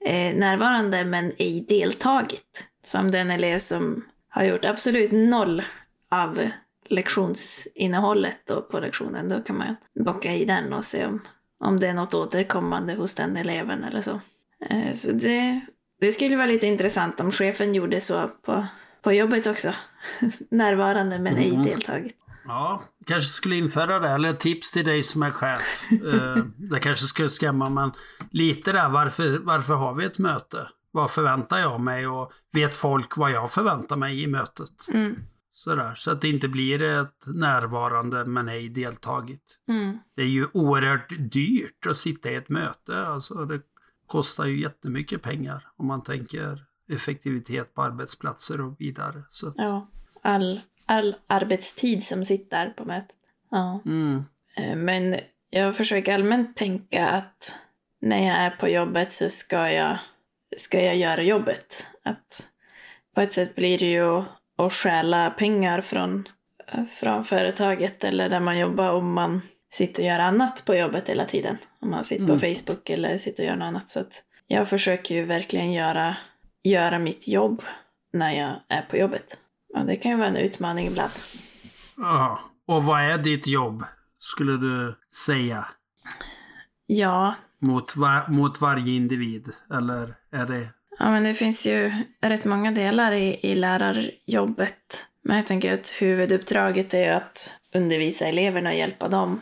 eh, 0.07 0.37
närvarande 0.37 1.05
men 1.05 1.33
ej 1.39 1.67
deltagit. 1.69 2.67
Som 2.85 3.11
den 3.11 3.31
elev 3.31 3.59
som 3.59 4.05
har 4.29 4.43
gjort 4.45 4.65
absolut 4.65 5.13
noll 5.13 5.63
av 6.11 6.51
lektionsinnehållet 6.89 8.39
då 8.47 8.63
på 8.63 8.81
lektionen. 8.81 9.29
Då 9.29 9.41
kan 9.43 9.59
man 9.59 9.77
bocka 10.05 10.35
i 10.35 10.45
den 10.45 10.73
och 10.73 10.85
se 10.85 11.07
om, 11.07 11.21
om 11.65 11.81
det 11.81 11.87
är 11.87 11.95
något 11.95 12.15
återkommande 12.15 12.95
hos 12.95 13.15
den 13.15 13.37
eleven 13.37 13.85
eller 13.85 14.01
så. 14.01 14.21
Eh, 14.71 14.93
så 14.93 15.13
det, 15.13 15.61
det 16.01 16.13
skulle 16.13 16.37
vara 16.37 16.47
lite 16.47 16.67
intressant 16.67 17.21
om 17.21 17.33
chefen 17.33 17.75
gjorde 17.75 18.01
så 18.01 18.31
på, 18.45 18.67
på 19.03 19.13
jobbet 19.13 19.47
också. 19.47 19.73
närvarande 20.51 21.19
men 21.19 21.37
ej 21.37 21.51
Mm. 21.51 21.63
deltagit. 21.67 22.17
Ja, 22.49 22.83
kanske 23.07 23.31
skulle 23.31 23.57
införa 23.57 23.99
det. 23.99 24.09
Eller 24.09 24.33
tips 24.33 24.73
till 24.73 24.85
dig 24.85 25.03
som 25.03 25.23
är 25.23 25.31
chef. 25.31 25.83
Eh, 25.93 26.45
det 26.57 26.79
kanske 26.81 27.07
skulle 27.07 27.29
skrämma, 27.29 27.71
men 27.71 27.93
lite 28.31 28.73
där. 28.73 28.89
Varför, 28.89 29.39
varför 29.39 29.75
har 29.75 29.95
vi 29.95 30.05
ett 30.05 30.19
möte? 30.19 30.69
Vad 30.91 31.11
förväntar 31.11 31.59
jag 31.59 31.81
mig? 31.81 32.07
Och 32.07 32.33
vet 32.53 32.77
folk 32.77 33.17
vad 33.17 33.31
jag 33.31 33.51
förväntar 33.51 33.97
mig 33.97 34.23
i 34.23 34.27
mötet? 34.27 34.89
Mm. 34.89 35.17
Sådär. 35.57 35.95
Så 35.95 36.11
att 36.11 36.21
det 36.21 36.29
inte 36.29 36.49
blir 36.49 36.83
ett 36.83 37.27
närvarande 37.27 38.25
men 38.25 38.49
ej 38.49 38.69
deltagit. 38.69 39.59
Mm. 39.69 39.99
Det 40.17 40.23
är 40.23 40.27
ju 40.27 40.47
oerhört 40.53 41.13
dyrt 41.19 41.87
att 41.87 41.97
sitta 41.97 42.31
i 42.31 42.35
ett 42.35 42.49
möte. 42.49 43.07
Alltså 43.07 43.35
det 43.35 43.61
kostar 44.07 44.47
ju 44.47 44.61
jättemycket 44.61 45.23
pengar 45.23 45.69
om 45.77 45.87
man 45.87 46.03
tänker 46.03 46.65
effektivitet 46.93 47.75
på 47.75 47.83
arbetsplatser 47.83 48.61
och 48.61 48.81
vidare. 48.81 49.23
Så, 49.31 49.53
Ja, 49.57 49.89
all, 50.23 50.61
all 50.87 51.17
arbetstid 51.27 52.07
som 52.07 52.25
sitter 52.25 52.71
på 52.71 52.85
mötet. 52.85 53.17
Ja. 53.51 53.81
mm. 53.87 54.25
Eh, 54.57 54.77
Men 54.77 55.17
jag 55.51 55.77
försöker 55.77 56.15
allmänt 56.15 56.57
tänka 56.57 57.07
att 57.09 57.59
när 58.01 58.27
jag 58.27 58.37
är 58.37 58.51
på 58.51 58.69
jobbet 58.69 59.13
så 59.13 59.31
ska 59.31 59.71
jag, 59.71 59.99
ska 60.57 60.81
jag 60.81 60.97
göra 60.97 61.23
jobbet. 61.23 61.87
Att 62.05 62.51
på 63.15 63.21
ett 63.21 63.33
sätt 63.33 63.55
blir 63.55 63.79
det 63.79 63.91
ju 63.91 64.25
att 64.57 64.73
stjäla 64.73 65.31
pengar 65.31 65.81
från, 65.81 66.29
från 67.01 67.25
företaget 67.25 68.05
eller 68.05 68.29
där 68.29 68.41
man 68.41 68.59
jobbar 68.59 68.91
om 68.91 69.13
man 69.13 69.41
sitter 69.71 70.03
och 70.03 70.07
gör 70.09 70.19
annat 70.19 70.63
på 70.67 70.75
jobbet 70.75 71.09
hela 71.09 71.25
tiden. 71.25 71.59
Om 71.81 71.91
man 71.91 72.05
sitter 72.05 72.25
Mm. 72.25 72.35
på 72.41 72.47
Facebook 72.47 72.91
eller 72.91 73.19
sitter 73.19 73.43
och 73.43 73.47
gör 73.49 73.57
något 73.57 73.67
annat. 73.67 73.89
Så 73.89 74.05
jag 74.47 74.69
försöker 74.69 75.15
ju 75.15 75.25
verkligen 75.25 75.73
göra, 75.73 76.17
göra 76.63 76.99
mitt 76.99 77.29
jobb 77.29 77.63
när 78.13 78.33
jag 78.33 78.57
är 78.69 78.83
på 78.83 78.97
jobbet. 78.97 79.39
Ja, 79.75 79.81
det 79.81 79.97
kan 79.97 80.11
ju 80.11 80.17
vara 80.17 80.29
en 80.29 80.37
utmaning 80.37 80.87
ibland. 80.87 81.11
Ja. 81.97 82.41
Och 82.67 82.85
vad 82.85 83.01
är 83.01 83.19
ditt 83.19 83.47
jobb, 83.47 83.85
skulle 84.19 84.53
du 84.53 84.99
säga? 85.27 85.67
Ja. 86.87 87.35
Mot, 87.59 87.97
var, 87.97 88.29
mot 88.29 88.61
varje 88.61 88.93
individ? 88.93 89.49
Eller 89.75 90.15
är 90.33 90.47
det... 90.47 90.69
Ja, 90.99 91.11
men 91.11 91.25
det 91.25 91.35
finns 91.35 91.67
ju 91.67 91.93
rätt 92.21 92.45
många 92.45 92.71
delar 92.71 93.13
i, 93.13 93.39
i 93.43 93.55
lärarjobbet. 93.55 95.07
Men 95.23 95.37
jag 95.37 95.47
tänker 95.47 95.75
att 95.75 95.91
huvuduppdraget 96.01 96.95
är 96.95 97.05
ju 97.05 97.11
att 97.11 97.59
undervisa 97.75 98.27
eleverna 98.27 98.71
och 98.71 98.77
hjälpa 98.77 99.09
dem. 99.09 99.41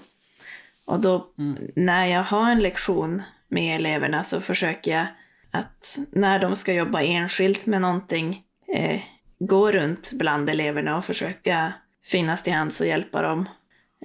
Och 0.84 1.00
då 1.00 1.26
mm. 1.38 1.70
när 1.76 2.06
jag 2.06 2.22
har 2.22 2.50
en 2.50 2.60
lektion 2.60 3.22
med 3.48 3.76
eleverna 3.76 4.22
så 4.22 4.40
försöker 4.40 4.96
jag 4.96 5.06
att 5.50 5.98
när 6.10 6.38
de 6.38 6.56
ska 6.56 6.72
jobba 6.72 7.02
enskilt 7.02 7.66
med 7.66 7.80
någonting 7.80 8.42
eh, 8.74 9.00
gå 9.38 9.72
runt 9.72 10.12
bland 10.12 10.50
eleverna 10.50 10.96
och 10.96 11.04
försöka 11.04 11.72
finnas 12.04 12.42
till 12.42 12.52
hands 12.52 12.80
och 12.80 12.86
hjälpa 12.86 13.22
dem. 13.22 13.48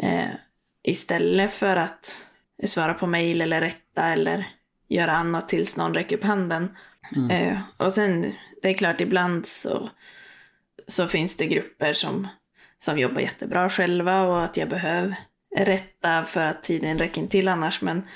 Eh, 0.01 0.29
istället 0.83 1.51
för 1.51 1.75
att 1.75 2.25
svara 2.65 2.93
på 2.93 3.07
mejl 3.07 3.41
eller 3.41 3.61
rätta 3.61 4.07
eller 4.07 4.47
göra 4.87 5.11
annat 5.11 5.49
tills 5.49 5.77
någon 5.77 5.93
räcker 5.93 6.17
upp 6.17 6.23
handen. 6.23 6.75
Mm. 7.15 7.31
Eh, 7.31 7.59
och 7.77 7.93
sen, 7.93 8.33
det 8.61 8.69
är 8.69 8.73
klart, 8.73 9.01
ibland 9.01 9.47
så, 9.47 9.89
så 10.87 11.07
finns 11.07 11.37
det 11.37 11.45
grupper 11.45 11.93
som, 11.93 12.27
som 12.77 12.99
jobbar 12.99 13.21
jättebra 13.21 13.69
själva 13.69 14.21
och 14.21 14.43
att 14.43 14.57
jag 14.57 14.69
behöver 14.69 15.15
rätta 15.55 16.23
för 16.23 16.45
att 16.45 16.63
tiden 16.63 16.99
räcker 16.99 17.21
inte 17.21 17.31
till 17.31 17.47
annars. 17.47 17.81
Men, 17.81 18.07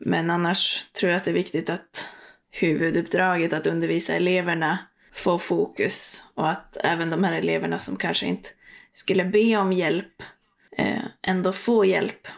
men 0.00 0.30
annars 0.30 0.86
tror 0.92 1.10
jag 1.10 1.16
att 1.16 1.24
det 1.24 1.30
är 1.30 1.34
viktigt 1.34 1.70
att 1.70 2.08
huvuduppdraget 2.50 3.52
att 3.52 3.66
undervisa 3.66 4.14
eleverna 4.14 4.78
får 5.12 5.38
fokus 5.38 6.24
och 6.34 6.50
att 6.50 6.76
även 6.84 7.10
de 7.10 7.24
här 7.24 7.32
eleverna 7.32 7.78
som 7.78 7.96
kanske 7.96 8.26
inte 8.26 8.48
skulle 8.92 9.24
be 9.24 9.56
om 9.56 9.72
hjälp 9.72 10.22
eh, 10.76 11.02
ändå 11.22 11.52
får 11.52 11.86
hjälp 11.86 12.28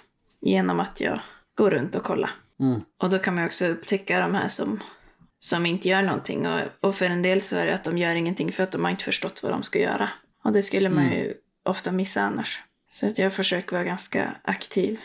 genom 0.41 0.81
att 0.81 1.01
jag 1.01 1.21
går 1.55 1.71
runt 1.71 1.95
och 1.95 2.03
kollar. 2.03 2.31
Mm. 2.61 2.81
Och 2.99 3.11
då 3.11 3.19
kan 3.19 3.35
man 3.35 3.45
också 3.45 3.67
upptäcka 3.67 4.19
de 4.19 4.35
här 4.35 4.49
som, 4.49 4.81
som 5.45 5.67
inte 5.67 5.89
gör 5.89 6.03
någonting. 6.03 6.47
Och, 6.47 6.61
och, 6.81 6.95
för 6.95 7.07
en 7.07 7.23
del 7.23 7.43
så 7.43 7.57
är 7.57 7.67
det 7.67 7.75
att 7.75 7.85
de 7.85 7.99
gör 7.99 8.15
ingenting 8.15 8.53
för 8.53 8.63
att 8.63 8.73
de 8.73 8.85
har 8.85 8.91
inte 8.91 9.05
förstått 9.05 9.41
vad 9.43 9.53
de 9.53 9.63
ska 9.63 9.79
göra. 9.79 10.09
Och 10.45 10.53
det 10.53 10.63
skulle 10.63 10.91
man 10.91 11.05
mm. 11.05 11.19
ju 11.19 11.35
ofta 11.65 11.93
missa 11.93 12.23
annars. 12.23 12.63
Så 12.91 13.09
att 13.09 13.19
jag 13.19 13.33
försöker 13.33 13.77
vara 13.77 13.85
ganska 13.85 14.37
aktiv 14.45 15.01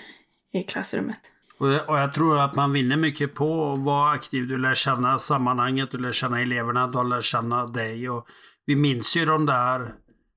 i 0.53 0.63
klassrummet. 0.63 1.17
Och 1.87 1.97
jag 1.97 2.13
tror 2.13 2.39
att 2.39 2.55
man 2.55 2.73
vinner 2.73 2.97
mycket 2.97 3.35
på 3.35 3.73
att 3.73 3.79
vara 3.79 4.11
aktiv. 4.11 4.47
Du 4.47 4.57
lär 4.57 4.75
känna 4.75 5.19
sammanhanget, 5.19 5.91
du 5.91 5.97
lär 5.97 6.11
känna 6.11 6.41
eleverna, 6.41 6.87
de 6.87 7.09
lär 7.09 7.21
känna 7.21 7.67
dig. 7.67 8.09
Och 8.09 8.27
vi 8.65 8.75
minns 8.75 9.17
ju 9.17 9.25
de 9.25 9.45
där, 9.45 9.93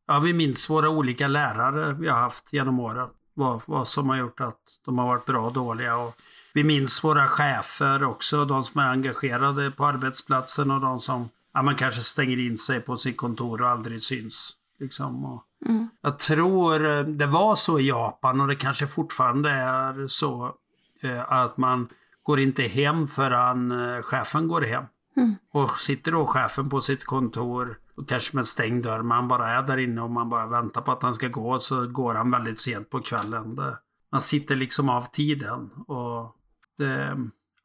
ja 0.07 0.19
vi 0.19 0.33
minns 0.33 0.71
våra 0.71 0.91
olika 0.91 1.29
lärare 1.29 1.93
vi 1.93 2.09
har 2.09 2.21
haft 2.21 2.53
genom 2.53 2.81
åren. 2.81 3.09
Vad, 3.35 3.61
vad 3.67 3.89
som 3.89 4.09
har 4.09 4.17
gjort 4.17 4.41
att 4.41 4.61
de 4.85 4.99
har 4.99 5.07
varit 5.07 5.27
bra 5.27 5.47
och 5.47 5.53
dåliga. 5.53 5.97
Och 5.97 6.17
vi 6.55 6.65
minns 6.65 7.05
våra 7.05 7.29
chefer 7.29 8.05
också, 8.05 8.45
de 8.45 8.65
som 8.65 8.81
är 8.81 8.89
engagerade 8.89 9.71
på 9.71 9.87
arbetsplatsen 9.87 10.71
och 10.71 10.81
de 10.81 11.01
som 11.01 11.29
ja, 11.55 11.63
man 11.63 11.77
kanske 11.77 12.03
stänger 12.03 12.41
in 12.41 12.59
sig 12.59 12.81
på 12.81 12.97
sitt 12.97 13.17
kontor 13.17 13.63
och 13.63 13.69
aldrig 13.69 14.03
syns. 14.03 14.57
Liksom. 14.81 15.25
Och 15.25 15.45
mm. 15.67 15.89
Jag 16.01 16.19
tror 16.19 16.99
eh, 16.99 17.05
det 17.05 17.27
var 17.27 17.55
så 17.55 17.79
i 17.79 17.89
Japan 17.89 18.41
och 18.41 18.49
det 18.49 18.57
kanske 18.57 18.87
fortfarande 18.87 19.51
är 19.51 20.07
så 20.07 20.55
Eh, 21.03 21.33
att 21.33 21.57
man 21.57 21.89
går 22.23 22.41
inte 22.41 22.63
hem 22.63 23.07
förrän 23.07 23.71
eh, 23.71 24.03
chefen 24.03 24.49
går 24.49 24.61
hem. 24.61 24.85
Mm. 25.17 25.35
Och 25.53 25.71
sitter 25.71 26.13
då 26.13 26.27
chefen 26.27 26.69
på 26.69 26.81
sitt 26.81 27.05
kontor, 27.05 27.79
och 27.97 28.09
kanske 28.09 28.37
med 28.37 28.47
stängd 28.47 28.85
dörr, 28.85 29.03
man 29.03 29.29
bara 29.29 29.49
är 29.49 29.63
där 29.63 29.77
inne 29.77 30.01
och 30.01 30.11
man 30.11 30.29
bara 30.29 30.47
väntar 30.47 30.81
på 30.81 30.93
att 30.93 31.03
han 31.03 31.15
ska 31.15 31.29
gå, 31.29 31.59
så 31.59 31.87
går 31.87 32.15
han 32.15 32.31
väldigt 32.31 32.61
sent 32.61 32.91
på 32.91 33.01
kvällen. 33.01 33.61
Man 34.13 34.21
sitter 34.21 34.57
liksom 34.57 34.89
av 34.89 35.03
tiden. 35.03 35.71
Och 35.87 36.37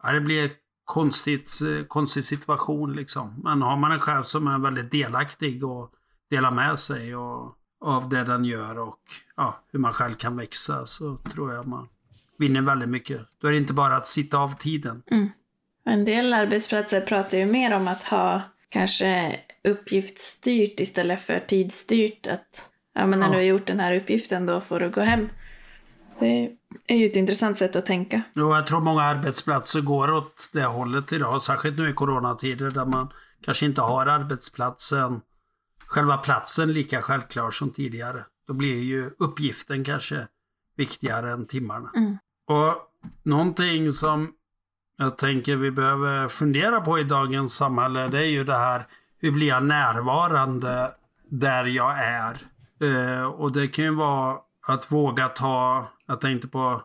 ja, 0.04 0.12
det 0.12 0.22
blir 0.22 0.44
en 0.44 0.50
konstigt, 0.86 1.60
konstig 1.88 2.24
situation 2.24 2.96
liksom. 2.96 3.42
Men 3.44 3.62
har 3.62 3.78
man 3.78 3.92
en 3.92 4.00
chef 4.00 4.28
som 4.28 4.48
är 4.48 4.60
väldigt 4.60 4.92
delaktig 4.92 5.64
och 5.64 5.92
delar 6.30 6.52
med 6.52 6.80
sig 6.80 7.16
och, 7.16 7.54
av 7.82 8.10
det 8.10 8.24
den 8.24 8.46
gör 8.46 8.80
och 8.80 9.00
ja, 9.36 9.60
hur 9.72 9.80
man 9.80 9.94
själv 9.94 10.14
kan 10.14 10.38
växa 10.38 10.86
så 10.86 11.18
tror 11.18 11.54
jag 11.54 11.68
man 11.68 11.88
vinner 12.38 12.62
väldigt 12.62 12.90
mycket. 12.90 13.22
Då 13.42 13.48
är 13.48 13.52
det 13.52 13.58
inte 13.58 13.74
bara 13.74 13.96
att 13.96 14.08
sitta 14.08 14.38
av 14.38 14.58
tiden. 14.58 15.04
Mm. 15.12 15.30
En 15.86 16.06
del 16.06 16.34
arbetsplatser 16.34 17.02
pratar 17.02 17.38
ju 17.38 17.46
mer 17.46 17.76
om 17.76 17.88
att 17.88 18.04
ha 18.04 18.42
kanske 18.70 19.40
uppgiftsstyrt 19.64 20.80
istället 20.80 21.22
för 21.22 21.40
tidsstyrt. 21.40 22.28
Att 22.28 22.70
ja, 22.94 23.06
men 23.06 23.20
när 23.20 23.28
ja. 23.28 23.32
du 23.32 23.38
har 23.38 23.44
gjort 23.44 23.66
den 23.66 23.80
här 23.80 23.96
uppgiften 23.96 24.46
då 24.46 24.62
får 24.62 24.80
du 24.80 24.90
gå 24.90 25.02
hem. 25.02 25.30
Det 26.20 26.57
är 26.88 26.96
ju 26.96 27.06
ett 27.06 27.16
intressant 27.16 27.58
sätt 27.58 27.76
att 27.76 27.86
tänka. 27.86 28.22
Jo, 28.34 28.56
jag 28.56 28.68
tror 28.68 28.82
många 28.82 29.04
arbetsplatser 29.04 29.82
går 29.82 30.12
åt 30.12 30.50
det 30.54 30.66
hållet 30.66 31.14
idag. 31.14 31.42
Särskilt 31.42 31.78
nu 31.78 31.90
i 31.90 31.94
coronatider 31.94 32.72
där 32.72 32.86
man 32.86 33.10
kanske 33.42 33.66
inte 33.66 33.82
har 33.82 34.06
arbetsplatsen, 34.06 35.22
själva 35.88 36.18
platsen 36.18 36.74
lika 36.74 37.02
självklar 37.02 37.52
som 37.52 37.70
tidigare. 37.70 38.24
Då 38.48 38.54
blir 38.54 38.82
ju 38.82 39.12
uppgiften 39.20 39.84
kanske 39.84 40.28
viktigare 40.78 41.32
än 41.32 41.46
timmarna. 41.46 41.90
Mm. 41.96 42.18
Och 42.48 42.76
någonting 43.24 43.90
som 43.92 44.34
jag 44.98 45.18
tänker 45.18 45.56
vi 45.56 45.72
behöver 45.72 46.28
fundera 46.28 46.82
på 46.82 47.00
i 47.00 47.04
dagens 47.04 47.56
samhälle, 47.56 48.08
det 48.08 48.20
är 48.20 48.26
ju 48.26 48.44
det 48.44 48.58
här, 48.58 48.88
hur 49.20 49.32
blir 49.32 49.48
jag 49.48 49.64
närvarande 49.64 50.92
där 51.30 51.66
jag 51.66 52.00
är? 52.00 52.38
Eh, 52.82 53.26
och 53.26 53.52
det 53.52 53.68
kan 53.68 53.86
ju 53.86 53.96
vara 53.96 54.38
att 54.68 54.92
våga 54.92 55.28
ta, 55.28 55.88
jag 56.08 56.22
tänkte 56.22 56.48
på, 56.48 56.82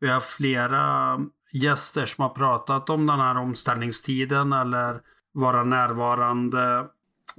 vi 0.00 0.08
har 0.08 0.20
flera 0.20 1.18
gäster 1.52 2.06
som 2.06 2.22
har 2.22 2.28
pratat 2.28 2.90
om 2.90 3.06
den 3.06 3.20
här 3.20 3.38
omställningstiden 3.38 4.52
eller 4.52 5.00
vara 5.32 5.64
närvarande 5.64 6.86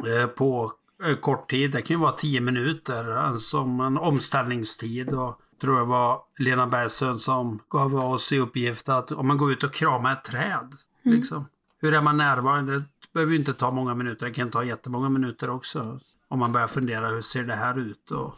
eh, 0.08 0.28
på 0.28 0.72
eh, 1.04 1.16
kort 1.16 1.50
tid. 1.50 1.72
Det 1.72 1.82
kan 1.82 1.98
ju 1.98 2.02
vara 2.02 2.12
tio 2.12 2.42
minuter 2.42 3.38
som 3.38 3.80
en 3.80 3.98
omställningstid. 3.98 5.10
Och 5.10 5.42
tror 5.62 5.78
jag 5.78 5.86
var 5.86 6.22
Lena 6.38 6.68
Bergström 6.68 7.20
som 7.20 7.60
gav 7.70 7.96
oss 7.96 8.32
i 8.32 8.40
uppgift 8.40 8.90
att 8.90 9.12
om 9.12 9.28
man 9.28 9.38
går 9.38 9.52
ut 9.52 9.64
och 9.64 9.74
kramar 9.74 10.14
ett 10.14 10.24
träd. 10.24 10.76
Mm. 11.06 11.18
Liksom, 11.18 11.46
hur 11.82 11.94
är 11.94 12.02
man 12.02 12.18
närvarande? 12.18 12.74
Det 12.80 13.14
behöver 13.14 13.32
ju 13.32 13.40
inte 13.40 13.54
ta 13.54 13.72
många 13.72 13.96
minuter. 13.96 14.26
Det 14.26 14.32
kan 14.32 14.52
ta 14.52 14.64
jättemånga 14.64 15.10
minuter 15.10 15.50
också. 15.50 16.00
Om 16.30 16.40
man 16.40 16.52
börjar 16.52 16.68
fundera, 16.68 17.08
hur 17.08 17.22
ser 17.22 17.44
det 17.44 17.56
här 17.56 17.80
ut? 17.80 18.12
Och 18.12 18.36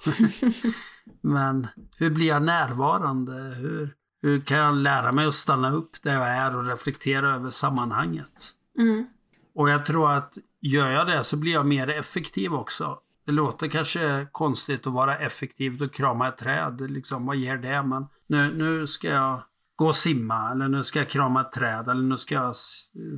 Men 1.22 1.68
hur 1.98 2.10
blir 2.10 2.28
jag 2.28 2.42
närvarande? 2.42 3.34
Hur, 3.34 3.96
hur 4.22 4.42
kan 4.42 4.58
jag 4.58 4.76
lära 4.76 5.12
mig 5.12 5.26
att 5.26 5.34
stanna 5.34 5.72
upp 5.72 6.04
där 6.04 6.14
jag 6.14 6.30
är 6.30 6.58
och 6.58 6.66
reflektera 6.66 7.36
över 7.36 7.50
sammanhanget? 7.50 8.54
Mm. 8.78 9.08
Och 9.56 9.70
jag 9.70 9.86
tror 9.86 10.12
att 10.12 10.38
gör 10.62 10.90
jag 10.90 11.08
det 11.08 11.24
så 11.24 11.38
blir 11.38 11.54
jag 11.54 11.66
mer 11.66 11.90
effektiv 11.90 12.54
också. 12.54 13.00
Det 13.26 13.32
låter 13.32 13.68
kanske 13.68 14.28
konstigt 14.32 14.88
att 14.88 14.94
vara 14.94 15.18
effektiv 15.18 15.82
och 15.82 15.94
krama 15.94 16.28
ett 16.28 16.38
träd. 16.38 16.92
Liksom, 16.92 17.26
vad 17.26 17.36
ger 17.36 17.58
det? 17.58 17.84
Men 17.84 18.08
nu, 18.28 18.54
nu 18.54 18.88
ska 18.88 19.08
jag 19.08 19.44
gå 19.76 19.88
och 19.88 19.96
simma 19.96 20.52
eller 20.52 20.68
nu 20.68 20.84
ska 20.84 21.00
jag 21.00 21.10
krama 21.10 21.42
ett 21.42 21.52
träd 21.52 21.90
eller 21.90 22.04
nu 22.04 22.18
ska 22.18 22.36
jag 22.36 22.56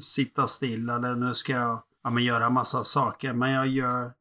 sitta 0.01 0.47
still 0.47 0.89
eller 0.89 1.15
nu 1.15 1.33
ska 1.33 1.53
jag 1.53 1.83
ja, 2.03 2.09
men 2.09 2.23
göra 2.23 2.49
massa 2.49 2.83
saker. 2.83 3.33
Men 3.33 3.51
jag 3.51 3.67
gör 3.67 4.13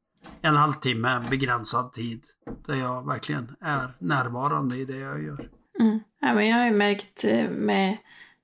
en 0.42 0.56
halvtimme 0.56 1.26
begränsad 1.30 1.92
tid 1.92 2.24
där 2.66 2.74
jag 2.74 3.06
verkligen 3.06 3.56
är 3.60 3.88
närvarande 3.98 4.76
i 4.76 4.84
det 4.84 4.96
jag 4.96 5.22
gör. 5.22 5.48
Mm. 5.80 6.00
Ja, 6.20 6.34
men 6.34 6.48
jag 6.48 6.56
har 6.56 6.64
ju 6.64 6.72
märkt 6.72 7.24
eh, 7.24 7.50
med, 7.50 7.96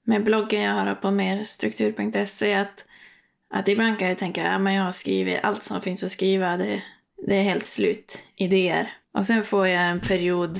med 0.06 0.24
bloggen 0.24 0.62
jag 0.62 0.74
har 0.74 0.94
på 0.94 1.10
merstruktur.se 1.10 2.54
att, 2.54 2.84
att 3.54 3.68
ibland 3.68 3.98
kan 3.98 4.08
jag 4.08 4.18
tänka 4.18 4.50
att 4.50 4.62
ja, 4.62 4.72
jag 4.72 4.82
har 4.82 4.92
skrivit 4.92 5.38
allt 5.42 5.62
som 5.62 5.80
finns 5.80 6.02
att 6.02 6.10
skriva. 6.10 6.56
Det, 6.56 6.82
det 7.26 7.36
är 7.36 7.42
helt 7.42 7.66
slut 7.66 8.24
idéer. 8.36 8.92
Och 9.14 9.26
sen 9.26 9.44
får 9.44 9.68
jag 9.68 9.82
en 9.82 10.00
period 10.00 10.58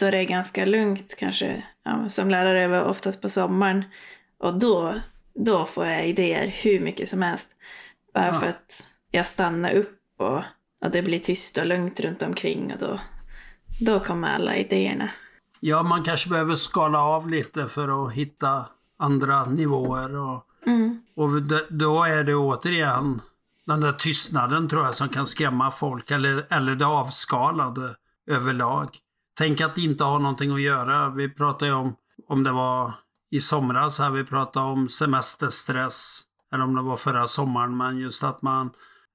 då 0.00 0.10
det 0.10 0.18
är 0.18 0.24
ganska 0.24 0.64
lugnt 0.64 1.16
kanske, 1.18 1.62
ja, 1.84 2.08
som 2.08 2.30
lärare 2.30 2.84
oftast 2.84 3.22
på 3.22 3.28
sommaren. 3.28 3.84
Och 4.38 4.58
då, 4.58 4.94
då 5.34 5.64
får 5.64 5.86
jag 5.86 6.06
idéer 6.06 6.46
hur 6.46 6.80
mycket 6.80 7.08
som 7.08 7.22
helst. 7.22 7.56
Bara 8.14 8.26
ja. 8.26 8.32
för 8.32 8.46
att 8.46 8.86
jag 9.10 9.26
stannar 9.26 9.72
upp 9.72 9.99
och, 10.20 10.42
och 10.84 10.90
det 10.92 11.02
blir 11.02 11.18
tyst 11.18 11.58
och 11.58 11.66
lugnt 11.66 12.00
runt 12.00 12.22
omkring 12.22 12.72
och 12.72 12.78
då, 12.78 13.00
då 13.80 14.00
kommer 14.00 14.34
alla 14.34 14.56
idéerna. 14.56 15.10
Ja, 15.60 15.82
man 15.82 16.02
kanske 16.02 16.30
behöver 16.30 16.54
skala 16.54 17.02
av 17.02 17.28
lite 17.28 17.68
för 17.68 18.06
att 18.06 18.12
hitta 18.12 18.66
andra 18.98 19.44
nivåer. 19.44 20.16
Och, 20.16 20.44
mm. 20.66 21.02
och 21.16 21.28
då 21.70 22.04
är 22.04 22.24
det 22.24 22.34
återigen 22.34 23.20
den 23.66 23.80
där 23.80 23.92
tystnaden 23.92 24.68
tror 24.68 24.84
jag 24.84 24.94
som 24.94 25.08
kan 25.08 25.26
skrämma 25.26 25.70
folk 25.70 26.10
eller, 26.10 26.46
eller 26.50 26.74
det 26.74 26.86
avskalade 26.86 27.96
överlag. 28.26 28.98
Tänk 29.34 29.60
att 29.60 29.78
inte 29.78 30.04
ha 30.04 30.18
någonting 30.18 30.52
att 30.52 30.60
göra. 30.60 31.10
Vi 31.10 31.28
pratade 31.28 31.66
ju 31.66 31.76
om, 31.76 31.96
om 32.28 32.42
det 32.42 32.52
var 32.52 32.92
i 33.30 33.40
somras 33.40 33.98
här, 33.98 34.10
vi 34.10 34.24
pratade 34.24 34.66
om 34.66 34.88
semesterstress. 34.88 36.22
Eller 36.52 36.64
om 36.64 36.74
det 36.74 36.82
var 36.82 36.96
förra 36.96 37.26
sommaren, 37.26 37.76
men 37.76 37.98
just 37.98 38.24
att 38.24 38.42
man 38.42 38.70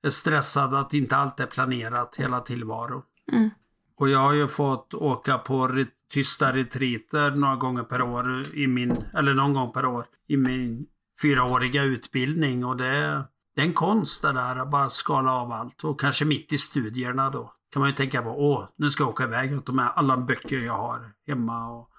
är 0.05 0.09
stressad 0.09 0.73
att 0.73 0.93
inte 0.93 1.17
allt 1.17 1.39
är 1.39 1.45
planerat 1.45 2.15
hela 2.15 2.39
tillvaron. 2.39 3.01
Mm. 3.31 3.49
Och 3.97 4.09
jag 4.09 4.19
har 4.19 4.33
ju 4.33 4.47
fått 4.47 4.93
åka 4.93 5.37
på 5.37 5.85
tysta 6.13 6.53
retriter 6.53 7.31
några 7.31 7.55
gånger 7.55 7.83
per 7.83 8.01
år 8.01 8.45
i 8.53 8.67
min, 8.67 8.95
eller 9.13 9.33
någon 9.33 9.53
gång 9.53 9.71
per 9.71 9.85
år 9.85 10.05
i 10.27 10.37
min 10.37 10.85
fyraåriga 11.21 11.83
utbildning 11.83 12.65
och 12.65 12.77
det, 12.77 13.23
det 13.55 13.61
är 13.61 13.65
en 13.65 13.73
konst 13.73 14.21
det 14.21 14.31
där 14.31 14.55
att 14.55 14.71
bara 14.71 14.89
skala 14.89 15.33
av 15.33 15.51
allt 15.51 15.83
och 15.83 15.99
kanske 15.99 16.25
mitt 16.25 16.53
i 16.53 16.57
studierna 16.57 17.29
då 17.29 17.51
kan 17.71 17.79
man 17.79 17.89
ju 17.89 17.95
tänka 17.95 18.21
på, 18.21 18.29
åh, 18.29 18.67
nu 18.75 18.91
ska 18.91 19.03
jag 19.03 19.09
åka 19.09 19.23
iväg 19.23 19.57
och 19.57 19.65
ta 19.65 19.73
med 19.73 19.91
alla 19.95 20.17
böcker 20.17 20.59
jag 20.59 20.77
har 20.77 21.11
hemma 21.27 21.69
och 21.69 21.89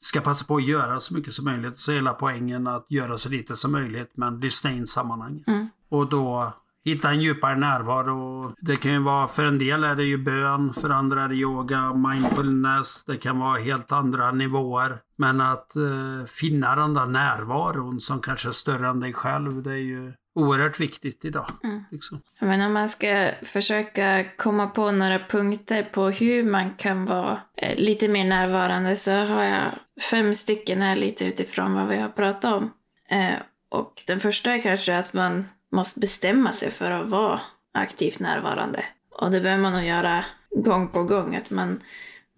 ska 0.00 0.20
passa 0.20 0.44
på 0.44 0.56
att 0.56 0.64
göra 0.64 1.00
så 1.00 1.14
mycket 1.14 1.32
som 1.32 1.44
möjligt. 1.44 1.78
Så 1.78 1.92
hela 1.92 2.14
poängen 2.14 2.66
att 2.66 2.86
göra 2.88 3.18
så 3.18 3.28
lite 3.28 3.56
som 3.56 3.72
möjligt 3.72 4.12
men 4.14 4.40
lyssna 4.40 4.70
in 4.70 4.86
sammanhanget. 4.86 5.48
Mm. 5.48 5.68
Och 5.88 6.08
då 6.08 6.52
hitta 6.84 7.10
en 7.10 7.20
djupare 7.20 7.56
närvaro. 7.56 8.52
Det 8.60 8.76
kan 8.76 8.92
ju 8.92 8.98
vara, 8.98 9.28
för 9.28 9.44
en 9.44 9.58
del 9.58 9.84
är 9.84 9.94
det 9.94 10.04
ju 10.04 10.18
bön, 10.18 10.72
för 10.72 10.90
andra 10.90 11.22
är 11.22 11.28
det 11.28 11.34
yoga, 11.34 11.94
mindfulness. 11.94 13.04
Det 13.04 13.16
kan 13.16 13.38
vara 13.38 13.58
helt 13.58 13.92
andra 13.92 14.32
nivåer. 14.32 14.98
Men 15.16 15.40
att 15.40 15.76
eh, 15.76 16.26
finna 16.26 16.76
den 16.76 16.94
där 16.94 17.06
närvaron 17.06 18.00
som 18.00 18.20
kanske 18.20 18.48
är 18.48 18.52
större 18.52 18.88
än 18.88 19.00
dig 19.00 19.12
själv, 19.12 19.62
det 19.62 19.72
är 19.72 19.76
ju 19.76 20.12
oerhört 20.34 20.80
viktigt 20.80 21.24
idag. 21.24 21.46
Mm. 21.64 21.84
Liksom. 21.90 22.20
Men 22.40 22.60
om 22.60 22.72
man 22.72 22.88
ska 22.88 23.30
försöka 23.42 24.24
komma 24.36 24.66
på 24.66 24.90
några 24.90 25.18
punkter 25.18 25.82
på 25.82 26.10
hur 26.10 26.44
man 26.44 26.74
kan 26.74 27.04
vara 27.04 27.40
eh, 27.56 27.76
lite 27.76 28.08
mer 28.08 28.24
närvarande 28.24 28.96
så 28.96 29.12
har 29.12 29.42
jag 29.42 29.72
fem 30.10 30.34
stycken 30.34 30.82
här 30.82 30.96
lite 30.96 31.24
utifrån 31.24 31.74
vad 31.74 31.88
vi 31.88 31.96
har 31.96 32.08
pratat 32.08 32.52
om. 32.52 32.70
Eh, 33.08 33.34
och 33.70 33.92
den 34.06 34.20
första 34.20 34.52
är 34.52 34.62
kanske 34.62 34.98
att 34.98 35.12
man 35.12 35.44
måste 35.72 36.00
bestämma 36.00 36.52
sig 36.52 36.70
för 36.70 36.90
att 36.90 37.08
vara 37.08 37.40
aktivt 37.74 38.20
närvarande. 38.20 38.84
Och 39.10 39.30
det 39.30 39.40
behöver 39.40 39.62
man 39.62 39.72
nog 39.72 39.84
göra 39.84 40.24
gång 40.50 40.88
på 40.88 41.02
gång, 41.02 41.36
att 41.36 41.50
man, 41.50 41.80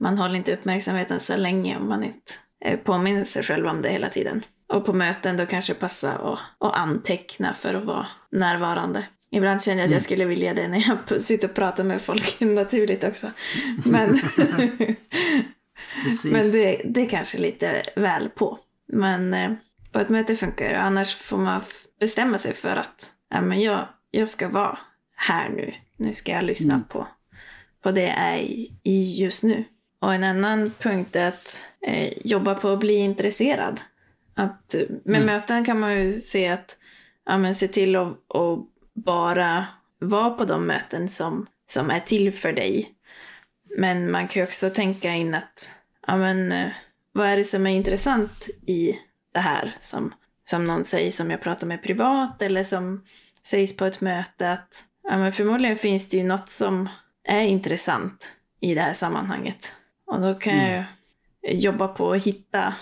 man 0.00 0.18
håller 0.18 0.34
inte 0.34 0.54
uppmärksamheten 0.54 1.20
så 1.20 1.36
länge 1.36 1.76
om 1.76 1.88
man 1.88 2.04
inte 2.04 2.32
eh, 2.64 2.78
påminner 2.78 3.24
sig 3.24 3.42
själv 3.42 3.66
om 3.66 3.82
det 3.82 3.88
hela 3.88 4.08
tiden. 4.08 4.42
Och 4.68 4.86
på 4.86 4.92
möten 4.92 5.36
då 5.36 5.46
kanske 5.46 5.74
passa 5.74 6.12
att, 6.12 6.38
att 6.58 6.74
anteckna 6.74 7.54
för 7.54 7.74
att 7.74 7.84
vara 7.84 8.06
närvarande. 8.30 9.04
Ibland 9.30 9.62
känner 9.62 9.78
jag 9.78 9.86
att 9.86 9.92
jag 9.92 10.02
skulle 10.02 10.24
vilja 10.24 10.54
det 10.54 10.68
när 10.68 10.84
jag 10.88 11.20
sitter 11.20 11.48
och 11.48 11.54
pratar 11.54 11.84
med 11.84 12.00
folk 12.00 12.40
naturligt 12.40 13.04
också. 13.04 13.30
Men, 13.84 14.10
men 16.24 16.52
det, 16.52 16.82
det 16.84 17.00
är 17.00 17.08
kanske 17.08 17.38
lite 17.38 17.82
väl 17.96 18.28
på. 18.28 18.58
Men 18.92 19.34
eh, 19.34 19.52
på 19.92 19.98
ett 19.98 20.08
möte 20.08 20.36
funkar 20.36 20.68
det. 20.68 20.80
Annars 20.80 21.16
får 21.16 21.38
man 21.38 21.60
bestämma 22.00 22.38
sig 22.38 22.54
för 22.54 22.76
att 22.76 23.10
ja, 23.34 23.40
men 23.40 23.60
jag, 23.60 23.88
jag 24.10 24.28
ska 24.28 24.48
vara 24.48 24.78
här 25.16 25.48
nu. 25.48 25.74
Nu 25.96 26.12
ska 26.12 26.32
jag 26.32 26.44
lyssna 26.44 26.74
Mm. 26.74 26.86
på, 26.88 27.06
på 27.82 27.90
det 27.90 28.02
jag 28.02 28.18
är 28.18 28.38
i, 28.38 28.72
i 28.82 29.20
just 29.22 29.42
nu. 29.42 29.64
Och 29.98 30.14
en 30.14 30.24
annan 30.24 30.70
punkt 30.70 31.16
är 31.16 31.28
att 31.28 31.64
eh, 31.80 32.12
jobba 32.24 32.54
på 32.54 32.68
att 32.68 32.80
bli 32.80 32.94
intresserad. 32.94 33.80
Att, 34.34 34.74
eh, 34.74 34.80
med 35.04 35.16
Mm. 35.22 35.26
möten 35.26 35.64
kan 35.64 35.80
man 35.80 35.94
ju 35.94 36.12
se 36.12 36.48
att 36.48 36.78
ja, 37.26 37.38
men 37.38 37.54
se 37.54 37.68
till 37.68 37.96
att, 37.96 38.08
att 38.08 38.58
bara 38.94 39.66
vara 39.98 40.30
på 40.30 40.44
de 40.44 40.66
möten 40.66 41.08
som, 41.08 41.46
som 41.66 41.90
är 41.90 42.00
till 42.00 42.32
för 42.32 42.52
dig. 42.52 42.90
Men 43.78 44.10
man 44.10 44.28
kan 44.28 44.40
ju 44.40 44.46
också 44.46 44.70
tänka 44.70 45.10
in 45.12 45.34
att 45.34 45.78
ja, 46.06 46.16
men, 46.16 46.52
eh, 46.52 46.70
vad 47.12 47.26
är 47.28 47.36
det 47.36 47.44
som 47.44 47.66
är 47.66 47.70
intressant 47.70 48.48
i 48.66 48.98
det 49.32 49.40
här 49.40 49.72
som, 49.80 50.14
som 50.44 50.66
någon 50.66 50.84
säger 50.84 51.10
som 51.10 51.30
jag 51.30 51.40
pratar 51.40 51.66
med 51.66 51.82
privat 51.82 52.42
eller 52.42 52.64
som 52.64 53.04
sägs 53.46 53.76
på 53.76 53.84
ett 53.84 54.00
möte 54.00 54.50
att 54.50 54.84
ja, 55.02 55.18
men 55.18 55.32
förmodligen 55.32 55.76
finns 55.76 56.08
det 56.08 56.16
ju 56.16 56.24
något 56.24 56.48
som 56.48 56.88
är 57.24 57.40
intressant 57.40 58.36
i 58.60 58.74
det 58.74 58.80
här 58.80 58.92
sammanhanget. 58.92 59.72
Och 60.06 60.20
då 60.20 60.34
kan 60.34 60.56
jag 60.56 60.84
ju 61.42 61.58
jobba 61.58 61.88
på 61.88 62.12
att 62.12 62.26
hitta, 62.26 62.74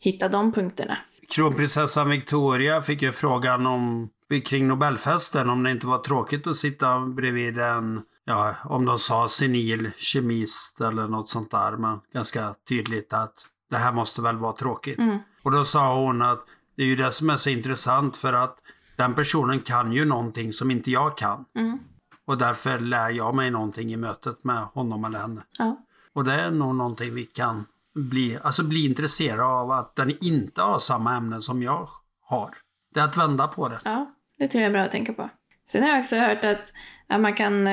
hitta 0.00 0.28
de 0.28 0.52
punkterna. 0.52 0.98
Kronprinsessan 1.34 2.10
Victoria 2.10 2.80
fick 2.80 3.02
ju 3.02 3.12
frågan 3.12 3.66
om 3.66 4.10
kring 4.44 4.68
Nobelfesten 4.68 5.50
om 5.50 5.62
det 5.62 5.70
inte 5.70 5.86
var 5.86 5.98
tråkigt 5.98 6.46
att 6.46 6.56
sitta 6.56 7.00
bredvid 7.00 7.58
en, 7.58 8.02
ja, 8.24 8.54
om 8.64 8.84
de 8.84 8.98
sa 8.98 9.28
senil 9.28 9.90
kemist 9.96 10.80
eller 10.80 11.08
något 11.08 11.28
sånt 11.28 11.50
där. 11.50 11.76
Men 11.76 12.00
ganska 12.12 12.54
tydligt 12.68 13.12
att 13.12 13.34
det 13.70 13.76
här 13.76 13.92
måste 13.92 14.22
väl 14.22 14.36
vara 14.36 14.52
tråkigt. 14.52 14.98
Mm. 14.98 15.18
Och 15.42 15.50
då 15.50 15.64
sa 15.64 16.04
hon 16.04 16.22
att 16.22 16.44
det 16.76 16.82
är 16.82 16.86
ju 16.86 16.96
det 16.96 17.12
som 17.12 17.30
är 17.30 17.36
så 17.36 17.50
intressant 17.50 18.16
för 18.16 18.32
att 18.32 18.58
den 18.96 19.14
personen 19.14 19.60
kan 19.60 19.92
ju 19.92 20.04
någonting 20.04 20.52
som 20.52 20.70
inte 20.70 20.90
jag 20.90 21.16
kan. 21.16 21.44
Mm. 21.56 21.78
Och 22.24 22.38
därför 22.38 22.78
lär 22.78 23.10
jag 23.10 23.34
mig 23.34 23.50
någonting 23.50 23.92
i 23.92 23.96
mötet 23.96 24.44
med 24.44 24.62
honom 24.62 25.04
eller 25.04 25.18
henne. 25.18 25.42
Ja. 25.58 25.76
Och 26.12 26.24
det 26.24 26.32
är 26.32 26.50
nog 26.50 26.74
någonting 26.74 27.14
vi 27.14 27.24
kan 27.24 27.66
bli, 27.94 28.38
alltså 28.42 28.64
bli 28.64 28.84
intresserade 28.84 29.44
av 29.44 29.70
att 29.70 29.96
den 29.96 30.24
inte 30.24 30.62
har 30.62 30.78
samma 30.78 31.16
ämnen 31.16 31.40
som 31.40 31.62
jag 31.62 31.88
har. 32.20 32.54
Det 32.94 33.00
är 33.00 33.04
att 33.04 33.16
vända 33.16 33.48
på 33.48 33.68
det. 33.68 33.78
Ja, 33.84 34.14
det 34.38 34.48
tror 34.48 34.62
jag 34.62 34.68
är 34.68 34.72
bra 34.72 34.82
att 34.82 34.92
tänka 34.92 35.12
på. 35.12 35.28
Sen 35.66 35.82
har 35.82 35.90
jag 35.90 35.98
också 35.98 36.16
hört 36.16 36.44
att, 36.44 36.72
att 37.06 37.20
man, 37.20 37.34
kan, 37.34 37.68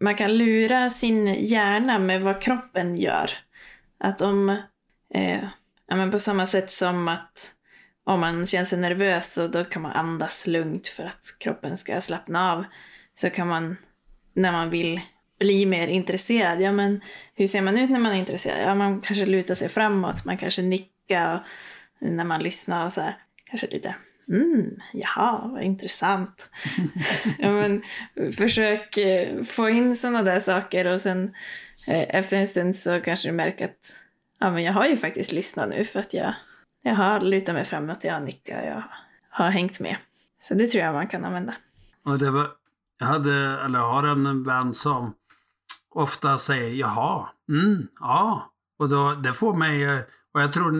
man 0.00 0.16
kan 0.16 0.38
lura 0.38 0.90
sin 0.90 1.26
hjärna 1.34 1.98
med 1.98 2.22
vad 2.22 2.42
kroppen 2.42 2.96
gör. 2.96 3.30
Att 3.98 4.20
om, 4.20 4.48
eh, 5.14 5.44
ja, 5.86 5.96
men 5.96 6.10
på 6.10 6.18
samma 6.18 6.46
sätt 6.46 6.70
som 6.70 7.08
att 7.08 7.54
om 8.04 8.20
man 8.20 8.46
känner 8.46 8.64
sig 8.64 8.78
nervös 8.78 9.32
så 9.32 9.48
då 9.48 9.64
kan 9.64 9.82
man 9.82 9.92
andas 9.92 10.46
lugnt 10.46 10.88
för 10.88 11.02
att 11.02 11.36
kroppen 11.40 11.76
ska 11.76 12.00
slappna 12.00 12.52
av. 12.52 12.64
Så 13.14 13.30
kan 13.30 13.48
man, 13.48 13.76
när 14.34 14.52
man 14.52 14.70
vill 14.70 15.00
bli 15.38 15.66
mer 15.66 15.88
intresserad, 15.88 16.60
ja 16.60 16.72
men 16.72 17.00
hur 17.34 17.46
ser 17.46 17.62
man 17.62 17.78
ut 17.78 17.90
när 17.90 17.98
man 17.98 18.12
är 18.12 18.18
intresserad? 18.18 18.62
Ja, 18.62 18.74
man 18.74 19.00
kanske 19.00 19.26
lutar 19.26 19.54
sig 19.54 19.68
framåt, 19.68 20.24
man 20.24 20.36
kanske 20.36 20.62
nickar 20.62 21.46
när 22.00 22.24
man 22.24 22.42
lyssnar 22.42 22.84
och 22.84 22.92
så 22.92 23.00
här. 23.00 23.18
Kanske 23.50 23.66
lite 23.66 23.94
Mm, 24.28 24.80
jaha, 24.92 25.48
vad 25.52 25.62
intressant. 25.62 26.48
ja, 27.38 27.50
men, 27.50 27.82
försök 28.32 28.96
eh, 28.96 29.42
få 29.42 29.68
in 29.68 29.96
sådana 29.96 30.22
där 30.22 30.40
saker 30.40 30.84
och 30.84 31.00
sen 31.00 31.34
eh, 31.88 32.16
efter 32.16 32.36
en 32.36 32.46
stund 32.46 32.76
så 32.76 33.00
kanske 33.00 33.28
du 33.28 33.32
märker 33.32 33.64
att 33.64 33.96
ja, 34.40 34.50
men 34.50 34.62
jag 34.62 34.72
har 34.72 34.86
ju 34.86 34.96
faktiskt 34.96 35.32
lyssnat 35.32 35.68
nu 35.68 35.84
för 35.84 36.00
att 36.00 36.14
jag, 36.14 36.34
jag 36.84 36.94
har 36.94 37.20
lutat 37.20 37.54
mig 37.54 37.64
framåt, 37.64 38.04
jag 38.04 38.12
har 38.12 38.20
nickat, 38.20 38.64
jag 38.64 38.82
har 39.30 39.50
hängt 39.50 39.80
med. 39.80 39.96
Så 40.38 40.54
det 40.54 40.66
tror 40.66 40.84
jag 40.84 40.94
man 40.94 41.08
kan 41.08 41.24
använda. 41.24 41.54
Och 42.04 42.18
det 42.18 42.30
var, 42.30 42.50
jag 42.98 43.06
hade, 43.06 43.34
eller 43.64 43.78
har 43.78 44.02
en 44.02 44.44
vän 44.44 44.74
som 44.74 45.14
ofta 45.90 46.38
säger 46.38 46.74
jaha, 46.74 47.28
mm, 47.48 47.88
ja. 48.00 48.50
Och 48.78 48.88
då, 48.88 49.14
det 49.14 49.32
får 49.32 49.54
mig, 49.54 49.84
eh, 49.84 50.00
och 50.32 50.42
jag 50.42 50.52
tror 50.52 50.72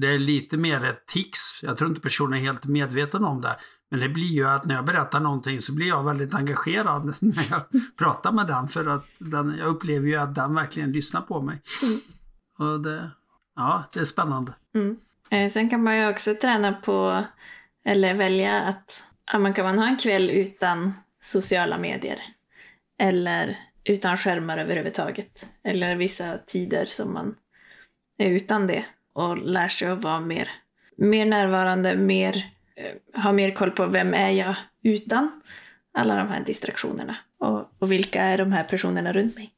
det 0.00 0.08
är 0.08 0.18
lite 0.18 0.56
mer 0.56 0.84
ett 0.84 1.06
tics. 1.06 1.62
Jag 1.62 1.78
tror 1.78 1.90
inte 1.90 2.00
personen 2.00 2.38
är 2.38 2.42
helt 2.42 2.64
medveten 2.64 3.24
om 3.24 3.40
det. 3.40 3.56
Men 3.90 4.00
det 4.00 4.08
blir 4.08 4.32
ju 4.32 4.48
att 4.48 4.64
när 4.64 4.74
jag 4.74 4.84
berättar 4.84 5.20
någonting 5.20 5.60
så 5.60 5.74
blir 5.74 5.86
jag 5.86 6.04
väldigt 6.04 6.34
engagerad 6.34 7.04
när 7.20 7.50
jag 7.50 7.62
pratar 7.98 8.32
med 8.32 8.46
den. 8.46 8.68
För 8.68 8.86
att 8.86 9.04
den, 9.18 9.56
jag 9.58 9.66
upplever 9.66 10.06
ju 10.06 10.16
att 10.16 10.34
den 10.34 10.54
verkligen 10.54 10.92
lyssnar 10.92 11.20
på 11.20 11.42
mig. 11.42 11.62
Mm. 11.82 11.98
Och 12.58 12.80
det, 12.80 13.10
ja, 13.56 13.84
det 13.92 14.00
är 14.00 14.04
spännande. 14.04 14.54
Mm. 14.74 14.96
Eh, 15.32 15.48
sen 15.48 15.70
kan 15.70 15.82
man 15.82 15.98
ju 15.98 16.08
också 16.08 16.34
träna 16.34 16.72
på, 16.72 17.24
eller 17.84 18.14
välja 18.14 18.62
att 18.62 19.12
ja, 19.32 19.38
man 19.38 19.54
kan 19.54 19.64
man 19.64 19.78
ha 19.78 19.86
en 19.86 19.96
kväll 19.96 20.30
utan 20.30 20.94
sociala 21.20 21.78
medier. 21.78 22.22
Eller 22.98 23.58
utan 23.84 24.16
skärmar 24.16 24.58
överhuvudtaget. 24.58 25.48
Eller 25.64 25.96
vissa 25.96 26.38
tider 26.46 26.86
som 26.86 27.14
man 27.14 27.34
är 28.18 28.30
utan 28.30 28.66
det. 28.66 28.84
Och 29.12 29.38
lär 29.38 29.68
sig 29.68 29.88
att 29.88 30.04
vara 30.04 30.20
mer, 30.20 30.50
mer 30.96 31.26
närvarande, 31.26 31.96
mer, 31.96 32.46
eh, 32.76 33.22
ha 33.22 33.32
mer 33.32 33.50
koll 33.50 33.70
på 33.70 33.86
vem 33.86 34.14
är 34.14 34.30
jag 34.30 34.56
utan 34.82 35.40
alla 35.94 36.16
de 36.16 36.28
här 36.28 36.44
distraktionerna. 36.44 37.16
Och, 37.38 37.72
och 37.78 37.92
vilka 37.92 38.22
är 38.22 38.38
de 38.38 38.52
här 38.52 38.64
personerna 38.64 39.12
runt 39.12 39.36
mig. 39.36 39.52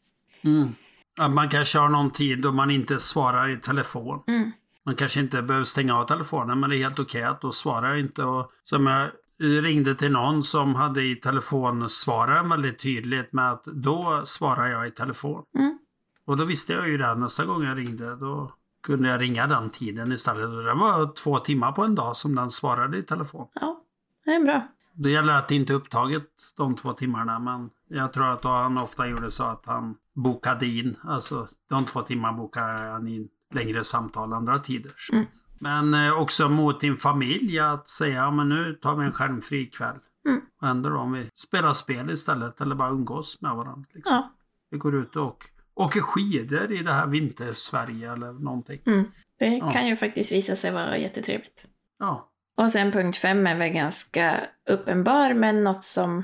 Mm. 0.45 0.75
Att 1.19 1.31
man 1.31 1.49
kanske 1.49 1.79
har 1.79 1.89
någon 1.89 2.11
tid 2.11 2.39
då 2.39 2.53
man 2.53 2.71
inte 2.71 2.99
svarar 2.99 3.49
i 3.49 3.57
telefon. 3.57 4.23
Mm. 4.27 4.53
Man 4.87 4.95
kanske 4.95 5.21
inte 5.21 5.43
behöver 5.43 5.65
stänga 5.65 5.99
av 5.99 6.07
telefonen 6.07 6.61
men 6.61 6.71
det 6.71 6.77
är 6.77 6.83
helt 6.83 6.99
okej 6.99 7.23
att 7.23 7.41
då 7.41 7.53
svarar 7.53 7.89
jag 7.89 8.01
inte. 8.01 8.25
Och 8.25 8.53
som 8.63 8.87
jag 8.87 9.11
ringde 9.39 9.95
till 9.95 10.13
någon 10.13 10.43
som 10.43 10.75
hade 10.75 11.03
i 11.03 11.17
telefonsvararen 11.17 12.49
väldigt 12.49 12.79
tydligt 12.79 13.33
med 13.33 13.53
att 13.53 13.65
då 13.65 14.23
svarar 14.25 14.69
jag 14.69 14.87
i 14.87 14.91
telefon. 14.91 15.45
Mm. 15.59 15.79
Och 16.27 16.37
då 16.37 16.45
visste 16.45 16.73
jag 16.73 16.89
ju 16.89 16.99
det 16.99 17.15
nästa 17.15 17.45
gång 17.45 17.65
jag 17.65 17.79
ringde. 17.79 18.17
Då 18.17 18.53
kunde 18.83 19.09
jag 19.09 19.21
ringa 19.21 19.47
den 19.47 19.71
tiden 19.71 20.13
istället. 20.13 20.49
Och 20.49 20.65
det 20.65 20.75
var 20.75 21.13
två 21.13 21.39
timmar 21.39 21.73
på 21.73 21.83
en 21.83 21.95
dag 21.95 22.17
som 22.17 22.35
den 22.35 22.51
svarade 22.51 22.99
i 22.99 23.03
telefon. 23.03 23.49
Ja, 23.55 23.81
det 24.25 24.31
är 24.31 24.45
bra. 24.45 24.69
Det 24.97 25.11
gäller 25.11 25.33
att 25.33 25.49
det 25.49 25.55
inte 25.55 25.73
är 25.73 25.75
upptaget 25.75 26.29
de 26.57 26.75
två 26.75 26.93
timmarna 26.93 27.39
men 27.39 27.71
jag 27.89 28.13
tror 28.13 28.33
att 28.33 28.45
han 28.45 28.79
ofta 28.79 29.07
gjorde 29.07 29.31
så 29.31 29.45
att 29.45 29.67
han 29.67 29.97
bokade 30.15 30.67
in, 30.67 30.97
alltså 31.03 31.49
de 31.69 31.85
två 31.85 32.03
timmarna 32.03 32.39
bokade 32.39 32.73
han 32.73 33.09
in 33.09 33.29
längre 33.55 33.85
samtal 33.85 34.33
andra 34.33 34.59
tider. 34.59 34.93
Mm. 35.13 35.25
Men 35.59 35.95
eh, 35.95 36.13
också 36.21 36.49
mot 36.49 36.81
din 36.81 36.97
familj 36.97 37.59
att 37.59 37.89
säga, 37.89 38.15
ja 38.15 38.31
men 38.31 38.49
nu 38.49 38.79
tar 38.83 38.95
vi 38.97 39.05
en 39.07 39.13
skärmfri 39.13 39.67
kväll. 39.67 39.97
Mm. 40.29 40.41
Vad 40.61 40.69
händer 40.69 40.91
då 40.91 40.97
om 40.99 41.13
vi 41.13 41.29
spelar 41.35 41.73
spel 41.73 42.11
istället 42.11 42.61
eller 42.61 42.75
bara 42.75 42.91
umgås 42.91 43.41
med 43.41 43.55
varandra? 43.57 43.85
Liksom. 43.95 44.17
Ja. 44.17 44.33
Vi 44.71 44.79
går 44.79 44.95
ut 44.95 45.17
och 45.17 45.45
åker 45.75 46.01
skidor 46.01 46.73
i 46.73 46.83
det 46.83 46.93
här 46.93 47.07
vintersverige 47.07 48.13
eller 48.13 48.33
någonting. 48.33 48.81
Mm. 48.87 49.05
Det 49.39 49.47
Ja. 49.47 49.71
kan 49.71 49.87
ju 49.87 49.97
faktiskt 49.97 50.33
visa 50.33 50.57
sig 50.57 50.71
vara 50.73 50.99
jättetrevligt. 50.99 51.67
Ja. 51.99 52.31
Och 52.57 52.73
sen 52.73 52.93
punkt 52.93 53.17
fem 53.17 53.47
är 53.47 53.59
väl 53.59 53.73
ganska 53.73 54.41
uppenbar, 54.71 55.35
men 55.35 55.65
något 55.65 55.85
som 55.85 56.23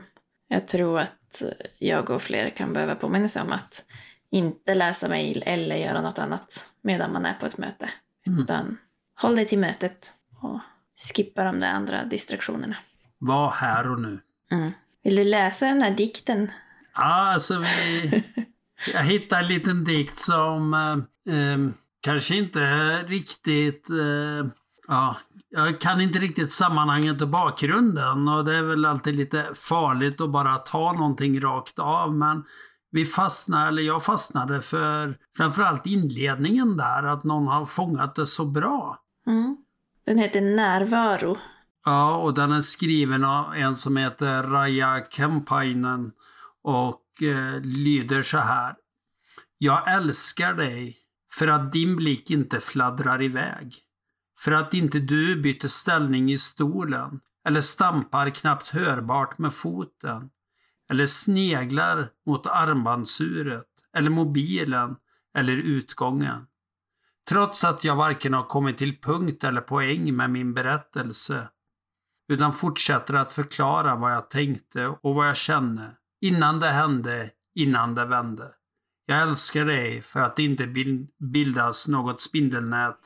jag 0.48 0.66
tror 0.66 1.00
att 1.00 1.42
jag 1.78 2.10
och 2.10 2.22
fler 2.22 2.50
kan 2.50 2.72
behöva 2.72 2.94
påminna 2.94 3.28
sig 3.28 3.42
om 3.42 3.52
att 3.52 3.84
inte 4.30 4.74
läsa 4.74 5.08
mejl 5.08 5.42
eller 5.46 5.76
göra 5.76 6.02
något 6.02 6.18
annat 6.18 6.69
medan 6.82 7.12
man 7.12 7.26
är 7.26 7.34
på 7.34 7.46
ett 7.46 7.58
möte. 7.58 7.90
Mm. 8.26 8.40
Utan 8.40 8.78
håll 9.20 9.34
dig 9.34 9.46
till 9.46 9.58
mötet 9.58 10.14
och 10.40 10.60
skippa 11.14 11.44
de 11.44 11.60
där 11.60 11.70
andra 11.70 12.04
distraktionerna. 12.04 12.76
Var 13.18 13.50
här 13.50 13.90
och 13.90 14.00
nu. 14.00 14.20
Mm. 14.50 14.72
Vill 15.02 15.16
du 15.16 15.24
läsa 15.24 15.66
den 15.66 15.82
här 15.82 15.90
dikten? 15.90 16.50
Ja, 16.94 17.32
alltså 17.32 17.58
vi... 17.58 18.24
Jag 18.92 19.02
hittade 19.02 19.42
en 19.42 19.48
liten 19.48 19.84
dikt 19.84 20.18
som 20.18 20.74
eh, 20.74 21.34
eh, 21.36 21.58
kanske 22.00 22.36
inte 22.36 22.60
riktigt... 23.02 23.90
Eh, 23.90 24.50
ja, 24.88 25.16
jag 25.50 25.80
kan 25.80 26.00
inte 26.00 26.18
riktigt 26.18 26.50
sammanhanget 26.50 27.22
och 27.22 27.28
bakgrunden 27.28 28.28
och 28.28 28.44
det 28.44 28.56
är 28.56 28.62
väl 28.62 28.84
alltid 28.84 29.14
lite 29.14 29.46
farligt 29.54 30.20
att 30.20 30.30
bara 30.30 30.56
ta 30.56 30.92
någonting 30.92 31.40
rakt 31.40 31.78
av. 31.78 32.14
Men 32.14 32.44
vi 32.90 33.04
fastnade, 33.04 33.68
eller 33.68 33.82
jag 33.82 34.04
fastnade 34.04 34.62
för 34.62 35.18
framförallt 35.36 35.86
inledningen 35.86 36.76
där, 36.76 37.02
att 37.02 37.24
någon 37.24 37.46
har 37.46 37.64
fångat 37.64 38.14
det 38.14 38.26
så 38.26 38.44
bra. 38.44 38.98
Mm. 39.26 39.56
Den 40.06 40.18
heter 40.18 40.40
Närvaro. 40.40 41.36
Ja, 41.84 42.16
och 42.16 42.34
den 42.34 42.52
är 42.52 42.60
skriven 42.60 43.24
av 43.24 43.54
en 43.54 43.76
som 43.76 43.96
heter 43.96 44.42
Raja 44.42 45.06
Kempainen 45.10 46.12
och 46.62 47.22
eh, 47.22 47.60
lyder 47.60 48.22
så 48.22 48.38
här. 48.38 48.74
Jag 49.58 49.94
älskar 49.94 50.54
dig 50.54 50.96
för 51.32 51.48
att 51.48 51.72
din 51.72 51.96
blick 51.96 52.30
inte 52.30 52.60
fladdrar 52.60 53.22
iväg. 53.22 53.74
För 54.38 54.52
att 54.52 54.74
inte 54.74 54.98
du 54.98 55.42
byter 55.42 55.68
ställning 55.68 56.32
i 56.32 56.38
stolen 56.38 57.20
eller 57.46 57.60
stampar 57.60 58.30
knappt 58.30 58.68
hörbart 58.68 59.38
med 59.38 59.54
foten. 59.54 60.30
Eller 60.90 61.06
sneglar 61.06 62.10
mot 62.26 62.46
armbandsuret 62.46 63.66
eller 63.96 64.10
mobilen 64.10 64.96
eller 65.34 65.52
utgången. 65.52 66.46
Trots 67.28 67.64
att 67.64 67.84
jag 67.84 67.96
varken 67.96 68.34
har 68.34 68.44
kommit 68.44 68.78
till 68.78 69.00
punkt 69.00 69.44
eller 69.44 69.60
poäng 69.60 70.16
med 70.16 70.30
min 70.30 70.54
berättelse 70.54 71.48
utan 72.28 72.52
fortsätter 72.52 73.14
att 73.14 73.32
förklara 73.32 73.96
vad 73.96 74.12
jag 74.12 74.30
tänkte 74.30 74.86
och 74.86 75.14
vad 75.14 75.28
jag 75.28 75.36
kände 75.36 75.90
innan 76.20 76.60
det 76.60 76.68
hände, 76.68 77.30
innan 77.54 77.94
det 77.94 78.04
vände. 78.04 78.54
Jag 79.06 79.22
älskar 79.22 79.64
dig 79.64 80.02
för 80.02 80.20
att 80.20 80.36
det 80.36 80.42
inte 80.42 80.66
bildas 81.18 81.88
något 81.88 82.20
spindelnät 82.20 82.98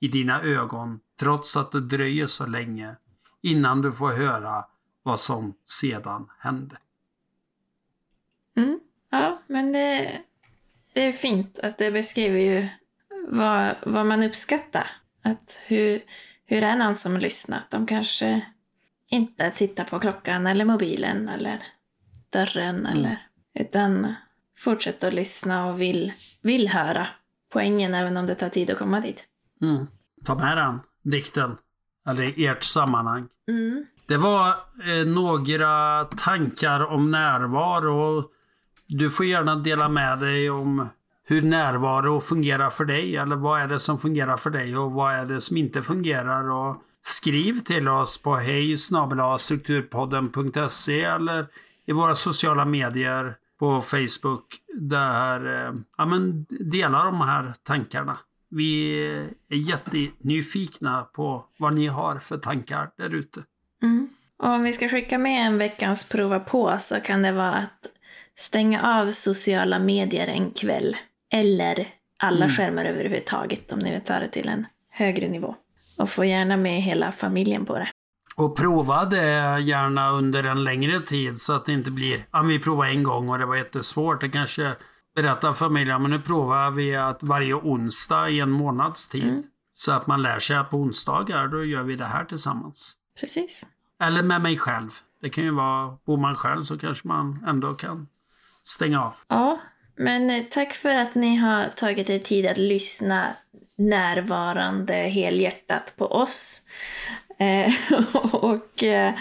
i 0.00 0.08
dina 0.08 0.42
ögon 0.42 1.00
trots 1.20 1.56
att 1.56 1.72
det 1.72 1.80
dröjer 1.80 2.26
så 2.26 2.46
länge 2.46 2.96
innan 3.42 3.82
du 3.82 3.92
får 3.92 4.10
höra 4.10 4.64
vad 5.02 5.20
som 5.20 5.54
sedan 5.66 6.28
hände. 6.38 6.76
Mm. 8.56 8.80
Ja, 9.10 9.42
men 9.46 9.72
det, 9.72 10.18
det 10.92 11.00
är 11.00 11.12
fint 11.12 11.58
att 11.58 11.78
det 11.78 11.90
beskriver 11.90 12.38
ju 12.38 12.68
vad, 13.28 13.74
vad 13.86 14.06
man 14.06 14.22
uppskattar. 14.22 14.90
Att 15.22 15.64
hur, 15.66 16.02
hur 16.46 16.62
är 16.62 16.76
någon 16.76 16.94
som 16.94 17.16
lyssnat? 17.16 17.70
De 17.70 17.86
kanske 17.86 18.46
inte 19.08 19.50
tittar 19.50 19.84
på 19.84 19.98
klockan 19.98 20.46
eller 20.46 20.64
mobilen 20.64 21.28
eller 21.28 21.62
dörren 22.32 22.86
eller 22.86 23.26
utan 23.54 24.14
fortsätter 24.56 25.08
att 25.08 25.14
lyssna 25.14 25.66
och 25.66 25.80
vill, 25.80 26.12
vill 26.42 26.68
höra 26.68 27.06
poängen 27.52 27.94
även 27.94 28.16
om 28.16 28.26
det 28.26 28.34
tar 28.34 28.48
tid 28.48 28.70
att 28.70 28.78
komma 28.78 29.00
dit. 29.00 29.24
Mm. 29.62 29.86
Ta 30.24 30.34
med 30.34 30.56
den 30.56 30.80
dikten, 31.02 31.56
eller 32.08 32.38
i 32.38 32.46
ert 32.46 32.62
sammanhang. 32.62 33.28
Mm. 33.48 33.86
Det 34.06 34.16
var 34.16 34.48
eh, 34.48 35.06
några 35.06 36.04
tankar 36.04 36.80
om 36.86 37.10
närvaro. 37.10 38.24
Du 38.94 39.10
får 39.10 39.26
gärna 39.26 39.56
dela 39.56 39.88
med 39.88 40.18
dig 40.18 40.50
om 40.50 40.88
hur 41.24 41.42
närvaro 41.42 42.20
fungerar 42.20 42.70
för 42.70 42.84
dig. 42.84 43.16
Eller 43.16 43.36
vad 43.36 43.60
är 43.60 43.68
det 43.68 43.80
som 43.80 43.98
fungerar 43.98 44.36
för 44.36 44.50
dig 44.50 44.76
och 44.76 44.92
vad 44.92 45.14
är 45.14 45.24
det 45.24 45.40
som 45.40 45.56
inte 45.56 45.82
fungerar. 45.82 46.50
Och 46.50 46.76
skriv 47.02 47.60
till 47.60 47.88
oss 47.88 48.22
på 48.22 48.36
hej 48.36 48.76
strukturpodden.se 48.76 51.00
eller 51.00 51.46
i 51.86 51.92
våra 51.92 52.14
sociala 52.14 52.64
medier 52.64 53.36
på 53.58 53.80
Facebook. 53.80 54.58
Där, 54.74 55.66
eh, 55.66 55.72
ja, 55.98 56.06
men 56.06 56.46
dela 56.48 57.04
de 57.04 57.20
här 57.20 57.52
tankarna. 57.62 58.18
Vi 58.50 59.02
är 59.48 59.56
jättenyfikna 59.56 61.02
på 61.02 61.44
vad 61.58 61.74
ni 61.74 61.86
har 61.86 62.18
för 62.18 62.38
tankar 62.38 62.90
där 62.96 63.14
ute. 63.14 63.40
Mm. 63.82 64.08
Och 64.38 64.48
om 64.48 64.62
vi 64.62 64.72
ska 64.72 64.88
skicka 64.88 65.18
med 65.18 65.46
en 65.46 65.58
veckans 65.58 66.08
prova 66.08 66.40
på 66.40 66.76
så 66.78 67.00
kan 67.00 67.22
det 67.22 67.32
vara 67.32 67.52
att 67.52 67.91
stänga 68.38 69.00
av 69.00 69.10
sociala 69.10 69.78
medier 69.78 70.26
en 70.26 70.50
kväll. 70.50 70.96
Eller 71.32 71.86
alla 72.18 72.36
Mm. 72.44 72.48
skärmar 72.48 72.84
överhuvudtaget 72.84 73.72
om 73.72 73.78
ni 73.78 73.90
vill 73.90 74.02
ta 74.02 74.18
det 74.20 74.28
till 74.28 74.48
en 74.48 74.66
högre 74.90 75.28
nivå. 75.28 75.54
Och 75.98 76.10
få 76.10 76.24
gärna 76.24 76.56
med 76.56 76.82
hela 76.82 77.12
familjen 77.12 77.66
på 77.66 77.78
det. 77.78 77.88
Och 78.36 78.56
prova 78.56 79.04
det 79.04 79.60
gärna 79.60 80.10
under 80.10 80.44
en 80.44 80.64
längre 80.64 81.00
tid 81.00 81.40
så 81.40 81.52
att 81.52 81.64
det 81.66 81.72
inte 81.72 81.90
blir, 81.90 82.26
ja 82.32 82.42
vi 82.42 82.58
provade 82.58 82.90
en 82.90 83.02
gång 83.02 83.28
och 83.28 83.38
det 83.38 83.46
var 83.46 83.56
jättesvårt. 83.56 84.20
Det 84.20 84.28
kanske 84.28 84.72
berättar 85.14 85.52
familjen, 85.52 86.02
men 86.02 86.10
nu 86.10 86.20
provar 86.20 86.70
vi 86.70 86.96
att 86.96 87.22
varje 87.22 87.54
onsdag 87.54 88.30
i 88.30 88.40
en 88.40 88.50
månads 88.50 89.08
tid. 89.08 89.22
Mm. 89.28 89.42
Så 89.74 89.92
att 89.92 90.06
man 90.06 90.22
lär 90.22 90.38
sig 90.38 90.56
att 90.56 90.70
på 90.70 90.76
onsdagar, 90.76 91.48
då 91.48 91.64
gör 91.64 91.82
vi 91.82 91.96
det 91.96 92.04
här 92.04 92.24
tillsammans. 92.24 92.94
Precis. 93.20 93.66
Eller 94.02 94.22
med 94.22 94.40
mig 94.42 94.58
själv. 94.58 94.90
Det 95.22 95.30
kan 95.30 95.44
ju 95.44 95.50
vara, 95.50 95.96
bor 96.06 96.16
man 96.16 96.36
själv 96.36 96.64
så 96.64 96.78
kanske 96.78 97.08
man 97.08 97.44
ändå 97.46 97.74
kan 97.74 98.08
stänga 98.62 99.04
av. 99.04 99.14
Ja, 99.28 99.60
men 99.96 100.30
eh, 100.30 100.44
tack 100.44 100.72
för 100.72 100.96
att 100.96 101.14
ni 101.14 101.36
har 101.36 101.68
tagit 101.68 102.10
er 102.10 102.18
tid 102.18 102.46
att 102.46 102.58
lyssna 102.58 103.36
närvarande 103.76 104.94
helhjärtat 104.94 105.92
på 105.96 106.06
oss. 106.06 106.62
Eh, 107.38 107.72
och 108.32 108.84
eh, 108.84 109.14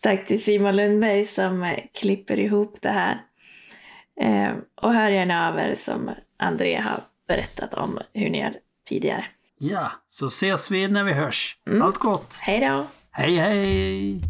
tack 0.00 0.26
till 0.26 0.44
Simon 0.44 0.76
Lundberg 0.76 1.26
som 1.26 1.76
klipper 1.94 2.38
ihop 2.38 2.76
det 2.80 2.90
här. 2.90 3.22
Eh, 4.20 4.54
och 4.74 4.94
hör 4.94 5.10
gärna 5.10 5.48
av 5.48 5.58
er 5.58 5.74
som 5.74 6.10
André 6.38 6.80
har 6.80 7.00
berättat 7.28 7.74
om 7.74 7.98
hur 8.12 8.30
ni 8.30 8.40
gör 8.40 8.54
tidigare. 8.88 9.24
Ja, 9.58 9.92
så 10.08 10.26
ses 10.26 10.70
vi 10.70 10.88
när 10.88 11.04
vi 11.04 11.12
hörs. 11.12 11.56
Mm. 11.66 11.82
Allt 11.82 11.98
gott! 11.98 12.34
Hej 12.40 12.60
då! 12.60 12.86
Hej 13.10 13.36
hej! 13.36 14.20